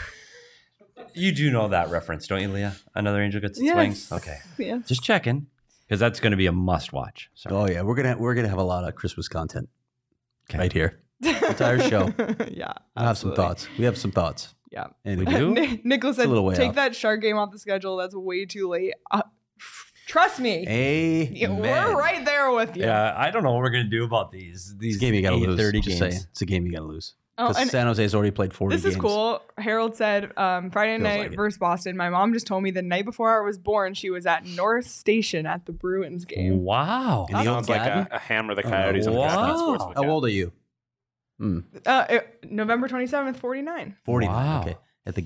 you 1.18 1.32
do 1.32 1.50
know 1.50 1.68
that 1.68 1.90
reference, 1.90 2.26
don't 2.26 2.40
you, 2.40 2.48
Leah? 2.48 2.76
Another 2.94 3.20
angel 3.22 3.40
gets 3.40 3.58
its 3.58 3.64
Yes. 3.66 3.76
wings. 3.76 4.12
Okay, 4.12 4.38
Yes. 4.58 4.86
just 4.88 5.02
checking 5.02 5.46
because 5.86 6.00
that's 6.00 6.20
going 6.20 6.30
to 6.32 6.36
be 6.36 6.46
a 6.46 6.52
must 6.52 6.92
watch. 6.92 7.30
So 7.34 7.50
Oh 7.50 7.66
yeah, 7.68 7.82
we're 7.82 7.94
gonna 7.94 8.16
we're 8.18 8.34
gonna 8.34 8.48
have 8.48 8.58
a 8.58 8.62
lot 8.64 8.84
of 8.86 8.94
Christmas 8.94 9.28
content 9.28 9.68
Okay. 10.50 10.58
right 10.58 10.72
here. 10.72 11.00
Entire 11.22 11.80
show. 11.80 12.12
yeah. 12.50 12.72
I 12.96 13.04
have 13.04 13.18
some 13.18 13.30
absolutely. 13.32 13.36
thoughts. 13.36 13.68
We 13.78 13.84
have 13.84 13.98
some 13.98 14.12
thoughts. 14.12 14.54
Yeah. 14.70 14.86
And 15.04 15.18
We 15.20 15.24
do? 15.26 15.50
Ni- 15.54 15.80
Nicholas 15.84 16.12
It's 16.16 16.18
a 16.18 16.22
said, 16.22 16.28
little 16.28 16.44
way 16.44 16.54
"Take 16.54 16.68
off. 16.70 16.74
that 16.76 16.94
shark 16.94 17.20
game 17.22 17.36
off 17.36 17.50
the 17.50 17.58
schedule. 17.58 17.96
That's 17.96 18.14
way 18.14 18.44
too 18.46 18.68
late." 18.68 18.94
Uh, 19.10 19.22
trust 20.06 20.38
me, 20.40 20.64
Hey, 20.64 21.24
Yeah, 21.32 21.48
man. 21.48 21.60
we're 21.88 21.98
right 21.98 22.24
there 22.24 22.50
with 22.52 22.76
you. 22.76 22.84
yeah, 22.84 23.14
I 23.16 23.30
don't 23.30 23.42
know 23.42 23.50
what 23.52 23.58
we're 23.60 23.70
going 23.70 23.84
to 23.84 23.90
do 23.90 24.04
about 24.04 24.30
these 24.30 24.74
these 24.78 24.94
It's 24.96 25.02
a 25.02 25.06
game 25.06 25.14
you 25.14 25.22
gotta 25.22 25.36
lose. 25.36 25.58
8:30 25.58 25.72
Just 25.82 25.88
games. 25.88 25.98
saying. 25.98 26.22
It's 26.30 26.42
a 26.42 26.46
game 26.46 26.66
you 26.66 26.72
gotta 26.72 26.84
lose. 26.84 27.14
Oh, 27.40 27.48
Because 27.48 27.62
and 27.62 27.70
San 27.70 27.86
Jose's 27.86 28.14
already 28.16 28.32
played 28.32 28.52
40 28.52 28.74
this 28.74 28.84
is 28.84 28.94
games. 28.96 29.02
cool. 29.02 29.40
Harold 29.56 29.94
said 29.94 30.36
um, 30.36 30.70
Friday 30.70 30.94
Feels 30.96 31.02
night 31.04 31.20
like 31.30 31.36
versus 31.36 31.56
Boston. 31.58 31.96
My 31.96 32.10
mom 32.10 32.32
just 32.32 32.46
told 32.48 32.64
me 32.64 32.72
the 32.72 32.82
night 32.82 33.04
before 33.04 33.40
I 33.40 33.44
was 33.46 33.58
born, 33.58 33.94
she 33.94 34.10
was 34.10 34.26
at 34.26 34.44
North 34.44 34.86
Station 34.86 35.46
at 35.46 35.64
the 35.64 35.72
Bruins 35.72 36.24
game. 36.24 36.64
Wow. 36.64 37.26
In 37.28 37.34
the 37.34 37.38
old 37.38 37.46
sounds 37.46 37.68
like 37.68 37.82
a, 37.82 37.84
Garden? 37.84 38.08
a 38.10 38.18
hammer 38.18 38.54
the 38.56 38.66
Oh, 38.66 38.70
coyotes 38.70 39.06
on 39.06 39.12
the 39.12 39.18
wow. 39.20 39.26
Wisconsin 39.26 39.58
Sports 39.78 39.84
How 39.96 40.02
app. 40.02 40.08
old 40.10 40.24
are 40.24 40.28
you? 40.30 40.52
Hmm. 41.38 41.58
Uh, 41.86 42.04
it- 42.10 42.38
November 42.50 42.88
twenty 42.88 43.06
seventh, 43.06 43.38
forty 43.38 43.62
nine. 43.62 43.96
49. 44.04 44.34
Wow. 44.34 44.60
Okay. 44.62 44.76
At 45.06 45.14
the 45.14 45.22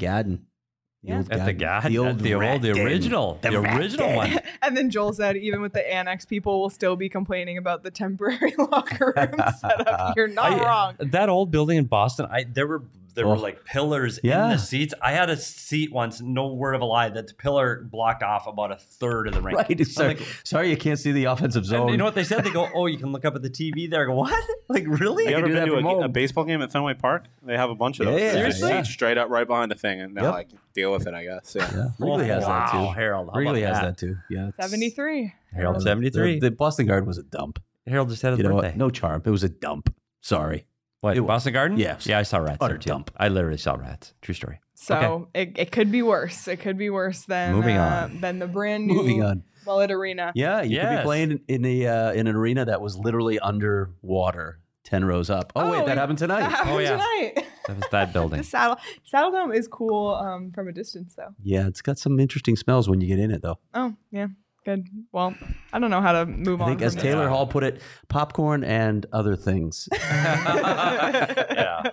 Garden. 1.06 1.26
Yeah. 1.30 1.34
old 1.34 1.40
At 1.40 1.46
the 1.46 1.52
Garden. 1.52 1.58
guy, 1.82 1.88
the 1.88 1.98
old, 1.98 2.18
the, 2.20 2.34
old, 2.34 2.62
the 2.62 2.70
original, 2.70 3.38
the, 3.42 3.50
The 3.50 3.58
original 3.76 4.14
one. 4.14 4.38
and 4.62 4.76
then 4.76 4.90
Joel 4.90 5.12
said, 5.12 5.36
even 5.36 5.60
with 5.60 5.72
the 5.72 5.92
annex, 5.92 6.24
people 6.24 6.60
will 6.60 6.70
still 6.70 6.96
be 6.96 7.08
complaining 7.08 7.58
about 7.58 7.82
the 7.82 7.90
temporary 7.90 8.54
locker 8.58 9.12
room 9.16 9.34
setup. 9.58 10.16
You're 10.16 10.28
not 10.28 10.52
I- 10.52 10.64
wrong. 10.64 10.94
That 10.98 11.28
old 11.28 11.50
building 11.50 11.78
in 11.78 11.84
Boston, 11.86 12.26
I 12.30 12.44
there 12.44 12.66
were 12.66 12.82
there 13.14 13.26
were 13.26 13.34
Oh. 13.36 13.38
like 13.40 13.64
pillars 13.64 14.18
Yeah. 14.22 14.44
in 14.46 14.50
the 14.52 14.58
seats. 14.58 14.94
I 15.02 15.12
had 15.12 15.28
a 15.30 15.36
seat 15.36 15.92
once, 15.92 16.20
no 16.20 16.52
word 16.54 16.74
of 16.74 16.80
a 16.80 16.84
lie, 16.84 17.08
that 17.10 17.26
the 17.28 17.34
pillar 17.34 17.82
blocked 17.90 18.22
off 18.22 18.46
about 18.46 18.72
a 18.72 18.76
third 18.76 19.28
of 19.28 19.34
the 19.34 19.40
rink. 19.42 19.58
Right. 19.58 19.86
Sorry, 19.86 20.08
like- 20.14 20.26
sorry 20.44 20.70
you 20.70 20.76
can't 20.76 20.98
see 20.98 21.12
the 21.12 21.24
offensive 21.26 21.60
and 21.62 21.66
zone. 21.66 21.88
you 21.90 21.96
know 21.96 22.04
what 22.04 22.14
they 22.14 22.24
said? 22.24 22.44
They 22.44 22.50
go, 22.50 22.68
"Oh, 22.74 22.86
you 22.86 22.96
can 22.98 23.12
look 23.12 23.24
up 23.24 23.34
at 23.34 23.42
the 23.42 23.50
TV 23.50 23.88
there." 23.90 24.02
I 24.02 24.06
go, 24.06 24.14
"What? 24.14 24.44
Like 24.68 24.84
really?" 24.86 25.24
You 25.24 25.30
I 25.36 25.38
ever 25.38 25.48
do 25.48 25.52
been 25.54 25.66
to 25.68 25.74
a, 25.88 26.00
a 26.04 26.08
baseball 26.08 26.44
game 26.44 26.62
at 26.62 26.72
Fenway 26.72 26.94
Park? 26.94 27.26
They 27.42 27.56
have 27.56 27.68
a 27.68 27.74
bunch 27.74 28.00
of 28.00 28.06
Yeah, 28.06 28.12
those. 28.12 28.20
yeah, 28.20 28.32
There's 28.32 28.58
Seriously? 28.58 28.82
seats 28.84 28.88
straight 28.90 29.18
up 29.18 29.28
right 29.28 29.46
behind 29.46 29.70
the 29.70 29.74
thing, 29.74 30.00
and 30.00 30.14
now 30.14 30.22
Yep. 30.24 30.34
I 30.34 30.44
can 30.44 30.58
deal 30.74 30.92
with 30.92 31.06
it. 31.06 31.12
I 31.14 31.24
guess. 31.24 31.54
Yeah. 31.58 31.70
Yeah. 31.74 31.88
Oh, 32.00 32.06
Wrigley 32.06 32.26
has 32.28 32.44
that 32.44 32.72
Wow, 32.74 32.86
too. 32.88 32.92
Harold, 32.94 33.30
how 33.32 33.38
Wrigley 33.38 33.62
has 33.62 33.76
that? 33.80 33.84
that 33.84 33.98
too. 33.98 34.16
Yeah. 34.30 34.50
Seventy 34.60 34.88
three. 34.90 35.34
Harold, 35.52 35.76
The- 35.76 35.80
seventy 35.82 36.08
three. 36.10 36.38
The, 36.40 36.50
Boston 36.50 36.86
Garden 36.86 37.06
was 37.06 37.18
a 37.18 37.22
dump. 37.24 37.62
Harold 37.86 38.08
just 38.08 38.22
had 38.22 38.30
his 38.30 38.38
You 38.38 38.44
know 38.44 38.50
birthday. 38.54 38.68
what? 38.68 38.76
No 38.78 38.88
charm. 38.88 39.22
It 39.26 39.30
was 39.30 39.42
a 39.44 39.48
dump. 39.50 39.94
Sorry. 40.22 40.64
What? 41.02 41.16
it 41.16 41.20
was- 41.20 41.28
Boston 41.28 41.52
Garden? 41.52 41.76
Yeah. 41.78 41.98
yeah. 42.04 42.18
I 42.18 42.22
saw 42.22 42.38
rats 42.38 42.58
Utter 42.60 42.78
dump. 42.78 43.10
I 43.18 43.28
literally 43.28 43.58
saw 43.58 43.74
rats. 43.74 44.14
True 44.22 44.34
story. 44.34 44.58
So 44.74 45.28
it, 45.34 45.52
it 45.56 45.70
could 45.70 45.92
be 45.92 46.02
worse. 46.02 46.48
It 46.48 46.56
could 46.56 46.76
be 46.78 46.90
worse 46.90 47.24
than 47.26 47.52
Moving 47.54 47.76
uh, 47.76 48.08
on. 48.10 48.20
than 48.20 48.38
the 48.40 48.48
brand 48.48 48.86
new 48.88 48.94
Moving 48.94 49.22
on. 49.22 49.44
Mullet 49.64 49.92
Arena. 49.92 50.32
Yeah, 50.34 50.62
you 50.62 50.80
could 50.80 50.96
be 50.96 51.02
playing 51.04 51.40
in 51.46 51.64
a 51.64 51.86
uh, 51.86 52.12
in 52.14 52.26
an 52.26 52.34
arena 52.34 52.64
that 52.64 52.80
was 52.80 52.96
literally 52.98 53.38
underwater, 53.38 54.58
ten 54.84 55.04
rows 55.04 55.30
up. 55.30 55.52
Oh, 55.54 55.70
wait, 55.70 55.86
that 55.86 55.96
it- 55.96 56.00
happened 56.00 56.18
tonight. 56.18 56.40
That 56.40 56.50
happened 56.50 56.74
Oh, 56.74 56.78
yeah. 56.78 56.90
tonight. 56.90 57.46
That 57.68 57.76
was 57.76 57.84
that 57.92 58.12
building. 58.12 58.38
the 58.38 58.44
saddle 58.44 58.76
Saddle 59.04 59.30
Dome 59.30 59.52
is 59.52 59.68
cool 59.68 60.16
um, 60.16 60.50
from 60.52 60.66
a 60.66 60.72
distance 60.72 61.14
though. 61.14 61.32
yeah, 61.44 61.68
it's 61.68 61.80
got 61.80 61.96
some 61.96 62.18
interesting 62.18 62.56
smells 62.56 62.88
when 62.88 63.00
you 63.00 63.06
get 63.06 63.20
in 63.20 63.30
it, 63.30 63.40
though. 63.42 63.60
Oh 63.72 63.94
yeah, 64.10 64.26
good. 64.64 64.86
Well, 65.12 65.34
I 65.72 65.78
don't 65.78 65.90
know 65.90 66.00
how 66.00 66.12
to 66.12 66.26
move 66.26 66.60
I 66.60 66.64
on. 66.64 66.70
I 66.70 66.72
think, 66.72 66.82
as 66.82 66.94
Taylor 66.94 67.24
Yeah. 67.24 67.28
Hall 67.30 67.46
put 67.46 67.64
it, 67.64 67.80
popcorn 68.08 68.64
and 68.64 69.06
other 69.12 69.36
things. 69.36 69.88
yeah. 69.92 71.90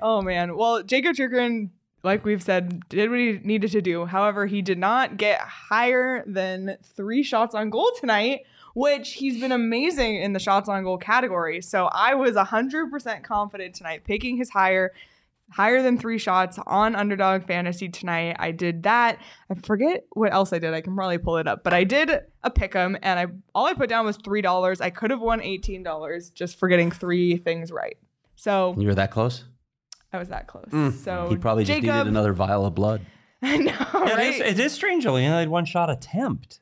Oh 0.00 0.22
man. 0.22 0.56
Well, 0.56 0.82
Jakob 0.82 1.16
Chychrun 1.16 1.70
like 2.06 2.24
we've 2.24 2.42
said, 2.42 2.88
did 2.88 3.10
what 3.10 3.18
he 3.18 3.40
needed 3.42 3.72
to 3.72 3.82
do. 3.82 4.06
However, 4.06 4.46
he 4.46 4.62
did 4.62 4.78
not 4.78 5.16
get 5.16 5.40
higher 5.40 6.22
than 6.24 6.76
three 6.94 7.24
shots 7.24 7.52
on 7.54 7.68
goal 7.68 7.90
tonight, 7.98 8.42
which 8.74 9.14
he's 9.14 9.40
been 9.40 9.50
amazing 9.50 10.14
in 10.16 10.32
the 10.32 10.38
shots 10.38 10.68
on 10.68 10.84
goal 10.84 10.98
category. 10.98 11.60
So 11.60 11.86
I 11.86 12.14
was 12.14 12.36
100% 12.36 13.24
confident 13.24 13.74
tonight 13.74 14.04
picking 14.04 14.36
his 14.36 14.50
higher 14.50 14.92
higher 15.52 15.82
than 15.82 15.98
three 15.98 16.18
shots 16.18 16.58
on 16.66 16.94
underdog 16.96 17.46
fantasy 17.46 17.88
tonight. 17.88 18.36
I 18.38 18.50
did 18.50 18.82
that. 18.82 19.18
I 19.50 19.54
forget 19.54 20.04
what 20.10 20.32
else 20.32 20.52
I 20.52 20.58
did. 20.58 20.74
I 20.74 20.80
can 20.80 20.94
probably 20.96 21.18
pull 21.18 21.36
it 21.38 21.46
up, 21.46 21.62
but 21.64 21.72
I 21.72 21.84
did 21.84 22.10
a 22.42 22.50
pick 22.50 22.74
'em 22.74 22.96
and 23.02 23.18
I 23.18 23.26
all 23.54 23.66
I 23.66 23.74
put 23.74 23.88
down 23.88 24.04
was 24.06 24.16
three 24.16 24.42
dollars. 24.42 24.80
I 24.80 24.90
could 24.90 25.10
have 25.10 25.20
won 25.20 25.40
eighteen 25.42 25.82
dollars 25.82 26.30
just 26.30 26.58
for 26.58 26.68
getting 26.68 26.90
three 26.90 27.36
things 27.36 27.70
right. 27.70 27.96
So 28.34 28.74
You 28.76 28.88
were 28.88 28.94
that 28.94 29.10
close? 29.10 29.44
I 30.12 30.18
was 30.18 30.28
that 30.28 30.46
close. 30.46 30.68
Mm. 30.70 30.92
So 30.92 31.28
he 31.30 31.36
probably 31.36 31.64
just 31.64 31.80
Jakob, 31.80 31.94
needed 31.96 32.08
another 32.08 32.32
vial 32.32 32.64
of 32.66 32.74
blood. 32.74 33.02
I 33.42 33.58
know, 33.58 33.72
Yeah, 33.72 34.14
right? 34.14 34.18
it, 34.18 34.34
is, 34.34 34.40
it 34.40 34.58
is 34.60 34.72
strange. 34.72 35.04
Only 35.06 35.24
had 35.24 35.48
one 35.48 35.64
shot 35.66 35.90
attempt. 35.90 36.60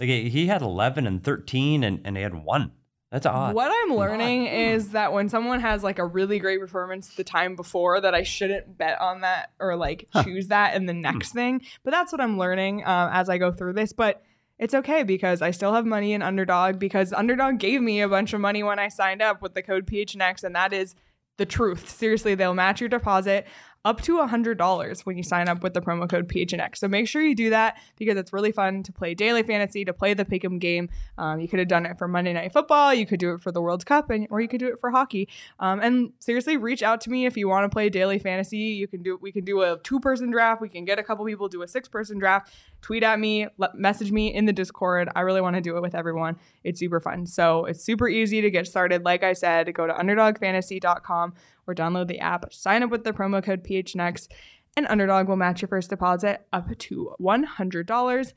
Like 0.00 0.08
he 0.08 0.46
had 0.48 0.60
11 0.60 1.06
and 1.06 1.22
13, 1.24 1.82
and, 1.84 2.00
and 2.04 2.16
he 2.16 2.22
had 2.22 2.34
one. 2.34 2.72
That's 3.10 3.24
odd. 3.24 3.54
What 3.54 3.70
I'm 3.72 3.96
learning 3.96 4.46
is 4.46 4.90
that 4.90 5.12
when 5.12 5.28
someone 5.28 5.60
has 5.60 5.84
like 5.84 5.98
a 5.98 6.04
really 6.04 6.38
great 6.40 6.58
performance 6.58 7.14
the 7.14 7.22
time 7.22 7.54
before, 7.54 8.00
that 8.00 8.14
I 8.14 8.24
shouldn't 8.24 8.76
bet 8.76 9.00
on 9.00 9.20
that 9.20 9.50
or 9.60 9.76
like 9.76 10.08
choose 10.24 10.48
that 10.48 10.74
in 10.74 10.86
the 10.86 10.92
next 10.92 11.32
thing. 11.32 11.62
But 11.84 11.92
that's 11.92 12.10
what 12.10 12.20
I'm 12.20 12.36
learning 12.36 12.84
um, 12.84 13.10
as 13.12 13.28
I 13.28 13.38
go 13.38 13.52
through 13.52 13.74
this. 13.74 13.92
But 13.92 14.22
it's 14.58 14.74
okay 14.74 15.02
because 15.02 15.40
I 15.40 15.52
still 15.52 15.72
have 15.74 15.86
money 15.86 16.14
in 16.14 16.22
Underdog 16.22 16.78
because 16.78 17.12
Underdog 17.12 17.58
gave 17.58 17.80
me 17.80 18.00
a 18.00 18.08
bunch 18.08 18.32
of 18.32 18.40
money 18.40 18.62
when 18.62 18.78
I 18.78 18.88
signed 18.88 19.22
up 19.22 19.40
with 19.40 19.54
the 19.54 19.62
code 19.62 19.86
PHNX, 19.86 20.42
and 20.42 20.56
that 20.56 20.72
is 20.72 20.94
the 21.36 21.46
truth. 21.46 21.88
Seriously, 21.88 22.34
they'll 22.34 22.54
match 22.54 22.80
your 22.80 22.88
deposit 22.88 23.46
up 23.86 24.00
to 24.02 24.18
$100 24.18 25.06
when 25.06 25.16
you 25.16 25.22
sign 25.22 25.48
up 25.48 25.62
with 25.62 25.72
the 25.72 25.80
promo 25.80 26.10
code 26.10 26.26
PHNX. 26.26 26.78
So 26.78 26.88
make 26.88 27.06
sure 27.06 27.22
you 27.22 27.36
do 27.36 27.50
that 27.50 27.78
because 27.96 28.16
it's 28.18 28.32
really 28.32 28.50
fun 28.50 28.82
to 28.82 28.92
play 28.92 29.14
daily 29.14 29.44
fantasy, 29.44 29.84
to 29.84 29.92
play 29.92 30.12
the 30.12 30.24
pick'em 30.24 30.58
game. 30.58 30.88
Um, 31.16 31.38
you 31.38 31.46
could 31.46 31.60
have 31.60 31.68
done 31.68 31.86
it 31.86 31.96
for 31.96 32.08
Monday 32.08 32.32
Night 32.32 32.52
Football, 32.52 32.92
you 32.92 33.06
could 33.06 33.20
do 33.20 33.34
it 33.34 33.40
for 33.40 33.52
the 33.52 33.62
World 33.62 33.86
Cup, 33.86 34.10
and 34.10 34.26
or 34.28 34.40
you 34.40 34.48
could 34.48 34.58
do 34.58 34.66
it 34.66 34.80
for 34.80 34.90
hockey. 34.90 35.28
Um, 35.60 35.78
and 35.78 36.12
seriously, 36.18 36.56
reach 36.56 36.82
out 36.82 37.00
to 37.02 37.10
me 37.10 37.26
if 37.26 37.36
you 37.36 37.48
want 37.48 37.62
to 37.64 37.72
play 37.72 37.88
daily 37.88 38.18
fantasy. 38.18 38.56
You 38.56 38.88
can 38.88 39.04
do 39.04 39.18
we 39.22 39.30
can 39.30 39.44
do 39.44 39.62
a 39.62 39.78
two 39.84 40.00
person 40.00 40.32
draft. 40.32 40.60
We 40.60 40.68
can 40.68 40.84
get 40.84 40.98
a 40.98 41.04
couple 41.04 41.24
people 41.24 41.46
do 41.46 41.62
a 41.62 41.68
six 41.68 41.88
person 41.88 42.18
draft. 42.18 42.52
Tweet 42.86 43.02
at 43.02 43.18
me, 43.18 43.48
message 43.74 44.12
me 44.12 44.32
in 44.32 44.44
the 44.44 44.52
Discord. 44.52 45.08
I 45.16 45.22
really 45.22 45.40
want 45.40 45.56
to 45.56 45.60
do 45.60 45.76
it 45.76 45.82
with 45.82 45.96
everyone. 45.96 46.36
It's 46.62 46.78
super 46.78 47.00
fun. 47.00 47.26
So 47.26 47.64
it's 47.64 47.82
super 47.82 48.08
easy 48.08 48.40
to 48.40 48.48
get 48.48 48.68
started. 48.68 49.04
Like 49.04 49.24
I 49.24 49.32
said, 49.32 49.74
go 49.74 49.88
to 49.88 49.92
underdogfantasy.com 49.92 51.34
or 51.66 51.74
download 51.74 52.06
the 52.06 52.20
app. 52.20 52.52
Sign 52.52 52.84
up 52.84 52.90
with 52.90 53.02
the 53.02 53.10
promo 53.10 53.42
code 53.42 53.64
PHNX, 53.64 54.28
and 54.76 54.86
Underdog 54.86 55.26
will 55.26 55.34
match 55.34 55.62
your 55.62 55.68
first 55.68 55.90
deposit 55.90 56.46
up 56.52 56.78
to 56.78 57.12
$100. 57.20 58.20
It's 58.20 58.34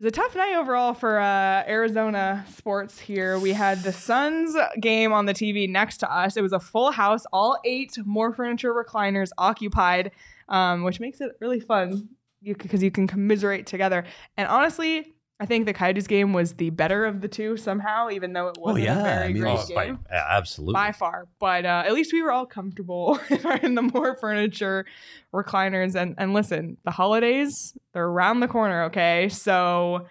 a 0.00 0.10
tough 0.10 0.34
night 0.34 0.56
overall 0.56 0.92
for 0.92 1.20
uh, 1.20 1.62
Arizona 1.68 2.44
sports 2.52 2.98
here. 2.98 3.38
We 3.38 3.52
had 3.52 3.84
the 3.84 3.92
Suns 3.92 4.56
game 4.80 5.12
on 5.12 5.26
the 5.26 5.34
TV 5.34 5.68
next 5.68 5.98
to 5.98 6.12
us. 6.12 6.36
It 6.36 6.42
was 6.42 6.52
a 6.52 6.58
full 6.58 6.90
house, 6.90 7.26
all 7.32 7.60
eight 7.64 7.96
Mor 8.04 8.32
Furniture 8.32 8.74
recliners 8.74 9.30
occupied, 9.38 10.10
um, 10.48 10.82
which 10.82 10.98
makes 10.98 11.20
it 11.20 11.30
really 11.40 11.60
fun 11.60 12.08
because 12.44 12.82
you, 12.82 12.86
you 12.86 12.90
can 12.90 13.06
commiserate 13.06 13.66
together. 13.66 14.04
And 14.36 14.48
honestly, 14.48 15.14
I 15.42 15.46
think 15.46 15.66
the 15.66 15.72
Coyotes 15.72 16.06
game 16.06 16.32
was 16.32 16.54
the 16.54 16.70
better 16.70 17.04
of 17.04 17.20
the 17.20 17.26
two 17.26 17.56
somehow, 17.56 18.10
even 18.10 18.32
though 18.32 18.46
it 18.46 18.58
wasn't 18.60 18.84
yeah, 18.84 18.98
a 18.98 19.02
very 19.02 19.24
I 19.24 19.32
mean, 19.32 19.42
great 19.42 19.58
oh, 19.58 19.74
by- 19.74 19.86
game 19.86 19.98
yeah, 20.08 20.26
absolutely. 20.30 20.74
by 20.74 20.92
far. 20.92 21.26
But 21.40 21.66
uh, 21.66 21.82
at 21.84 21.92
least 21.94 22.12
we 22.12 22.22
were 22.22 22.30
all 22.30 22.46
comfortable 22.46 23.18
in 23.62 23.74
the 23.74 23.82
Mor 23.82 24.16
Furniture 24.16 24.86
recliners. 25.34 25.96
And 25.96 26.14
and 26.16 26.32
listen, 26.32 26.76
the 26.84 26.92
holidays 26.92 27.76
they're 27.92 28.06
around 28.06 28.38
the 28.38 28.46
corner. 28.46 28.84
Okay, 28.84 29.28
so 29.30 30.06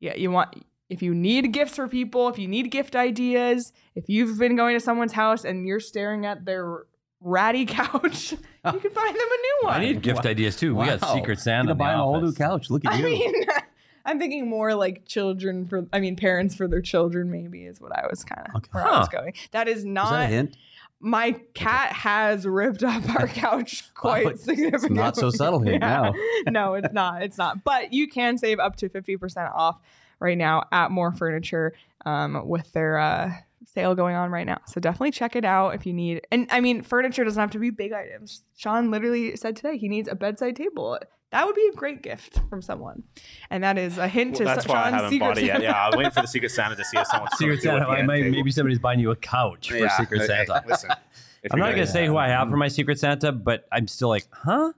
yeah, 0.00 0.16
you 0.16 0.30
want 0.30 0.64
if 0.88 1.02
you 1.02 1.14
need 1.14 1.52
gifts 1.52 1.76
for 1.76 1.86
people, 1.86 2.28
if 2.28 2.38
you 2.38 2.48
need 2.48 2.70
gift 2.70 2.96
ideas, 2.96 3.72
if 3.94 4.08
you've 4.08 4.38
been 4.38 4.56
going 4.56 4.74
to 4.74 4.80
someone's 4.80 5.12
house 5.12 5.44
and 5.44 5.66
you're 5.66 5.78
staring 5.78 6.24
at 6.24 6.44
their 6.46 6.84
ratty 7.20 7.66
couch, 7.66 8.32
you 8.32 8.38
can 8.62 8.90
find 8.90 9.14
them 9.14 9.16
a 9.16 9.40
new 9.40 9.58
one. 9.62 9.74
I 9.74 9.78
need 9.80 10.02
gift 10.02 10.26
ideas 10.26 10.56
too. 10.56 10.74
We 10.74 10.86
got 10.86 11.00
Wow. 11.02 11.14
Secret 11.14 11.38
Santa. 11.38 11.58
Gonna 11.58 11.72
in 11.72 11.78
the 11.78 11.84
buy 11.84 11.92
him 11.94 12.00
a 12.00 12.02
whole 12.02 12.20
new 12.20 12.26
office. 12.28 12.38
couch. 12.38 12.70
Look 12.70 12.84
at 12.84 12.92
I 12.92 12.96
you. 12.98 13.04
mean, 13.04 13.34
I'm 14.04 14.18
thinking 14.18 14.48
more 14.48 14.74
like 14.74 15.06
children 15.06 15.66
for. 15.66 15.86
I 15.92 16.00
mean, 16.00 16.16
parents 16.16 16.54
for 16.54 16.66
their 16.66 16.80
children. 16.80 17.30
Maybe 17.30 17.64
is 17.64 17.80
what 17.80 17.92
I 17.96 18.06
was 18.08 18.24
kind 18.24 18.46
of 18.48 18.54
Okay. 18.56 18.68
where 18.72 18.84
I 18.86 18.98
was 18.98 19.08
Huh. 19.12 19.18
going. 19.20 19.34
That 19.52 19.68
is 19.68 19.78
Is 19.78 19.84
not 19.84 20.10
that 20.10 20.22
a 20.24 20.26
hint? 20.26 20.56
my 21.02 21.32
cat 21.54 21.92
has 21.92 22.46
ripped 22.46 22.82
up 22.82 23.08
our 23.14 23.26
couch 23.44 23.84
quite 23.94 24.24
Wow, 24.24 24.30
it's- 24.32 24.34
it's 24.34 24.44
significantly. 24.44 24.96
not 24.98 25.16
so 25.16 25.30
subtle 25.30 25.60
hint 25.60 25.80
now. 25.80 26.12
no, 26.48 26.74
it's 26.74 26.92
not. 26.92 27.22
It's 27.22 27.38
not. 27.38 27.64
But 27.64 27.92
you 27.92 28.06
can 28.08 28.36
save 28.38 28.58
up 28.58 28.76
to 28.76 28.88
50% 28.90 29.50
off 29.54 29.78
right 30.18 30.36
now 30.36 30.64
at 30.72 30.90
Mor 30.90 31.12
Furniture 31.12 31.72
um, 32.04 32.46
with 32.46 32.70
their 32.72 32.98
uh, 32.98 33.32
sale 33.72 33.94
going 33.94 34.16
on 34.16 34.30
right 34.30 34.46
now. 34.46 34.58
So 34.66 34.80
definitely 34.80 35.12
check 35.12 35.36
it 35.36 35.44
out 35.44 35.74
if 35.74 35.86
you 35.86 35.92
need. 35.92 36.22
And 36.30 36.46
I 36.50 36.60
mean, 36.60 36.82
furniture 36.82 37.24
doesn't 37.24 37.40
have 37.40 37.50
to 37.52 37.58
be 37.58 37.70
big 37.70 37.92
items. 37.92 38.42
Sean 38.56 38.90
literally 38.90 39.36
said 39.36 39.56
today 39.56 39.76
he 39.78 39.88
needs 39.88 40.08
a 40.08 40.14
bedside 40.14 40.56
table. 40.56 40.98
That 41.30 41.46
would 41.46 41.54
be 41.54 41.68
a 41.72 41.76
great 41.76 42.02
gift 42.02 42.40
from 42.50 42.60
someone. 42.60 43.04
And 43.50 43.62
that 43.62 43.78
is 43.78 43.98
a 43.98 44.08
hint 44.08 44.32
Well, 44.32 44.38
to 44.40 44.44
that's 44.46 44.66
why 44.66 44.74
I 44.74 44.82
Sean's 44.82 44.94
haven't 44.94 45.10
secret 45.10 45.26
bought 45.28 45.38
it 45.38 45.44
yet. 45.44 45.52
Santa. 45.52 45.64
Yeah, 45.64 45.72
I 45.84 45.86
was 45.86 45.96
waiting 45.96 46.10
for 46.12 46.20
the 46.22 46.26
Secret 46.26 46.50
Santa 46.50 46.74
to 46.74 46.84
see 46.84 46.98
if 46.98 47.06
someone's 47.06 47.36
Secret 47.38 47.62
Santa. 47.62 47.86
I 47.86 48.02
might, 48.02 48.24
maybe 48.26 48.50
somebody's 48.50 48.80
buying 48.80 48.98
you 48.98 49.12
a 49.12 49.16
couch 49.16 49.70
for 49.70 49.76
Yeah, 49.76 49.96
Secret 49.96 50.22
uh, 50.22 50.26
Santa. 50.26 50.64
Listen, 50.66 50.90
I'm 51.52 51.58
not 51.60 51.70
gonna 51.70 51.86
say 51.86 52.06
who 52.06 52.16
I 52.16 52.28
have 52.28 52.50
for 52.50 52.56
my 52.56 52.66
Secret 52.68 52.98
Santa, 52.98 53.30
but 53.30 53.66
I'm 53.70 53.86
still 53.86 54.08
like, 54.08 54.26
huh? 54.32 54.72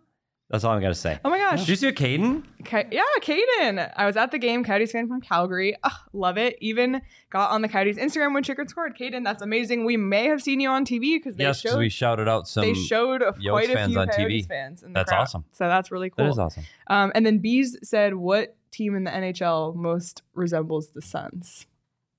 That's 0.53 0.65
all 0.65 0.73
I'm 0.75 0.83
gonna 0.83 0.95
say. 0.95 1.19
Oh 1.25 1.31
my 1.31 1.39
gosh. 1.39 1.61
Did 1.61 1.69
you 1.71 1.77
see 1.77 1.89
a 1.89 1.93
Caden? 1.93 2.45
Ka- 2.67 2.83
yeah, 2.91 3.03
Caden. 3.23 3.91
I 3.97 4.05
was 4.05 4.19
at 4.19 4.31
the 4.33 4.39
game. 4.39 4.63
Coyotes 4.65 4.93
fan 4.93 5.09
from 5.09 5.23
Calgary. 5.23 5.75
Ugh, 5.83 5.93
love 6.13 6.37
it. 6.37 6.57
Even 6.61 7.01
got 7.31 7.51
on 7.53 7.63
the 7.63 7.69
Coyotes 7.71 7.97
Instagram 7.97 8.35
when 8.35 8.43
Chychrun 8.43 8.69
scored. 8.69 8.95
Caden, 8.97 9.25
that's 9.25 9.43
amazing. 9.43 9.87
We 9.87 9.97
may 9.97 10.27
have 10.27 10.43
seen 10.43 10.61
you 10.61 10.69
on 10.69 10.85
TV 10.85 11.17
because 11.17 11.37
they 11.37 11.45
Yes, 11.45 11.63
because 11.63 11.73
showed 11.75 11.79
we 11.79 11.89
shouted 11.89 12.29
out 12.29 12.47
some. 12.47 12.65
they 12.65 12.75
showed 12.75 13.23
a, 13.23 13.33
Yotes 13.33 13.49
quite 13.51 13.71
a 13.71 13.73
fans 13.73 13.93
few 13.93 14.01
on 14.01 14.09
Coyotes 14.09 14.45
TV. 14.45 14.49
fans. 14.49 14.83
In 14.83 14.93
the 14.93 14.99
That's 15.01 15.09
crowd. 15.09 15.21
awesome. 15.23 15.45
So 15.53 15.69
that's 15.69 15.91
really 15.91 16.11
cool. 16.11 16.27
That 16.27 16.31
is 16.33 16.39
awesome. 16.39 16.65
Um, 16.87 17.13
and 17.15 17.25
then 17.25 17.39
Bees 17.39 17.79
said, 17.83 18.15
"What 18.17 18.55
team 18.71 18.95
in 18.95 19.05
the 19.05 19.11
NHL 19.11 19.75
most 19.75 20.21
resembles 20.35 20.89
the 20.89 21.01
Suns?" 21.01 21.65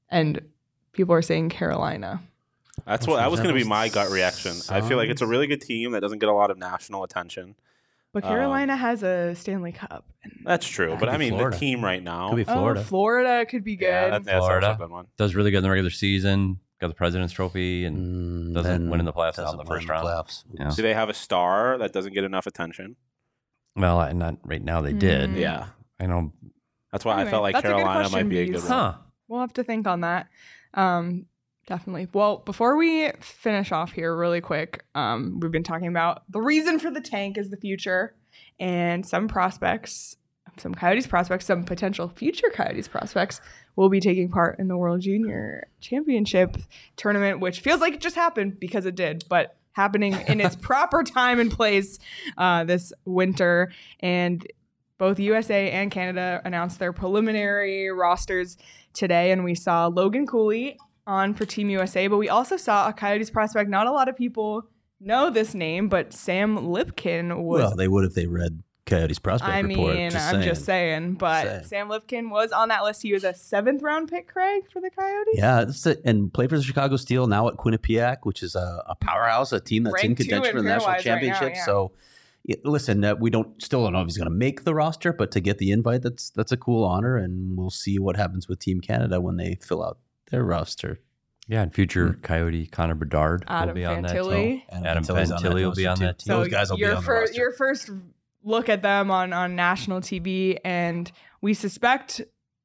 And 0.10 0.42
people 0.92 1.14
are 1.14 1.22
saying 1.22 1.50
Carolina. 1.50 2.24
That's 2.88 3.06
what 3.06 3.18
that 3.18 3.30
was 3.30 3.40
going 3.42 3.54
to 3.56 3.62
be 3.62 3.68
my 3.68 3.90
gut 3.90 4.10
Resembles 4.10 4.14
reaction. 4.14 4.76
I 4.76 4.82
feel 4.82 4.98
like 4.98 5.10
it's 5.10 5.22
a 5.22 5.28
really 5.28 5.46
good 5.46 5.62
team 5.62 5.92
that 5.92 6.00
doesn't 6.02 6.18
get 6.18 6.30
a 6.30 6.34
lot 6.34 6.50
of 6.50 6.58
national 6.58 7.04
attention. 7.04 7.54
But 8.14 8.24
Um, 8.24 8.30
Carolina 8.30 8.76
has 8.78 9.02
a 9.04 9.34
Stanley 9.36 9.72
Cup. 9.72 10.06
That's 10.46 10.68
true, 10.68 10.92
Could 10.92 11.00
but 11.00 11.10
I 11.10 11.18
mean 11.18 11.32
Florida. 11.34 11.56
the 11.56 11.60
team 11.60 11.84
right 11.84 12.02
now. 12.04 12.30
Could 12.30 12.36
be 12.36 12.44
Florida. 12.44 12.80
Oh, 12.80 12.84
Florida 12.84 13.46
could 13.48 13.64
be 13.64 13.76
good. 13.76 13.86
Yeah, 13.88 14.10
that, 14.12 14.24
that's 14.24 14.38
Florida. 14.38 14.68
also 14.68 14.84
a 14.84 14.88
good 14.88 14.92
one. 14.94 15.08
Does 15.18 15.34
really 15.36 15.50
good 15.52 15.58
in 15.58 15.64
the 15.64 15.70
regular 15.70 15.90
season. 15.90 16.60
Got 16.80 16.90
the 16.90 16.94
President's 16.94 17.34
Trophy 17.34 17.86
and 17.86 18.52
Mm, 18.52 18.54
doesn't 18.54 18.90
win 18.90 19.00
in 19.00 19.06
the 19.06 19.14
playoffs 19.14 19.38
now 19.38 19.46
in 19.52 19.58
the 19.58 19.64
win 19.64 19.68
first 19.68 19.88
the 19.88 19.94
round. 19.94 20.06
playoffs. 20.08 20.44
Yeah. 20.54 20.70
Do 20.76 20.82
they 20.84 20.94
have 20.94 21.10
a 21.10 21.14
star 21.14 21.78
that 21.80 21.92
doesn't 21.92 22.14
get 22.14 22.24
enough 22.24 22.46
attention? 22.46 22.96
well, 23.76 23.98
I- 24.00 24.12
not 24.14 24.38
right 24.44 24.64
now. 24.64 24.82
They 24.82 24.94
did. 24.94 25.32
Mm. 25.32 25.40
Yeah, 25.40 25.66
I 26.00 26.06
know. 26.06 26.32
that's 26.92 27.04
why 27.06 27.14
Anyway, 27.14 27.28
I 27.28 27.32
felt 27.32 27.44
like 27.44 27.54
that's 27.56 27.66
a 27.66 27.68
good 27.70 27.78
Carolina 27.78 28.10
might 28.10 28.30
be 28.30 28.40
a 28.40 28.46
good 28.46 28.56
one. 28.62 28.68
Huh. 28.68 28.94
We'll 29.28 29.40
have 29.42 29.54
to 29.54 29.64
think 29.64 29.88
on 29.88 30.02
that. 30.02 30.28
Um, 30.76 31.26
definitely. 31.68 32.08
Well, 32.14 32.38
before 32.38 32.78
we 32.78 33.12
finish 33.20 33.72
off 33.72 33.92
here, 33.92 34.16
really 34.16 34.42
quick, 34.42 34.84
um, 34.96 35.40
we've 35.40 35.52
been 35.52 35.64
talking 35.64 35.88
about 35.88 36.24
the 36.30 36.42
reason 36.42 36.80
for 36.80 36.92
the 36.92 37.02
tank 37.02 37.38
is 37.38 37.50
the 37.50 37.58
future, 37.58 38.16
and 38.60 39.06
some 39.06 39.28
prospects, 39.28 40.18
some 40.58 40.74
Coyotes 40.74 41.08
prospects, 41.08 41.46
some 41.46 41.64
potential 41.64 42.10
future 42.10 42.50
Coyotes 42.54 42.88
prospects 42.88 43.42
will 43.76 43.90
be 43.90 44.00
taking 44.00 44.30
part 44.30 44.60
in 44.60 44.68
the 44.68 44.78
World 44.78 45.02
Junior 45.02 45.68
Championship 45.82 46.58
tournament, 46.96 47.40
which 47.40 47.62
feels 47.62 47.82
like 47.82 47.94
it 47.94 48.02
just 48.02 48.16
happened 48.16 48.60
because 48.60 48.86
it 48.86 48.96
did, 48.96 49.26
but 49.30 49.56
happening 49.74 50.14
in 50.28 50.40
its 50.40 50.56
proper 50.62 51.04
time 51.04 51.40
and 51.40 51.52
place 51.52 52.00
uh, 52.38 52.64
this 52.64 52.94
winter. 53.06 53.72
And 54.00 54.46
both 54.98 55.20
USA 55.20 55.72
and 55.72 55.92
Canada 55.92 56.42
announced 56.46 56.80
their 56.80 56.94
preliminary 56.94 57.90
rosters 57.90 58.58
today, 58.94 59.32
and 59.32 59.44
we 59.44 59.56
saw 59.56 59.88
Logan 59.88 60.28
Cooley 60.28 60.78
on 61.06 61.34
for 61.34 61.46
Team 61.46 61.70
USA, 61.70 62.08
but 62.08 62.18
we 62.18 62.30
also 62.30 62.58
saw 62.58 62.88
a 62.88 62.94
Coyotes 62.94 63.30
prospect. 63.30 63.70
Not 63.70 63.88
a 63.88 63.92
lot 63.92 64.10
of 64.10 64.16
people 64.16 64.70
know 65.00 65.30
this 65.30 65.54
name, 65.54 65.90
but 65.90 66.14
Sam 66.14 66.58
Lipkin 66.58 67.44
was. 67.44 67.60
Well, 67.60 67.76
they 67.76 67.88
would 67.88 68.06
if 68.06 68.14
they 68.14 68.28
read 68.28 68.64
Coyotes 68.86 69.20
prospect 69.20 69.54
I 69.54 69.60
report. 69.62 69.96
mean, 69.96 70.12
just 70.12 70.26
I'm 70.26 70.36
saying. 70.36 70.44
just 70.44 70.66
saying, 70.66 71.14
but 71.14 71.46
Saying. 71.46 71.64
Sam 71.64 71.90
Lipkin 71.90 72.30
was 72.30 72.52
on 72.52 72.68
that 72.70 72.84
list. 72.84 73.02
He 73.02 73.14
was 73.14 73.24
a 73.24 73.34
seventh 73.34 73.82
round 73.82 74.10
pick, 74.10 74.28
Craig, 74.28 74.64
for 74.72 74.82
the 74.82 74.90
Coyotes. 74.90 75.36
Yeah, 75.36 75.66
a, 75.86 76.08
and 76.08 76.34
played 76.34 76.50
for 76.50 76.58
the 76.58 76.64
Chicago 76.64 76.98
Steel 76.98 77.28
now 77.28 77.48
at 77.48 77.56
Quinnipiac, 77.56 78.18
which 78.24 78.44
is 78.44 78.56
a, 78.56 78.84
a 78.88 78.96
powerhouse, 78.96 79.54
a 79.54 79.60
team 79.60 79.84
that's 79.84 80.02
in 80.04 80.10
Ranked 80.10 80.22
two 80.22 80.28
contention 80.28 80.58
for 80.58 80.62
the 80.62 80.68
national 80.68 80.90
pairwise 80.90 80.94
right 80.94 80.98
now, 80.98 81.04
championship. 81.04 81.54
yeah. 81.56 81.66
So, 81.66 81.92
yeah, 82.44 82.56
listen, 82.66 83.06
uh, 83.06 83.16
we 83.16 83.30
don't 83.30 83.62
still 83.62 83.84
don't 83.84 83.94
know 83.94 84.02
if 84.02 84.08
he's 84.08 84.18
going 84.18 84.30
to 84.30 84.36
make 84.36 84.66
the 84.66 84.76
roster, 84.76 85.14
but 85.14 85.32
to 85.32 85.40
get 85.40 85.60
the 85.60 85.72
invite, 85.72 86.02
that's 86.02 86.30
that's 86.32 86.52
a 86.52 86.58
cool 86.58 86.84
honor, 86.84 87.16
and 87.16 87.58
we'll 87.58 87.70
see 87.70 88.00
what 88.00 88.18
happens 88.18 88.50
with 88.50 88.60
Team 88.60 88.82
Canada 88.82 89.22
when 89.22 89.38
they 89.38 89.58
fill 89.62 89.84
out 89.84 89.98
their 90.34 90.44
roster. 90.44 91.00
Yeah, 91.48 91.62
and 91.62 91.74
future 91.74 92.18
Coyote 92.22 92.68
Connor 92.68 92.96
Bedard 92.96 93.44
will 93.48 93.56
Adam 93.56 93.76
be 93.76 93.86
on 93.86 94.02
that 94.04 94.12
Fantilli. 94.16 94.36
team. 94.44 94.62
Adam 94.86 95.04
Fantilli's 95.04 95.32
on 95.32 95.44
that 95.44 95.50
Fantilli 95.52 95.64
will 95.66 95.74
be 95.76 95.88
on 95.88 96.00
that 96.00 96.20
team. 96.20 96.26
So 96.28 96.38
Those 96.40 96.48
guys 96.50 96.70
will 96.70 96.78
be 96.78 96.82
your 96.84 96.92
on 96.92 96.96
the 96.98 97.02
fir- 97.06 97.20
roster. 97.22 97.36
Your 97.36 97.52
first 97.54 97.90
look 98.44 98.70
at 98.70 98.82
them 98.82 99.12
on 99.12 99.34
on 99.34 99.56
national 99.56 100.02
TV, 100.02 100.58
and 100.66 101.12
we 101.42 101.54
suspect 101.54 102.22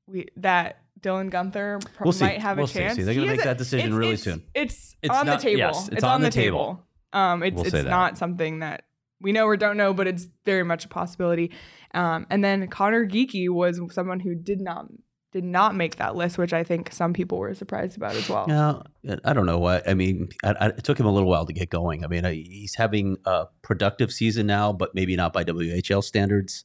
we 0.06 0.26
that 0.36 0.82
Dylan 1.00 1.30
Guenther 1.30 1.80
pro- 1.94 2.06
We'll 2.10 2.18
might 2.20 2.40
have 2.40 2.56
We'll 2.56 2.66
a 2.66 2.68
see. 2.68 2.78
chance. 2.78 2.96
See, 2.96 3.02
they're 3.02 3.14
gonna 3.14 3.26
make 3.26 3.40
a- 3.40 3.44
that 3.44 3.58
decision 3.58 3.86
it's- 3.86 3.98
really 3.98 4.12
it's- 4.14 4.22
soon. 4.24 4.42
It's, 4.54 4.96
It's 5.02 5.14
on 5.14 5.26
not- 5.26 5.38
the 5.40 5.42
table. 5.44 5.58
yes, 5.58 5.88
it's, 5.92 6.04
on, 6.04 6.20
the 6.22 6.30
table. 6.30 6.82
Um, 7.12 7.42
it's 7.42 7.54
We'll 7.54 7.64
it's 7.64 7.72
say 7.72 7.82
that. 7.82 7.90
not 7.90 8.16
something 8.18 8.60
that 8.60 8.84
we 9.20 9.32
know 9.32 9.46
or 9.46 9.56
don't 9.56 9.76
know, 9.76 9.92
but 9.94 10.06
it's 10.06 10.28
very 10.44 10.64
much 10.64 10.84
a 10.84 10.88
possibility. 10.88 11.50
Um, 11.94 12.26
and 12.30 12.42
then 12.44 12.68
Conor 12.68 13.06
Geekie 13.06 13.48
was 13.48 13.80
someone 13.92 14.20
who 14.20 14.34
did 14.36 14.60
not 14.60 14.86
did 15.32 15.44
not 15.44 15.74
make 15.74 15.96
that 15.96 16.16
list, 16.16 16.38
which 16.38 16.52
I 16.52 16.64
think 16.64 16.92
some 16.92 17.12
people 17.12 17.38
were 17.38 17.54
surprised 17.54 17.96
about 17.96 18.14
as 18.14 18.28
well. 18.28 18.46
Yeah, 18.48 19.16
I 19.24 19.32
don't 19.32 19.46
know 19.46 19.58
what. 19.58 19.88
I 19.88 19.94
mean, 19.94 20.30
I, 20.42 20.54
I, 20.58 20.66
it 20.68 20.84
took 20.84 20.98
him 20.98 21.06
a 21.06 21.12
little 21.12 21.28
while 21.28 21.44
to 21.44 21.52
get 21.52 21.68
going. 21.68 22.04
I 22.04 22.08
mean, 22.08 22.24
I, 22.24 22.32
he's 22.34 22.74
having 22.74 23.18
a 23.26 23.46
productive 23.62 24.10
season 24.10 24.46
now, 24.46 24.72
but 24.72 24.94
maybe 24.94 25.16
not 25.16 25.32
by 25.32 25.44
WHL 25.44 26.02
standards 26.02 26.64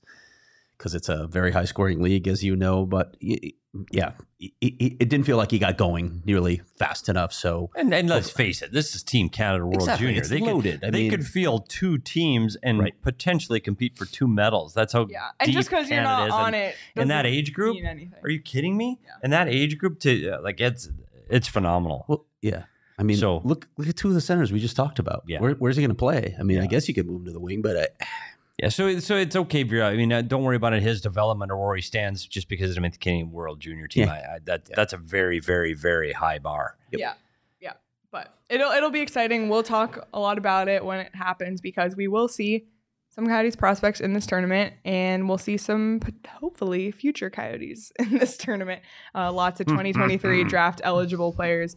because 0.77 0.95
it's 0.95 1.09
a 1.09 1.27
very 1.27 1.51
high 1.51 1.65
scoring 1.65 2.01
league, 2.01 2.27
as 2.27 2.43
you 2.43 2.55
know. 2.55 2.85
But 2.85 3.15
yeah, 3.91 4.11
it, 4.39 4.51
it 4.61 4.93
it 4.99 5.09
didn't 5.09 5.23
feel 5.25 5.37
like 5.37 5.51
he 5.51 5.57
got 5.59 5.77
going 5.77 6.21
nearly 6.25 6.61
fast 6.77 7.09
enough. 7.09 7.33
So 7.33 7.69
And, 7.75 7.93
and 7.93 8.07
let's 8.09 8.29
face 8.29 8.61
it, 8.61 8.71
this 8.71 8.93
is 8.95 9.01
Team 9.03 9.29
Canada 9.29 9.65
World 9.65 9.77
Exactly, 9.81 10.07
Junior. 10.07 10.19
it's 10.21 10.29
they 10.29 10.39
loaded. 10.39 10.81
Could, 10.81 10.87
I 10.87 10.91
they 10.91 11.01
mean- 11.03 11.09
could 11.11 11.25
field 11.25 11.69
two 11.69 11.97
teams 11.97 12.55
and 12.61 12.79
Right. 12.79 13.01
potentially 13.01 13.59
compete 13.59 13.97
for 13.97 14.05
two 14.05 14.27
medals. 14.27 14.73
That's 14.73 14.93
how 14.93 15.07
Yeah, 15.09 15.29
and 15.39 15.47
deep 15.47 15.55
just 15.55 15.69
because 15.69 15.89
you're 15.89 16.01
Canada 16.03 16.27
not 16.27 16.27
is. 16.27 16.33
on 16.33 16.53
And 16.53 16.55
it 16.55 16.75
in 16.95 17.07
that 17.07 17.25
age 17.25 17.53
group. 17.53 17.77
Are 18.23 18.29
you 18.29 18.39
kidding 18.41 18.77
me? 18.77 18.99
Yeah. 19.03 19.09
In 19.23 19.31
that 19.31 19.47
age 19.47 19.77
group, 19.77 19.99
to 20.01 20.29
uh, 20.37 20.41
like 20.41 20.59
it's 20.61 20.89
it's 21.29 21.47
phenomenal. 21.47 22.05
well, 22.07 22.25
yeah. 22.41 22.63
I 22.99 23.01
mean, 23.01 23.17
So- 23.17 23.41
look 23.43 23.67
look 23.77 23.87
at 23.87 23.95
two 23.95 24.09
of 24.09 24.13
the 24.13 24.21
centers 24.21 24.51
we 24.51 24.59
just 24.59 24.75
talked 24.75 24.99
about. 24.99 25.23
Yeah. 25.27 25.39
Where, 25.41 25.53
where's 25.53 25.77
he 25.77 25.81
going 25.81 25.89
to 25.89 25.95
play? 25.95 26.35
I 26.39 26.43
mean, 26.43 26.59
I 26.59 26.67
guess 26.67 26.87
you 26.87 26.93
could 26.93 27.07
move 27.07 27.21
him 27.21 27.25
to 27.25 27.31
the 27.31 27.39
wing, 27.39 27.63
but 27.63 27.75
I, 27.75 28.05
Yeah, 28.61 28.69
so 28.69 28.99
so 28.99 29.15
it's 29.15 29.35
okay 29.35 29.61
if 29.61 29.71
you're. 29.71 29.83
I 29.83 29.95
mean, 29.95 30.13
uh, 30.13 30.21
don't 30.21 30.43
worry 30.43 30.55
about 30.55 30.73
it, 30.73 30.83
his 30.83 31.01
development 31.01 31.51
or 31.51 31.57
where 31.57 31.75
he 31.75 31.81
stands 31.81 32.25
just 32.25 32.47
because 32.47 32.77
I'm 32.77 32.85
in 32.85 32.91
the 32.91 32.97
Canadian 32.97 33.31
World 33.31 33.59
Junior 33.59 33.87
team. 33.87 34.07
Yeah. 34.07 34.13
I, 34.13 34.35
I, 34.35 34.39
that 34.45 34.65
that's 34.75 34.93
a 34.93 34.97
very 34.97 35.39
very 35.39 35.73
very 35.73 36.11
high 36.11 36.37
bar. 36.37 36.77
Yeah, 36.91 37.13
yeah. 37.59 37.73
But 38.11 38.31
it'll 38.49 38.71
it'll 38.71 38.91
be 38.91 39.01
exciting. 39.01 39.49
We'll 39.49 39.63
talk 39.63 40.07
a 40.13 40.19
lot 40.19 40.37
about 40.37 40.67
it 40.67 40.85
when 40.85 40.99
it 40.99 41.15
happens 41.15 41.61
because 41.61 41.95
we 41.95 42.07
will 42.07 42.27
see 42.27 42.67
some 43.09 43.25
Coyotes 43.25 43.55
prospects 43.55 43.99
in 43.99 44.13
this 44.13 44.27
tournament, 44.27 44.75
and 44.85 45.27
we'll 45.27 45.39
see 45.39 45.57
some 45.57 45.99
hopefully 46.27 46.91
future 46.91 47.31
Coyotes 47.31 47.91
in 47.99 48.19
this 48.19 48.37
tournament. 48.37 48.83
Uh, 49.15 49.31
lots 49.31 49.61
of 49.61 49.65
2023 49.65 50.43
draft 50.43 50.79
eligible 50.83 51.33
players 51.33 51.75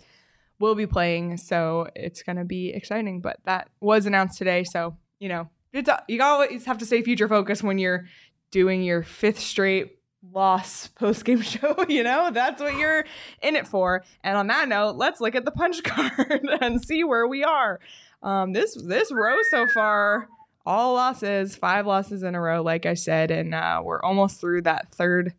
will 0.59 0.74
be 0.74 0.87
playing, 0.87 1.39
so 1.39 1.89
it's 1.97 2.22
gonna 2.22 2.45
be 2.45 2.68
exciting. 2.68 3.22
But 3.22 3.39
that 3.47 3.70
was 3.81 4.05
announced 4.05 4.37
today, 4.37 4.62
so 4.62 4.99
you 5.18 5.31
know 5.31 5.49
it's 5.72 5.90
you 6.08 6.22
always 6.22 6.64
have 6.64 6.78
to 6.78 6.86
stay 6.86 7.02
future 7.02 7.28
focused 7.28 7.62
when 7.62 7.78
you're 7.78 8.06
doing 8.50 8.82
your 8.82 9.02
fifth 9.02 9.38
straight 9.40 9.98
loss 10.32 10.88
post 10.88 11.24
game 11.24 11.40
show. 11.42 11.84
You 11.88 12.02
know 12.02 12.30
that's 12.32 12.60
what 12.60 12.76
you're 12.76 13.04
in 13.42 13.56
it 13.56 13.66
for. 13.66 14.04
And 14.24 14.36
on 14.36 14.46
that 14.48 14.68
note, 14.68 14.96
let's 14.96 15.20
look 15.20 15.34
at 15.34 15.44
the 15.44 15.50
punch 15.50 15.82
card 15.84 16.46
and 16.60 16.82
see 16.82 17.04
where 17.04 17.26
we 17.26 17.44
are. 17.44 17.80
Um, 18.22 18.52
this 18.52 18.74
this 18.82 19.12
row 19.12 19.36
so 19.50 19.66
far, 19.68 20.28
all 20.64 20.94
losses, 20.94 21.54
five 21.56 21.86
losses 21.86 22.22
in 22.22 22.34
a 22.34 22.40
row, 22.40 22.62
like 22.62 22.86
I 22.86 22.94
said, 22.94 23.30
and 23.30 23.54
uh, 23.54 23.80
we're 23.84 24.00
almost 24.02 24.40
through 24.40 24.62
that 24.62 24.92
third 24.94 25.34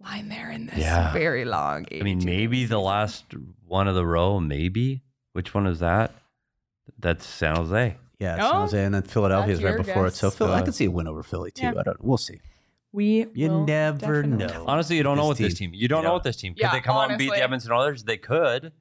line 0.00 0.28
there 0.28 0.50
in 0.50 0.66
this 0.66 0.78
Yeah. 0.78 1.12
very 1.12 1.44
long. 1.44 1.86
I 1.92 2.02
mean, 2.02 2.22
maybe 2.24 2.64
the 2.64 2.78
last 2.80 3.24
one 3.66 3.88
of 3.88 3.94
the 3.94 4.06
row, 4.06 4.38
maybe. 4.40 5.02
Which 5.32 5.52
one 5.52 5.66
is 5.66 5.80
that? 5.80 6.12
That's 6.98 7.26
San 7.26 7.56
Jose. 7.56 7.96
Yeah, 8.18 8.36
Oh, 8.40 8.50
San 8.50 8.60
Jose 8.60 8.84
and 8.84 8.94
then 8.94 9.02
Philadelphia 9.02 9.52
is 9.54 9.62
right 9.62 9.70
your 9.74 9.82
before 9.82 10.06
it. 10.06 10.14
So 10.14 10.28
guess. 10.30 10.38
Phil, 10.38 10.52
I 10.52 10.60
Uh, 10.60 10.64
could 10.64 10.74
see 10.74 10.84
a 10.86 10.90
win 10.90 11.06
over 11.08 11.22
Philly 11.22 11.50
too. 11.50 11.64
Yeah. 11.64 11.74
I 11.78 11.82
don't. 11.82 12.02
We'll 12.04 12.16
see. 12.18 12.40
we 12.92 13.26
You 13.34 13.50
will 13.50 13.64
never 13.66 14.22
definitely- 14.22 14.46
know. 14.46 14.64
Honestly, 14.66 14.96
you 14.96 15.02
don't 15.02 15.16
know 15.18 15.24
This 15.24 15.40
with 15.40 15.50
this 15.50 15.58
team. 15.58 15.70
team. 15.72 15.80
You 15.80 15.88
don't 15.88 16.02
Yeah. 16.02 16.08
know 16.08 16.14
with 16.14 16.22
this 16.22 16.36
team. 16.36 16.54
Could 16.54 16.62
Yeah, 16.62 16.72
they 16.72 16.80
come 16.80 16.96
out 16.96 17.10
and 17.10 17.18
beat 17.18 17.26
the 17.26 17.30
honestly. 17.32 17.42
Edmonton 17.42 17.72
Oilers? 17.72 18.04
They 18.04 18.16
could. 18.16 18.72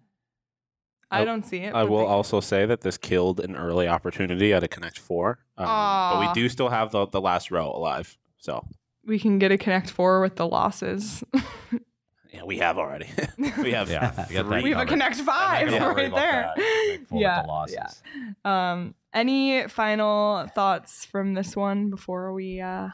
I 1.11 1.23
don't 1.25 1.45
see 1.45 1.57
it. 1.59 1.73
I 1.75 1.83
will 1.83 1.99
they- 1.99 2.05
also 2.05 2.39
say 2.39 2.65
that 2.65 2.81
this 2.81 2.97
killed 2.97 3.39
an 3.39 3.55
early 3.55 3.87
opportunity 3.87 4.53
at 4.53 4.63
a 4.63 4.67
Connect 4.67 4.97
Four, 4.99 5.39
um, 5.57 5.65
but 5.65 6.19
we 6.27 6.33
do 6.33 6.49
still 6.49 6.69
have 6.69 6.91
the, 6.91 7.05
the 7.07 7.21
last 7.21 7.51
row 7.51 7.71
alive. 7.71 8.17
So 8.37 8.65
we 9.05 9.19
can 9.19 9.37
get 9.37 9.51
a 9.51 9.57
connect 9.57 9.89
four 9.91 10.19
with 10.21 10.35
the 10.35 10.47
losses. 10.47 11.23
yeah, 12.33 12.43
we 12.45 12.57
have 12.57 12.77
already. 12.77 13.07
we 13.37 13.71
have 13.71 13.89
Yeah, 13.89 14.27
you 14.29 14.35
got 14.43 14.63
we 14.63 14.71
have 14.71 14.81
a 14.81 14.85
connect 14.85 15.17
five 15.17 15.69
not 15.69 15.79
gonna 15.79 15.93
worry 15.93 16.03
right 16.09 16.15
there. 16.15 16.53
that. 16.55 16.57
Make 16.57 17.07
full 17.07 17.17
with 17.17 17.21
Yeah, 17.21 17.41
the 17.43 17.47
losses. 17.47 18.01
yeah. 18.45 18.71
Um, 18.71 18.95
any 19.15 19.67
final 19.67 20.45
thoughts 20.47 21.05
from 21.05 21.33
this 21.33 21.55
one 21.55 21.89
before 21.89 22.33
we 22.33 22.59
uh, 22.59 22.89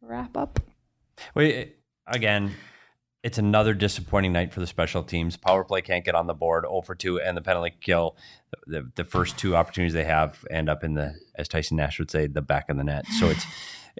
wrap 0.00 0.36
up? 0.36 0.58
Wait, 1.34 1.76
again, 2.06 2.52
it's 3.22 3.36
another 3.36 3.74
disappointing 3.74 4.32
night 4.32 4.52
for 4.52 4.60
the 4.60 4.66
special 4.66 5.02
teams. 5.02 5.36
Power 5.36 5.62
play 5.62 5.82
can't 5.82 6.04
get 6.04 6.14
on 6.14 6.26
the 6.26 6.34
board, 6.34 6.64
0 6.64 6.80
for 6.82 6.94
2, 6.94 7.20
and 7.20 7.36
the 7.36 7.42
penalty 7.42 7.74
kill. 7.80 8.16
The, 8.66 8.90
the 8.96 9.04
first 9.04 9.38
two 9.38 9.54
opportunities 9.54 9.92
they 9.92 10.04
have 10.04 10.44
end 10.50 10.70
up 10.70 10.82
in 10.82 10.94
the, 10.94 11.14
as 11.36 11.46
Tyson 11.46 11.76
Nash 11.76 11.98
would 11.98 12.10
say, 12.10 12.26
the 12.26 12.42
back 12.42 12.70
of 12.70 12.78
the 12.78 12.84
net. 12.84 13.04
So 13.18 13.28
it's 13.28 13.44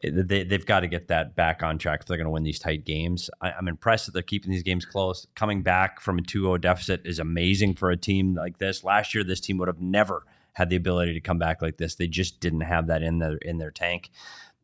they, 0.02 0.44
they've 0.44 0.64
got 0.64 0.80
to 0.80 0.86
get 0.86 1.08
that 1.08 1.36
back 1.36 1.62
on 1.62 1.76
track 1.76 2.00
if 2.00 2.06
they're 2.06 2.16
going 2.16 2.26
to 2.26 2.30
win 2.30 2.44
these 2.44 2.58
tight 2.58 2.86
games. 2.86 3.28
I, 3.40 3.52
I'm 3.52 3.68
impressed 3.68 4.06
that 4.06 4.12
they're 4.12 4.22
keeping 4.22 4.50
these 4.50 4.62
games 4.62 4.84
close. 4.84 5.26
Coming 5.34 5.62
back 5.62 6.00
from 6.00 6.18
a 6.18 6.22
2-0 6.22 6.61
deficit 6.61 7.02
is 7.04 7.18
amazing 7.18 7.74
for 7.74 7.90
a 7.90 7.96
team 7.96 8.34
like 8.34 8.58
this. 8.58 8.84
Last 8.84 9.14
year, 9.14 9.24
this 9.24 9.40
team 9.40 9.58
would 9.58 9.68
have 9.68 9.80
never 9.80 10.24
had 10.55 10.70
the 10.70 10.76
ability 10.76 11.14
to 11.14 11.20
come 11.20 11.38
back 11.38 11.62
like 11.62 11.76
this. 11.78 11.94
They 11.94 12.07
just 12.09 12.40
didn't 12.40 12.62
have 12.62 12.86
that 12.88 13.03
in 13.03 13.18
their 13.18 13.36
in 13.36 13.59
their 13.59 13.70
tank. 13.70 14.11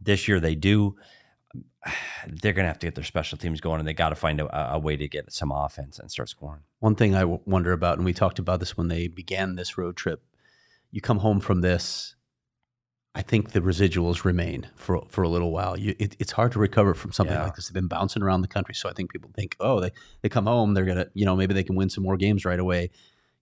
This 0.00 0.28
year, 0.28 0.40
they 0.40 0.54
do 0.54 0.96
they're 2.26 2.52
going 2.52 2.64
to 2.64 2.68
have 2.68 2.78
to 2.80 2.86
get 2.86 2.94
their 2.94 3.04
special 3.04 3.38
teams 3.38 3.60
going, 3.60 3.78
and 3.78 3.88
they 3.88 3.94
got 3.94 4.10
to 4.10 4.14
find 4.14 4.40
a, 4.40 4.72
a 4.74 4.78
way 4.78 4.96
to 4.96 5.08
get 5.08 5.32
some 5.32 5.52
offense 5.52 5.98
and 5.98 6.10
start 6.10 6.28
scoring. 6.28 6.62
One 6.80 6.94
thing 6.94 7.14
I 7.14 7.20
w- 7.20 7.40
wonder 7.46 7.72
about, 7.72 7.96
and 7.98 8.04
we 8.04 8.12
talked 8.12 8.38
about 8.38 8.60
this 8.60 8.76
when 8.76 8.88
they 8.88 9.08
began 9.08 9.56
this 9.56 9.78
road 9.78 9.96
trip. 9.96 10.22
You 10.90 11.00
come 11.00 11.18
home 11.18 11.40
from 11.40 11.60
this, 11.60 12.14
I 13.14 13.22
think 13.22 13.52
the 13.52 13.60
residuals 13.60 14.24
remain 14.24 14.68
for 14.74 15.04
for 15.08 15.22
a 15.22 15.28
little 15.28 15.50
while. 15.50 15.78
You, 15.78 15.94
it, 15.98 16.16
it's 16.18 16.32
hard 16.32 16.52
to 16.52 16.58
recover 16.58 16.92
from 16.94 17.12
something 17.12 17.34
Yeah. 17.34 17.44
like 17.44 17.54
this. 17.54 17.68
They've 17.68 17.74
been 17.74 17.88
bouncing 17.88 18.22
around 18.22 18.42
the 18.42 18.48
country, 18.48 18.74
so 18.74 18.88
I 18.88 18.92
think 18.92 19.10
people 19.12 19.30
think, 19.34 19.56
oh, 19.60 19.80
they 19.80 19.90
they 20.22 20.28
come 20.28 20.46
home, 20.46 20.74
they're 20.74 20.84
gonna, 20.84 21.06
you 21.14 21.24
know, 21.24 21.34
maybe 21.36 21.54
they 21.54 21.64
can 21.64 21.76
win 21.76 21.88
some 21.90 22.04
more 22.04 22.16
games 22.16 22.44
right 22.44 22.60
away. 22.60 22.90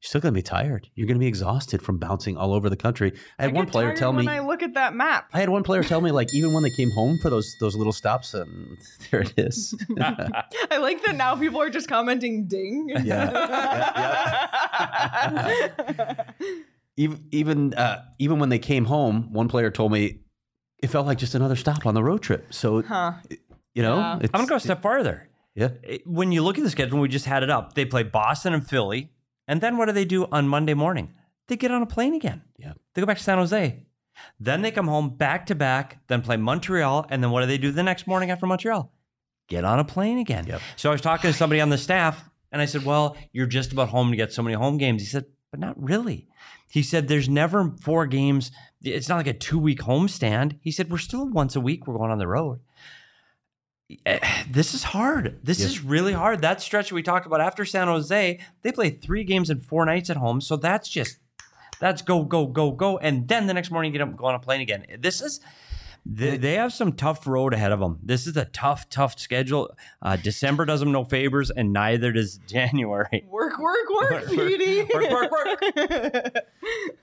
You're 0.05 0.09
still 0.11 0.21
gonna 0.21 0.33
be 0.33 0.43
tired. 0.43 0.91
You're 0.95 1.07
gonna 1.07 1.19
be 1.19 1.27
exhausted 1.27 1.81
from 1.81 1.97
bouncing 1.97 2.37
all 2.37 2.53
over 2.53 2.69
the 2.69 2.77
country. 2.77 3.15
I 3.39 3.45
had 3.45 3.55
one 3.55 3.65
get 3.65 3.73
player 3.73 3.87
tired 3.87 3.97
tell 3.97 4.13
when 4.13 4.27
me. 4.27 4.31
I 4.31 4.41
look 4.41 4.63
at 4.63 4.75
that 4.75 4.95
map. 4.95 5.31
I 5.33 5.41
had 5.41 5.49
one 5.49 5.63
player 5.63 5.83
tell 5.83 6.03
me 6.03 6.11
like 6.11 6.29
even 6.35 6.53
when 6.53 6.63
they 6.63 6.69
came 6.77 6.91
home 6.91 7.17
for 7.23 7.31
those 7.31 7.51
those 7.59 7.75
little 7.75 7.91
stops, 7.91 8.35
and 8.35 8.77
there 9.11 9.21
it 9.23 9.33
is. 9.39 9.75
I 9.99 10.77
like 10.77 11.03
that 11.07 11.15
now 11.17 11.35
people 11.37 11.59
are 11.59 11.71
just 11.71 11.89
commenting 11.89 12.47
ding. 12.47 12.91
Yeah. 13.03 13.31
even 16.99 17.25
even 17.31 17.73
uh, 17.73 18.05
even 18.19 18.39
when 18.39 18.51
they 18.51 18.59
came 18.59 18.85
home, 18.85 19.33
one 19.33 19.49
player 19.49 19.71
told 19.71 19.91
me 19.91 20.19
it 20.81 20.89
felt 20.89 21.07
like 21.07 21.17
just 21.17 21.35
another 21.35 21.57
stop 21.57 21.87
on 21.87 21.95
the 21.95 22.03
road 22.05 22.21
trip. 22.21 22.53
So 22.53 22.83
huh. 22.83 23.13
you 23.75 23.83
know, 23.83 23.97
Yeah. 23.97 24.19
it's, 24.21 24.31
I'm 24.35 24.41
going 24.41 24.47
to 24.49 24.51
go 24.51 24.57
a 24.57 24.61
step 24.61 24.83
farther. 24.83 25.31
yeah, 25.55 25.69
When 26.05 26.31
you 26.31 26.43
look 26.43 26.59
at 26.59 26.65
the 26.65 26.69
schedule, 26.69 26.99
we 27.01 27.09
just 27.09 27.25
had 27.25 27.43
it 27.43 27.49
up. 27.49 27.73
They 27.73 27.87
play 27.87 28.03
Boston 28.03 28.53
and 28.53 28.69
Philly, 28.69 29.11
and 29.47 29.61
then 29.61 29.77
what 29.77 29.87
do 29.87 29.93
they 29.93 30.05
do 30.05 30.27
on 30.33 30.49
Monday 30.49 30.75
morning? 30.75 31.15
They 31.49 31.57
get 31.57 31.71
on 31.71 31.83
a 31.83 31.87
plane 31.87 32.15
again. 32.15 32.43
Yeah. 32.57 32.73
They 32.95 33.03
go 33.03 33.07
back 33.07 33.19
to 33.19 33.23
San 33.23 33.39
Jose. 33.39 33.85
Then 34.39 34.63
they 34.63 34.71
come 34.71 34.87
home 34.87 35.11
back 35.11 35.47
to 35.47 35.55
back, 35.55 35.99
then 36.07 36.23
play 36.23 36.37
Montreal, 36.37 37.07
and 37.11 37.23
then 37.23 37.31
what 37.31 37.41
do 37.41 37.47
they 37.47 37.59
do 37.59 37.73
the 37.73 37.83
next 37.83 38.07
morning 38.07 38.31
after 38.31 38.47
Montreal? 38.47 38.93
Get 39.49 39.65
on 39.65 39.79
a 39.79 39.85
plane 39.85 40.19
again. 40.19 40.47
Yep. 40.47 40.61
So 40.77 40.89
I 40.89 40.93
was 40.93 41.01
talking 41.01 41.31
to 41.31 41.37
somebody 41.37 41.61
on 41.61 41.69
the 41.69 41.79
staff, 41.79 42.31
and 42.51 42.63
I 42.63 42.65
said, 42.65 42.85
"Well, 42.85 43.17
you're 43.33 43.47
just 43.47 43.73
about 43.73 43.89
home 43.89 44.11
to 44.11 44.17
get 44.17 44.33
so 44.33 44.43
many 44.43 44.55
home 44.55 44.79
games." 44.79 45.03
He 45.03 45.09
said, 45.09 45.27
"But 45.51 45.61
not 45.61 45.81
really." 45.83 46.29
He 46.71 46.83
said, 46.83 47.09
"There's 47.09 47.29
never 47.29 47.73
four 47.81 48.07
games. 48.07 48.51
It's 48.83 49.09
not 49.09 49.17
like 49.17 49.27
a 49.27 49.35
two 49.35 49.59
week 49.59 49.81
homestand." 49.81 50.59
He 50.61 50.71
said, 50.71 50.91
"We're 50.91 50.99
still 50.99 51.29
once 51.29 51.57
a 51.57 51.61
week. 51.61 51.87
We're 51.87 51.99
going 51.99 52.11
on 52.11 52.19
the 52.19 52.27
road." 52.27 52.61
This 54.49 54.75
is 54.75 54.83
hard. 54.85 55.39
This 55.43 55.61
Yes. 55.61 55.71
is 55.71 55.85
really 55.85 56.13
hard. 56.13 56.41
That 56.43 56.61
stretch 56.61 56.93
we 56.93 57.03
talked 57.03 57.27
about 57.27 57.41
after 57.41 57.65
San 57.65 57.87
Jose, 57.89 58.39
they 58.63 58.73
play 58.73 58.91
three 58.91 59.25
games 59.25 59.51
in 59.51 59.61
four 59.61 59.85
nights 59.85 60.11
at 60.11 60.17
home. 60.17 60.41
So 60.41 60.57
that's 60.57 60.89
just 60.89 61.19
that's 61.81 62.03
go 62.03 62.25
go 62.25 62.47
go 62.47 62.71
go, 62.71 62.99
and 62.99 63.27
then 63.29 63.47
the 63.47 63.55
next 63.55 63.71
morning 63.71 63.93
you 63.93 63.99
get 63.99 64.07
up, 64.09 64.17
go 64.17 64.27
on 64.27 64.35
a 64.35 64.39
plane 64.39 64.61
again. 64.61 64.87
This 65.01 65.21
is 65.21 65.41
They, 66.07 66.37
they 66.37 66.55
have 66.55 66.73
some 66.75 66.93
tough 66.93 67.27
road 67.27 67.55
ahead 67.55 67.73
of 67.73 67.81
them. 67.81 67.99
This 68.03 68.27
is 68.27 68.37
a 68.37 68.45
tough, 68.45 68.91
tough 68.91 69.19
schedule. 69.19 69.75
Uh, 70.03 70.17
December 70.17 70.67
does 70.67 70.81
them 70.81 70.93
no 70.93 71.03
favors, 71.05 71.51
and 71.51 71.73
neither 71.73 72.13
does 72.13 72.37
January. 72.47 73.25
Work, 73.29 73.59
work, 73.59 73.77
work, 73.89 74.11
Work, 74.11 74.27
work, 74.29 74.49
Petey. 74.49 74.83
work, 74.93 75.11
work, 75.11 75.31
work. 75.31 76.35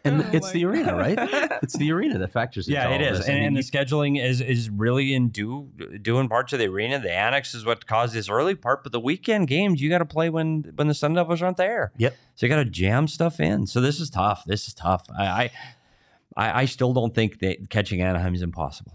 And 0.04 0.22
Oh 0.22 0.30
it's 0.34 0.48
my 0.48 0.54
the 0.54 0.66
arena, 0.66 0.96
right? 0.96 1.18
It's 1.62 1.78
the 1.78 1.92
arena 1.92 2.18
that 2.18 2.32
factors. 2.32 2.68
Yeah, 2.68 2.88
all 2.88 2.94
it 2.96 3.00
this. 3.00 3.28
and, 3.28 3.32
I 3.32 3.40
mean, 3.40 3.44
and 3.50 3.58
the 3.58 3.62
scheduling 3.62 4.22
is 4.24 4.42
is 4.42 4.70
really 4.70 5.14
in 5.14 5.30
due 5.30 5.70
doing 6.02 6.28
parts 6.28 6.54
of 6.54 6.60
the 6.60 6.66
arena. 6.68 7.00
The 7.00 7.12
annex 7.14 7.54
is 7.54 7.64
what 7.66 7.86
caused 7.86 8.14
this 8.16 8.28
early 8.30 8.56
part, 8.56 8.82
but 8.84 8.92
the 8.92 9.00
weekend 9.00 9.48
games 9.48 9.80
you 9.82 9.90
got 9.90 10.00
to 10.00 10.06
play 10.06 10.30
when 10.30 10.74
when 10.76 10.88
the 10.88 10.96
Sun 10.96 11.14
Devils 11.14 11.42
aren't 11.42 11.58
there. 11.58 11.92
Yep. 11.98 12.16
So 12.36 12.46
you 12.46 12.50
got 12.50 12.58
to 12.64 12.66
jam 12.66 13.08
stuff 13.08 13.40
in. 13.40 13.68
So 13.68 13.80
this 13.82 14.00
is 14.00 14.10
tough. 14.10 14.44
This 14.46 14.68
is 14.68 14.74
tough. 14.74 15.06
I 15.16 15.26
I, 15.26 15.52
I, 16.36 16.62
I 16.62 16.66
still 16.66 16.94
don't 16.94 17.14
think 17.14 17.40
that 17.40 17.70
catching 17.70 18.02
Anaheim 18.02 18.34
is 18.34 18.42
impossible. 18.42 18.94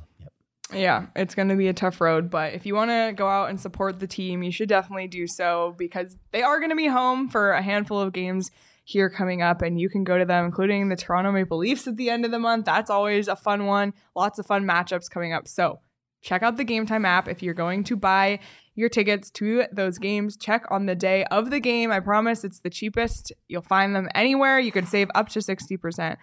Yeah, 0.72 1.06
it's 1.14 1.36
going 1.36 1.48
to 1.48 1.54
be 1.54 1.68
a 1.68 1.72
tough 1.72 2.00
road, 2.00 2.28
but 2.28 2.54
if 2.54 2.66
you 2.66 2.74
want 2.74 2.90
to 2.90 3.12
go 3.14 3.28
out 3.28 3.50
and 3.50 3.60
support 3.60 4.00
the 4.00 4.08
team, 4.08 4.42
you 4.42 4.50
should 4.50 4.68
definitely 4.68 5.06
do 5.06 5.28
so 5.28 5.74
because 5.78 6.16
they 6.32 6.42
are 6.42 6.58
going 6.58 6.70
to 6.70 6.76
be 6.76 6.88
home 6.88 7.28
for 7.28 7.52
a 7.52 7.62
handful 7.62 8.00
of 8.00 8.12
games 8.12 8.50
here 8.82 9.08
coming 9.08 9.42
up, 9.42 9.62
and 9.62 9.80
you 9.80 9.88
can 9.88 10.02
go 10.02 10.18
to 10.18 10.24
them, 10.24 10.44
including 10.44 10.88
the 10.88 10.96
Toronto 10.96 11.30
Maple 11.30 11.58
Leafs 11.58 11.86
at 11.86 11.96
the 11.96 12.10
end 12.10 12.24
of 12.24 12.32
the 12.32 12.38
month. 12.38 12.64
That's 12.64 12.90
always 12.90 13.28
a 13.28 13.36
fun 13.36 13.66
one. 13.66 13.92
Lots 14.16 14.38
of 14.38 14.46
fun 14.46 14.64
matchups 14.64 15.10
coming 15.10 15.32
up. 15.32 15.46
So 15.46 15.80
check 16.20 16.42
out 16.42 16.56
the 16.56 16.64
Game 16.64 16.86
Time 16.86 17.04
app 17.04 17.28
if 17.28 17.42
you're 17.42 17.54
going 17.54 17.84
to 17.84 17.96
buy 17.96 18.40
your 18.74 18.88
tickets 18.88 19.30
to 19.32 19.64
those 19.72 19.98
games. 19.98 20.36
Check 20.36 20.64
on 20.70 20.86
the 20.86 20.94
day 20.94 21.24
of 21.26 21.50
the 21.50 21.60
game. 21.60 21.92
I 21.92 22.00
promise 22.00 22.44
it's 22.44 22.60
the 22.60 22.70
cheapest. 22.70 23.32
You'll 23.48 23.62
find 23.62 23.94
them 23.94 24.08
anywhere. 24.14 24.58
You 24.58 24.72
can 24.72 24.86
save 24.86 25.10
up 25.14 25.28
to 25.30 25.38
60% 25.38 26.16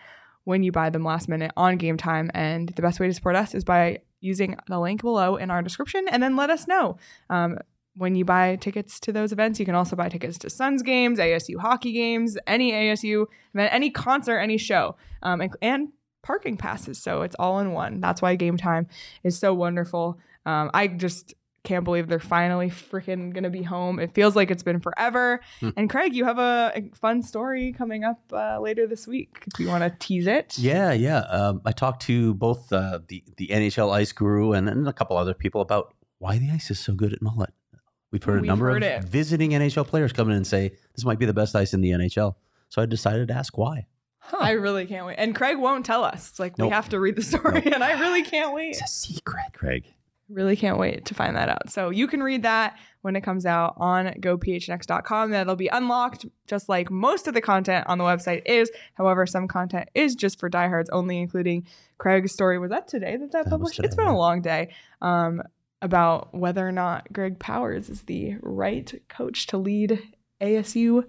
when 0.46 0.64
you 0.64 0.72
buy 0.72 0.90
them 0.90 1.04
last 1.04 1.30
minute 1.30 1.52
on 1.56 1.78
game 1.78 1.98
time. 1.98 2.30
And 2.34 2.70
the 2.70 2.82
best 2.82 3.00
way 3.00 3.08
to 3.08 3.14
support 3.14 3.36
us 3.36 3.54
is 3.54 3.64
by 3.64 4.00
using 4.20 4.58
the 4.68 4.80
link 4.80 5.02
below 5.02 5.36
in 5.36 5.52
our 5.52 5.62
description 5.62 6.06
and 6.10 6.22
then 6.24 6.36
let 6.36 6.50
us 6.50 6.68
know. 6.68 6.98
Um, 7.30 7.58
when 7.96 8.16
you 8.16 8.26
buy 8.26 8.56
tickets 8.56 9.00
to 9.02 9.12
those 9.12 9.32
events, 9.32 9.60
you 9.60 9.66
can 9.66 9.76
also 9.76 9.96
buy 9.96 10.10
tickets 10.10 10.38
to 10.40 10.50
Suns 10.50 10.82
games, 10.82 11.20
ASU 11.20 11.58
hockey 11.60 11.92
games, 11.92 12.38
any 12.48 12.72
ASU 12.72 13.28
event, 13.54 13.74
any 13.74 13.92
concert, 13.92 14.40
any 14.40 14.58
show, 14.58 14.96
um, 15.22 15.42
and, 15.42 15.56
and 15.62 15.90
parking 16.24 16.58
passes. 16.58 16.98
So 16.98 17.22
it's 17.22 17.36
all 17.38 17.60
in 17.60 17.72
one. 17.72 18.00
That's 18.00 18.22
why 18.22 18.36
game 18.36 18.58
time 18.58 18.88
is 19.24 19.38
so 19.38 19.54
wonderful. 19.54 20.18
Um, 20.46 20.72
I 20.74 20.88
just 20.88 21.36
can't 21.64 21.84
believe 21.86 22.08
they're 22.08 22.20
finally 22.20 22.70
freaking 22.70 23.34
gonna 23.34 23.50
be 23.50 23.64
home. 23.64 24.00
It 24.00 24.14
feels 24.14 24.36
like 24.36 24.52
it's 24.52 24.64
been 24.64 24.80
forever. 24.80 25.40
Hmm. 25.60 25.70
And 25.78 25.90
Craig, 25.90 26.14
you 26.16 26.26
have 26.26 26.38
a, 26.40 26.72
a 26.76 26.90
fun 26.96 27.22
story 27.24 27.72
coming 27.74 28.04
up 28.04 28.20
uh, 28.34 28.60
later 28.60 28.86
this 28.88 29.08
week. 29.08 29.44
If 29.48 29.60
you 29.60 29.68
want 29.70 29.84
to 29.84 29.96
tease 30.06 30.28
it, 30.28 30.58
Yeah, 30.58 30.92
yeah. 30.92 31.20
Um, 31.20 31.62
I 31.66 31.72
talked 31.72 32.02
to 32.04 32.34
both 32.34 32.72
uh, 32.74 33.00
the 33.08 33.24
the 33.38 33.48
NHL 33.48 33.94
ice 33.94 34.12
guru 34.12 34.52
and, 34.52 34.68
and 34.68 34.88
a 34.88 34.94
couple 34.94 35.16
other 35.18 35.34
people 35.34 35.62
about 35.62 35.94
why 36.20 36.38
the 36.38 36.50
ice 36.52 36.70
is 36.72 36.80
so 36.80 36.94
good 36.94 37.14
at 37.14 37.22
Mullet. 37.22 37.54
We've 38.12 38.24
heard 38.24 38.40
a 38.40 38.42
We've 38.42 38.48
number 38.48 38.70
heard 38.70 38.84
of 38.84 39.04
it. 39.04 39.10
visiting 39.10 39.52
NHL 39.52 39.88
players 39.88 40.14
come 40.14 40.30
in 40.30 40.36
and 40.36 40.46
say 40.46 40.74
this 40.96 41.04
might 41.04 41.18
be 41.18 41.26
the 41.26 41.34
best 41.34 41.56
ice 41.56 41.74
in 41.74 41.82
the 41.82 41.90
NHL. 41.92 42.36
So 42.70 42.82
I 42.82 42.86
decided 42.86 43.30
to 43.30 43.34
ask 43.34 43.58
why. 43.58 43.88
I 44.40 44.52
really 44.52 44.86
can't 44.86 45.06
wait. 45.06 45.16
And 45.18 45.36
Craig 45.36 45.58
won't 45.58 45.86
tell 45.86 46.04
us. 46.04 46.30
It's 46.30 46.40
like 46.40 46.58
Nope. 46.58 46.70
we 46.70 46.74
have 46.74 46.90
to 46.90 47.00
read 47.00 47.16
the 47.16 47.24
story, 47.24 47.62
and 47.74 47.84
I 47.84 48.00
really 48.00 48.24
can't 48.24 48.54
wait. 48.54 48.72
It's 48.72 48.82
a 48.84 48.88
secret. 48.88 49.46
Craig. 49.54 49.86
Really 50.30 50.56
can't 50.56 50.78
wait 50.78 51.06
to 51.06 51.14
find 51.14 51.36
that 51.36 51.50
out. 51.50 51.70
So 51.70 51.90
you 51.90 52.08
can 52.08 52.24
read 52.24 52.44
that 52.44 52.78
when 53.02 53.16
it 53.16 53.22
comes 53.22 53.46
out 53.46 53.74
on 53.78 54.08
gophnx.com. 54.16 55.32
That'll 55.32 55.56
be 55.56 55.68
unlocked, 55.68 56.26
just 56.48 56.70
like 56.70 56.90
most 56.90 57.28
of 57.28 57.34
the 57.34 57.42
content 57.42 57.86
on 57.88 57.98
the 57.98 58.04
website 58.04 58.42
is. 58.46 58.72
However, 58.94 59.26
some 59.26 59.48
content 59.48 59.90
is 59.94 60.16
just 60.16 60.40
for 60.40 60.50
diehards 60.50 60.90
only, 60.92 61.20
including 61.20 61.68
Craig's 61.98 62.32
story. 62.32 62.58
Was 62.58 62.72
that 62.72 62.88
today 62.88 63.18
that 63.18 63.32
that, 63.34 63.46
That 63.46 63.50
published? 63.50 63.76
today, 63.76 63.88
it's 63.88 63.96
been 63.96 64.06
yeah. 64.06 64.14
a 64.14 64.18
long 64.18 64.42
day. 64.42 64.74
Um, 65.02 65.44
about 65.82 66.34
whether 66.34 66.66
or 66.66 66.72
not 66.72 67.12
Greg 67.12 67.38
Powers 67.40 67.90
is 67.90 68.04
the 68.04 68.36
right 68.42 69.02
coach 69.10 69.48
to 69.48 69.58
lead 69.58 70.02
ASU 70.42 71.04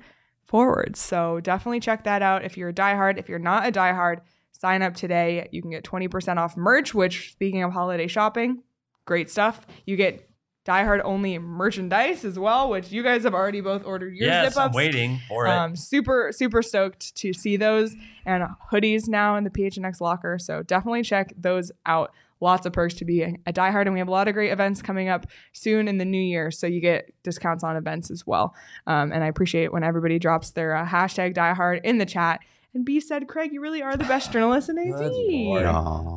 forward. 0.44 0.96
So 0.96 1.38
definitely 1.40 1.78
check 1.78 2.04
that 2.04 2.22
out 2.22 2.44
if 2.44 2.56
you're 2.56 2.70
a 2.70 2.74
diehard. 2.74 3.18
If 3.18 3.28
you're 3.28 3.38
not 3.38 3.68
a 3.68 3.72
diehard, 3.72 4.22
sign 4.50 4.82
up 4.82 4.94
today. 4.94 5.48
You 5.52 5.62
can 5.62 5.70
get 5.70 5.84
20% 5.84 6.38
off 6.38 6.56
merch, 6.56 6.92
which, 6.92 7.30
speaking 7.30 7.62
of 7.62 7.72
holiday 7.72 8.08
shopping, 8.08 8.64
great 9.04 9.30
stuff. 9.30 9.66
You 9.86 9.96
get 9.96 10.28
diehard 10.64 11.02
only 11.04 11.38
merchandise 11.38 12.24
as 12.24 12.38
well, 12.38 12.70
which 12.70 12.90
you 12.90 13.02
guys 13.02 13.24
have 13.24 13.34
already 13.34 13.60
both 13.60 13.84
ordered 13.84 14.16
your 14.16 14.28
yes, 14.28 14.54
zip 14.54 14.60
I'm 14.60 14.68
ups. 14.68 14.76
waiting 14.76 15.20
for 15.28 15.46
it. 15.46 15.50
Um, 15.50 15.76
super, 15.76 16.30
super 16.32 16.62
stoked 16.62 17.14
to 17.16 17.32
see 17.32 17.56
those 17.56 17.94
and 18.24 18.44
hoodies 18.72 19.06
now 19.06 19.36
in 19.36 19.44
the 19.44 19.50
PHNX 19.50 20.00
locker. 20.00 20.38
So 20.38 20.62
definitely 20.62 21.02
check 21.02 21.32
those 21.36 21.70
out. 21.86 22.12
Lots 22.40 22.66
of 22.66 22.72
perks 22.72 22.94
to 22.94 23.04
be 23.06 23.22
a 23.22 23.52
diehard, 23.52 23.82
and 23.82 23.94
we 23.94 24.00
have 24.00 24.08
a 24.08 24.10
lot 24.10 24.28
of 24.28 24.34
great 24.34 24.50
events 24.50 24.82
coming 24.82 25.08
up 25.08 25.26
soon 25.52 25.88
in 25.88 25.96
the 25.96 26.04
new 26.04 26.20
year. 26.20 26.50
So 26.50 26.66
you 26.66 26.80
get 26.80 27.10
discounts 27.22 27.64
on 27.64 27.76
events 27.76 28.10
as 28.10 28.26
well. 28.26 28.54
Um, 28.86 29.12
and 29.12 29.24
I 29.24 29.28
appreciate 29.28 29.72
when 29.72 29.82
everybody 29.82 30.18
drops 30.18 30.50
their 30.50 30.74
uh, 30.74 30.84
hashtag 30.84 31.34
diehard 31.34 31.80
in 31.84 31.98
the 31.98 32.04
chat. 32.04 32.40
And 32.74 32.84
B 32.84 33.00
said, 33.00 33.28
Craig, 33.28 33.52
you 33.52 33.62
really 33.62 33.82
are 33.82 33.96
the 33.96 34.04
best 34.04 34.32
journalist 34.32 34.68
in 34.68 34.78
AZ. 34.78 35.00
Lord. 35.00 35.64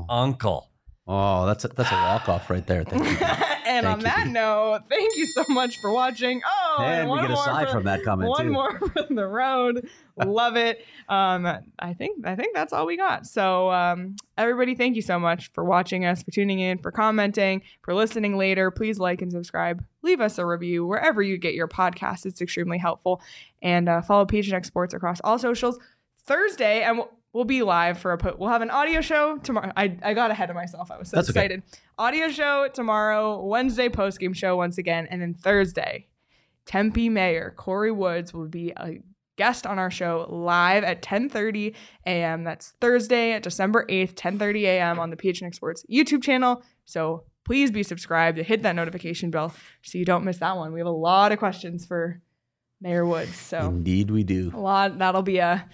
Uncle. 0.09 0.69
Oh 1.07 1.45
that's 1.45 1.65
a, 1.65 1.69
that's 1.69 1.91
a 1.91 1.95
walk 1.95 2.29
off 2.29 2.49
right 2.49 2.65
there. 2.65 2.83
Thank 2.83 3.03
you. 3.05 3.25
and 3.65 3.85
on 3.85 4.01
Thank 4.01 4.15
that 4.15 4.27
note, 4.27 4.83
thank 4.89 5.15
you 5.15 5.25
so 5.25 5.43
much 5.49 5.77
for 5.79 5.91
watching. 5.91 6.41
Oh, 6.45 6.77
and 6.81 7.05
we 7.05 7.09
one 7.09 7.27
get 7.27 7.31
a 7.31 7.65
for- 7.65 7.71
from 7.71 7.83
that 7.85 8.03
comment 8.03 8.29
one 8.29 8.45
too. 8.45 8.51
more 8.51 8.79
from 8.93 9.15
the 9.15 9.27
road. 9.27 9.87
Love 10.17 10.55
it. 10.55 10.85
Um, 11.09 11.45
I 11.77 11.93
think 11.93 12.25
I 12.25 12.35
think 12.35 12.55
that's 12.55 12.73
all 12.73 12.85
we 12.85 12.97
got. 12.97 13.27
So 13.27 13.71
um, 13.71 14.15
everybody, 14.37 14.75
thank 14.75 14.95
you 14.95 15.01
so 15.01 15.19
much 15.19 15.51
for 15.53 15.63
watching 15.63 16.05
us, 16.05 16.23
for 16.23 16.31
tuning 16.31 16.59
in, 16.59 16.79
for 16.79 16.91
commenting, 16.91 17.61
for 17.83 17.93
listening 17.93 18.37
later. 18.37 18.71
Please 18.71 18.99
like 18.99 19.21
and 19.21 19.31
subscribe. 19.31 19.83
Leave 20.01 20.21
us 20.21 20.37
a 20.37 20.45
review 20.45 20.85
wherever 20.85 21.21
you 21.21 21.37
get 21.37 21.53
your 21.53 21.67
podcast. 21.67 22.25
It's 22.25 22.41
extremely 22.41 22.77
helpful. 22.77 23.21
And 23.61 23.87
uh, 23.89 24.01
follow 24.01 24.25
PHNX 24.25 24.65
Sports 24.65 24.93
across 24.93 25.19
all 25.23 25.37
socials. 25.37 25.79
Thursday, 26.25 26.81
and 26.83 26.97
we'll, 26.97 27.09
we'll 27.37 27.45
be 27.45 27.61
live 27.61 27.99
for 27.99 28.13
a 28.13 28.17
put. 28.17 28.39
We'll 28.39 28.49
have 28.49 28.63
an 28.63 28.71
audio 28.71 28.99
show 28.99 29.37
tomorrow. 29.37 29.71
I, 29.77 29.95
I 30.01 30.15
got 30.15 30.31
ahead 30.31 30.49
of 30.49 30.55
myself. 30.55 30.89
I 30.89 30.97
was 30.97 31.09
so 31.09 31.17
That's 31.17 31.29
okay. 31.29 31.41
excited. 31.41 31.63
Audio 31.99 32.29
show 32.29 32.67
tomorrow. 32.73 33.45
Wednesday 33.45 33.89
post 33.89 34.19
game 34.19 34.33
show 34.33 34.57
once 34.57 34.79
again, 34.79 35.07
and 35.11 35.21
then 35.21 35.35
Thursday. 35.35 36.07
Tempe 36.65 37.09
Mayor 37.09 37.53
Corey 37.55 37.91
Woods 37.91 38.33
will 38.33 38.47
be 38.47 38.73
a 38.75 39.01
guest 39.37 39.67
on 39.67 39.77
our 39.77 39.91
show 39.91 40.25
live 40.29 40.83
at 40.83 41.03
10:30 41.03 41.75
a.m. 42.07 42.43
That's 42.43 42.73
Thursday, 42.81 43.33
at 43.33 43.43
December 43.43 43.85
8th, 43.87 44.15
10:30 44.15 44.63
a.m. 44.63 44.99
on 44.99 45.11
the 45.11 45.15
PHNX 45.15 45.53
Sports 45.53 45.85
YouTube 45.89 46.23
channel. 46.23 46.63
So 46.85 47.23
please 47.45 47.69
be 47.69 47.83
subscribed, 47.83 48.37
to 48.37 48.43
hit 48.43 48.63
that 48.63 48.75
notification 48.75 49.29
bell 49.29 49.53
so 49.83 49.99
you 49.99 50.05
don't 50.05 50.25
miss 50.25 50.39
that 50.39 50.57
one. 50.57 50.73
We 50.73 50.79
have 50.79 50.87
a 50.87 50.89
lot 50.89 51.31
of 51.31 51.37
questions 51.37 51.85
for 51.85 52.19
Mayor 52.81 53.05
Woods, 53.05 53.35
so 53.35 53.59
Indeed, 53.59 54.09
we 54.09 54.23
do. 54.23 54.51
a 54.55 54.59
lot. 54.59 54.97
That'll 54.97 55.21
be 55.21 55.37
a 55.37 55.69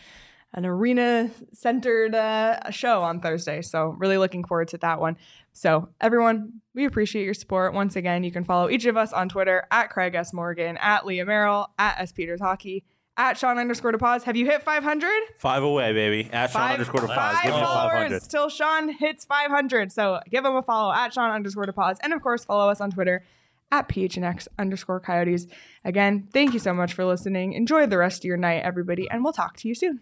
an 0.54 0.66
arena 0.66 1.32
centered 1.52 2.14
uh, 2.14 2.70
show 2.70 3.02
on 3.02 3.20
Thursday. 3.20 3.62
So 3.62 3.96
really 3.98 4.18
looking 4.18 4.44
forward 4.44 4.68
to 4.70 4.78
that 4.80 5.00
one. 5.00 5.18
So 5.52 5.90
everyone, 6.00 6.62
we 6.74 6.86
appreciate 6.86 7.26
your 7.26 7.34
support. 7.34 7.74
Once 7.74 7.96
again, 7.96 8.24
you 8.24 8.32
can 8.32 8.44
follow 8.44 8.70
each 8.70 8.86
of 8.86 8.98
us 8.98 9.14
on 9.14 9.30
Twitter 9.30 9.68
at 9.72 9.90
Craig 9.90 10.16
S 10.16 10.34
Morgan, 10.34 10.78
at 10.78 11.06
Leah 11.06 11.26
Merrill, 11.26 11.70
at 11.78 12.00
S 12.00 12.12
Peters 12.12 12.40
Hockey, 12.40 12.84
at 13.18 13.38
Sean 13.38 13.58
underscore 13.58 13.94
pause. 13.94 14.24
Have 14.24 14.36
you 14.36 14.46
hit 14.46 14.64
500? 14.64 15.12
Five 15.38 15.64
away, 15.64 15.94
baby. 15.94 16.30
At 16.32 16.52
Sean 16.52 16.72
underscore 16.72 17.02
to 17.02 17.08
pause. 17.08 17.16
five 17.18 17.44
Give 17.44 17.54
followers 17.54 18.28
till 18.28 18.50
Sean 18.50 18.90
hits 18.90 19.26
500. 19.26 19.92
So 19.92 20.20
give 20.30 20.46
him 20.46 20.56
a 20.56 20.64
follow 20.64 20.94
at 20.94 21.14
Sean 21.14 21.32
underscore 21.32 21.66
pause, 21.68 21.98
And 22.02 22.14
of 22.14 22.22
course, 22.22 22.46
follow 22.46 22.70
us 22.70 22.82
on 22.82 22.92
Twitter 22.92 23.24
at 23.72 23.90
PHNX 23.90 24.48
underscore 24.60 25.00
Coyotes. 25.00 25.48
Again, 25.84 26.28
thank 26.32 26.54
you 26.54 26.60
so 26.60 26.74
much 26.74 26.94
for 26.94 27.06
listening. 27.06 27.54
Enjoy 27.54 27.88
the 27.88 27.98
rest 27.98 28.22
of 28.22 28.26
your 28.26 28.38
night, 28.38 28.62
everybody, 28.64 29.10
and 29.10 29.24
we'll 29.24 29.34
talk 29.34 29.58
to 29.58 29.68
you 29.68 29.76
soon. 29.76 30.02